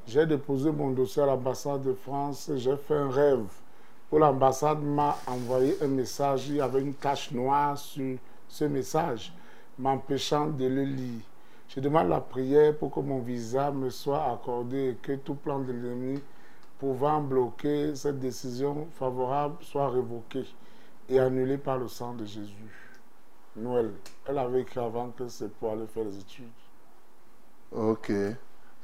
[0.07, 2.51] J'ai déposé mon dossier à l'ambassade de France.
[2.57, 3.47] J'ai fait un rêve.
[4.11, 6.49] Où l'ambassade m'a envoyé un message.
[6.49, 8.19] Il y avait une tache noire sur
[8.49, 9.33] ce message,
[9.79, 11.21] m'empêchant de le lire.
[11.69, 15.61] Je demande la prière pour que mon visa me soit accordé et que tout plan
[15.61, 16.21] de l'ennemi
[16.81, 20.45] pouvant bloquer cette décision favorable soit révoqué
[21.09, 22.91] et annulé par le sang de Jésus.
[23.55, 23.93] Noël,
[24.27, 26.49] elle avait écrit avant que c'est pour aller faire les études.
[27.71, 28.11] Ok.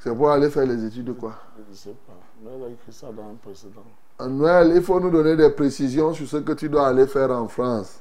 [0.06, 2.12] C'est pour aller faire les études de quoi Je ne sais pas.
[2.44, 3.82] Elle a écrit ça dans un précédent.
[4.20, 7.48] Noël, il faut nous donner des précisions sur ce que tu dois aller faire en
[7.48, 7.98] France.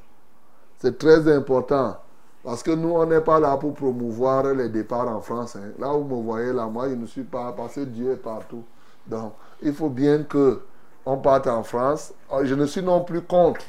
[0.77, 1.97] C'est très important.
[2.43, 5.55] Parce que nous, on n'est pas là pour promouvoir les départs en France.
[5.55, 5.71] hein.
[5.79, 8.17] Là où vous me voyez, là, moi, je ne suis pas, parce que Dieu est
[8.17, 8.61] partout.
[9.07, 9.33] Donc,
[9.63, 10.61] il faut bien que
[11.07, 12.13] on parte en France.
[12.31, 13.65] Oh, Je ne suis non plus contre.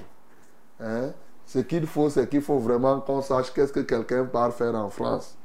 [0.79, 1.09] hein.
[1.47, 4.91] Ce qu'il faut, c'est qu'il faut vraiment qu'on sache qu'est-ce que quelqu'un part faire en
[4.91, 5.39] France.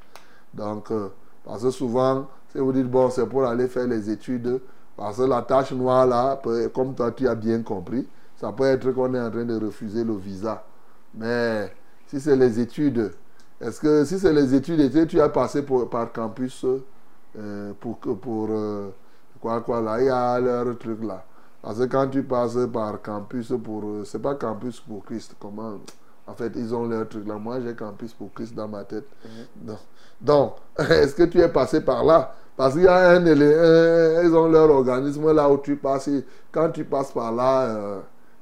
[0.52, 1.08] Donc, euh,
[1.42, 4.60] parce que souvent, si vous dites, bon, c'est pour aller faire les études,
[4.96, 8.06] parce que la tâche noire, là, peut- comme toi, tu as bien compris,
[8.36, 10.64] ça peut être qu'on est en train de refuser le visa.
[11.14, 11.72] Mais
[12.06, 13.12] si c'est les études
[13.60, 16.64] Est-ce que si c'est les études tu as passé pour- par campus
[17.38, 18.88] euh, pour, pour euh,
[19.40, 21.24] quoi, quoi, là, il y a leur truc là.
[21.62, 23.84] Parce que quand tu passes par campus pour.
[23.84, 25.78] euh, c'est pas campus pour Christ, comment
[26.26, 27.36] En fait, ils ont leur truc là.
[27.38, 29.06] Moi, j'ai campus pour Christ dans ma tête.
[29.54, 29.78] Donc,
[30.20, 32.34] donc, est-ce que tu es passé par là?
[32.56, 36.10] Parce qu'il y a un, un- ils ont leur organisme là où tu passes.
[36.50, 38.00] Quand tu passes par là, euh,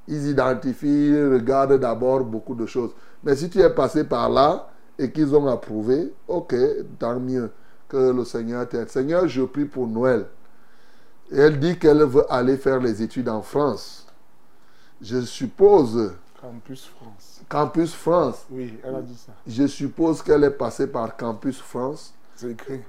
[0.08, 2.90] ils identifient, regardent d'abord beaucoup de choses.
[3.22, 4.68] Mais si tu es passé par là
[4.98, 6.54] et qu'ils ont approuvé, ok,
[6.98, 7.50] tant mieux
[7.88, 8.88] que le Seigneur t'aide.
[8.88, 10.26] Seigneur, je prie pour Noël.
[11.32, 14.06] Et elle dit qu'elle veut aller faire les études en France.
[15.00, 17.40] Je suppose, Campus France.
[17.48, 19.32] Campus France, Oui, elle a dit ça.
[19.46, 22.12] je suppose qu'elle est passée par Campus France.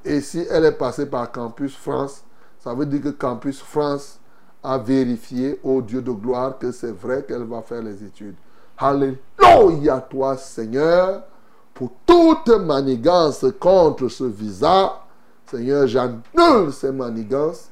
[0.06, 2.24] Et si elle est passée par Campus France,
[2.60, 4.20] ça veut dire que Campus France
[4.64, 8.36] a vérifié au Dieu de gloire que c'est vrai qu'elle va faire les études.
[8.78, 11.24] Alléluia toi Seigneur
[11.74, 15.02] pour toute manigance contre ce visa.
[15.46, 17.70] Seigneur, j'annule ces manigances,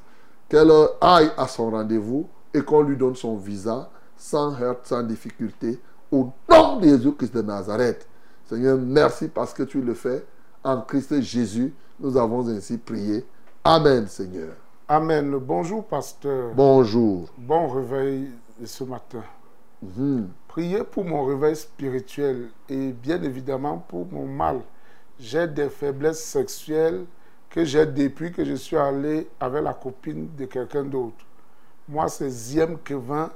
[0.48, 5.80] qu'elle aille à son rendez-vous et qu'on lui donne son visa sans heurte, sans difficulté,
[6.12, 8.06] au nom de Jésus-Christ de Nazareth.
[8.48, 10.24] Seigneur, merci parce que tu le fais.
[10.62, 13.24] En Christ Jésus, nous avons ainsi prié.
[13.64, 14.54] Amen, Seigneur.
[14.86, 15.30] Amen.
[15.38, 16.52] Bonjour, pasteur.
[16.54, 17.28] Bonjour.
[17.38, 18.28] Bon réveil
[18.64, 19.22] ce matin.
[19.82, 20.28] Mhm.
[20.48, 24.60] Priez pour mon réveil spirituel et bien évidemment pour mon mal.
[25.18, 27.06] J'ai des faiblesses sexuelles
[27.48, 31.24] que j'ai depuis que je suis allé avec la copine de quelqu'un d'autre.
[31.88, 33.28] Moi, c'est Ziem Kevin.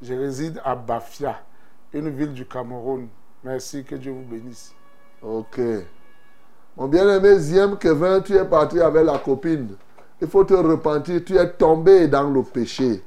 [0.00, 1.42] Je réside à Bafia,
[1.92, 3.08] une ville du Cameroun.
[3.42, 4.72] Merci, que Dieu vous bénisse.
[5.20, 5.60] Ok.
[6.78, 9.70] Mon bien-aimé Ziem Kevin, tu es parti avec la copine.
[10.22, 11.22] Il faut te repentir.
[11.26, 13.02] Tu es tombé dans le péché.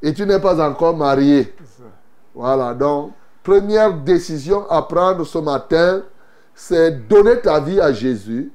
[0.00, 1.54] Et tu n'es pas encore marié.
[2.34, 3.12] Voilà, donc,
[3.42, 6.04] première décision à prendre ce matin,
[6.54, 8.50] c'est donner ta vie à Jésus.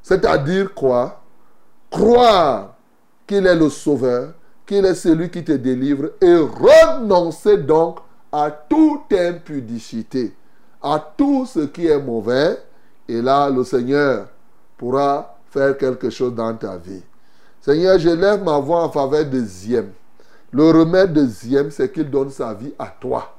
[0.00, 1.20] C'est-à-dire quoi?
[1.90, 2.76] Croire
[3.26, 4.34] qu'il est le sauveur,
[4.64, 7.98] qu'il est celui qui te délivre et renoncer donc
[8.30, 10.34] à toute impudicité,
[10.80, 12.58] à tout ce qui est mauvais.
[13.12, 14.26] Et là, le Seigneur
[14.78, 17.02] pourra faire quelque chose dans ta vie.
[17.60, 19.90] Seigneur, je lève ma voix en faveur de Ziem.
[20.50, 23.36] Le remède de Ziem, c'est qu'il donne sa vie à toi.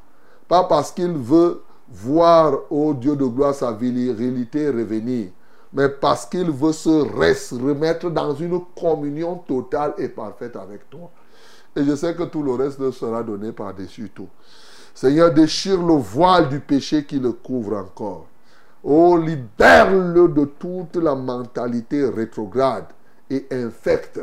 [0.47, 5.29] Pas parce qu'il veut voir, au Dieu de gloire, sa virilité revenir,
[5.73, 11.09] mais parce qu'il veut se remettre dans une communion totale et parfaite avec toi.
[11.75, 14.29] Et je sais que tout le reste sera donné par-dessus tout.
[14.93, 18.27] Seigneur, déchire le voile du péché qui le couvre encore.
[18.83, 22.87] Oh, libère-le de toute la mentalité rétrograde
[23.29, 24.19] et infecte.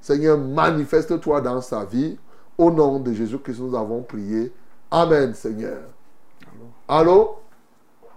[0.00, 2.18] Seigneur, manifeste-toi dans sa vie.
[2.58, 4.52] Au nom de Jésus-Christ, nous avons prié.
[4.90, 5.82] Amen, Seigneur.
[6.88, 7.36] Allô?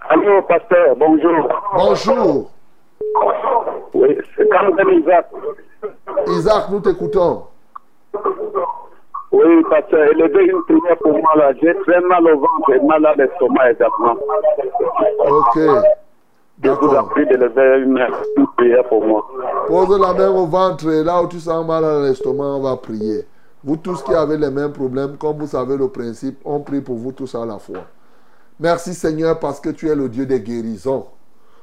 [0.10, 1.48] Allô, pasteur, bonjour.
[1.76, 2.52] Bonjour.
[3.94, 5.30] Oui, c'est Isaac.
[6.28, 7.44] Isaac, nous t'écoutons.
[9.92, 11.54] Élevez une prière pour moi là.
[11.62, 14.18] J'ai très mal au ventre et mal à l'estomac également.
[15.30, 15.60] Ok.
[16.64, 18.00] Je vous en prie d'élever une,
[18.38, 19.28] une prière pour moi.
[19.68, 22.78] Pose la main au ventre et là où tu sens mal à l'estomac, on va
[22.78, 23.26] prier.
[23.64, 26.96] Vous tous qui avez les mêmes problèmes, comme vous savez le principe, on prie pour
[26.96, 27.86] vous tous à la fois.
[28.60, 31.08] Merci Seigneur parce que tu es le Dieu des guérisons.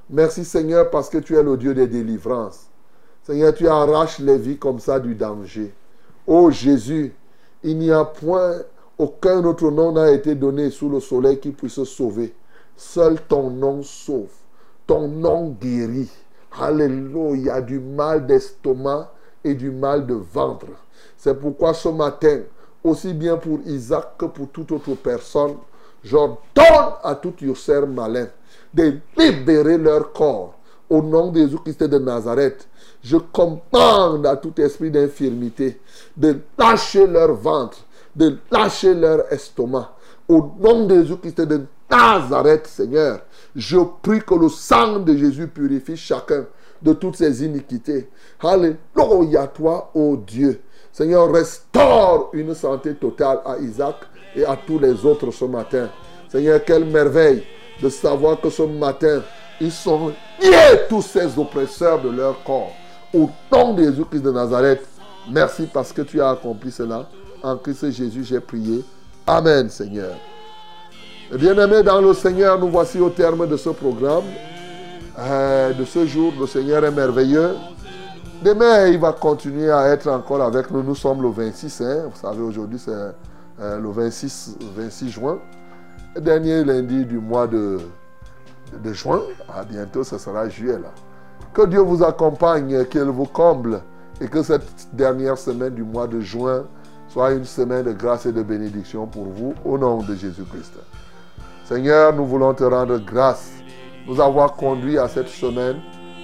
[0.08, 2.68] Merci Seigneur parce que tu es le Dieu des délivrances.
[3.22, 5.72] Seigneur, tu arraches les vies comme ça du danger.
[6.26, 7.14] Ô Jésus,
[7.62, 8.56] il n'y a point,
[8.98, 12.34] aucun autre nom n'a été donné sous le soleil qui puisse sauver.
[12.76, 14.30] Seul ton nom sauve.
[14.86, 16.10] Ton nom guérit.
[16.58, 17.60] Alléluia.
[17.60, 19.12] Du mal d'estomac
[19.44, 20.66] et du mal de ventre.
[21.16, 22.40] C'est pourquoi ce matin,
[22.82, 25.56] aussi bien pour Isaac que pour toute autre personne,
[26.02, 26.38] j'ordonne
[27.02, 28.28] à tout Yosser malin
[28.72, 30.54] de libérer leur corps
[30.88, 32.68] au nom de Jésus-Christ de Nazareth.
[33.02, 35.80] Je commande à tout esprit d'infirmité
[36.16, 37.78] de lâcher leur ventre,
[38.14, 39.92] de lâcher leur estomac.
[40.28, 43.20] Au nom de Jésus-Christ de Nazareth, Seigneur,
[43.56, 46.46] je prie que le sang de Jésus purifie chacun
[46.80, 48.08] de toutes ses iniquités.
[48.40, 50.60] Alléluia, toi, ô Dieu.
[50.92, 53.96] Seigneur, restaure une santé totale à Isaac
[54.36, 55.88] et à tous les autres ce matin.
[56.28, 57.44] Seigneur, quelle merveille
[57.82, 59.22] de savoir que ce matin,
[59.60, 62.72] ils sont liés tous ces oppresseurs de leur corps.
[63.12, 64.86] Au nom de Jésus-Christ de Nazareth,
[65.28, 67.08] merci parce que tu as accompli cela.
[67.42, 68.84] En Christ Jésus, j'ai prié.
[69.26, 70.14] Amen, Seigneur.
[71.36, 74.24] Bien-aimés dans le Seigneur, nous voici au terme de ce programme.
[75.18, 77.56] Euh, de ce jour, le Seigneur est merveilleux.
[78.44, 80.82] Demain, il va continuer à être encore avec nous.
[80.82, 82.04] Nous sommes le 26, hein.
[82.10, 85.38] vous savez, aujourd'hui c'est euh, le 26, 26 juin,
[86.16, 87.78] dernier lundi du mois de,
[88.82, 89.20] de juin.
[89.52, 90.92] À bientôt, ce sera juillet là.
[91.52, 93.80] Que Dieu vous accompagne, qu'il vous comble
[94.20, 96.64] et que cette dernière semaine du mois de juin
[97.08, 100.74] soit une semaine de grâce et de bénédiction pour vous au nom de Jésus-Christ.
[101.64, 103.50] Seigneur, nous voulons te rendre grâce,
[104.06, 105.76] nous avoir conduits à cette semaine.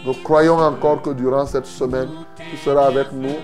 [0.05, 2.09] Nous croyons encore que durant cette semaine,
[2.51, 3.35] tu seras avec nous.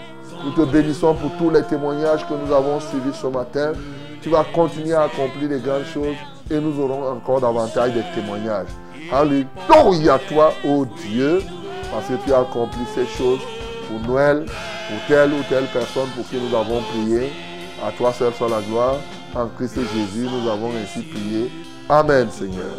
[0.45, 3.73] Nous te bénissons pour tous les témoignages que nous avons suivis ce matin.
[4.21, 6.15] Tu vas continuer à accomplir des grandes choses
[6.49, 8.69] et nous aurons encore davantage de témoignages.
[9.11, 11.41] Alléluia toi, ô Dieu,
[11.93, 13.41] parce que tu as accompli ces choses
[13.87, 17.31] pour Noël, pour telle ou telle personne pour qui nous avons prié.
[17.87, 18.97] À toi seul soit la gloire.
[19.35, 21.51] En Christ Jésus, nous avons ainsi prié.
[21.89, 22.73] Amen, Seigneur.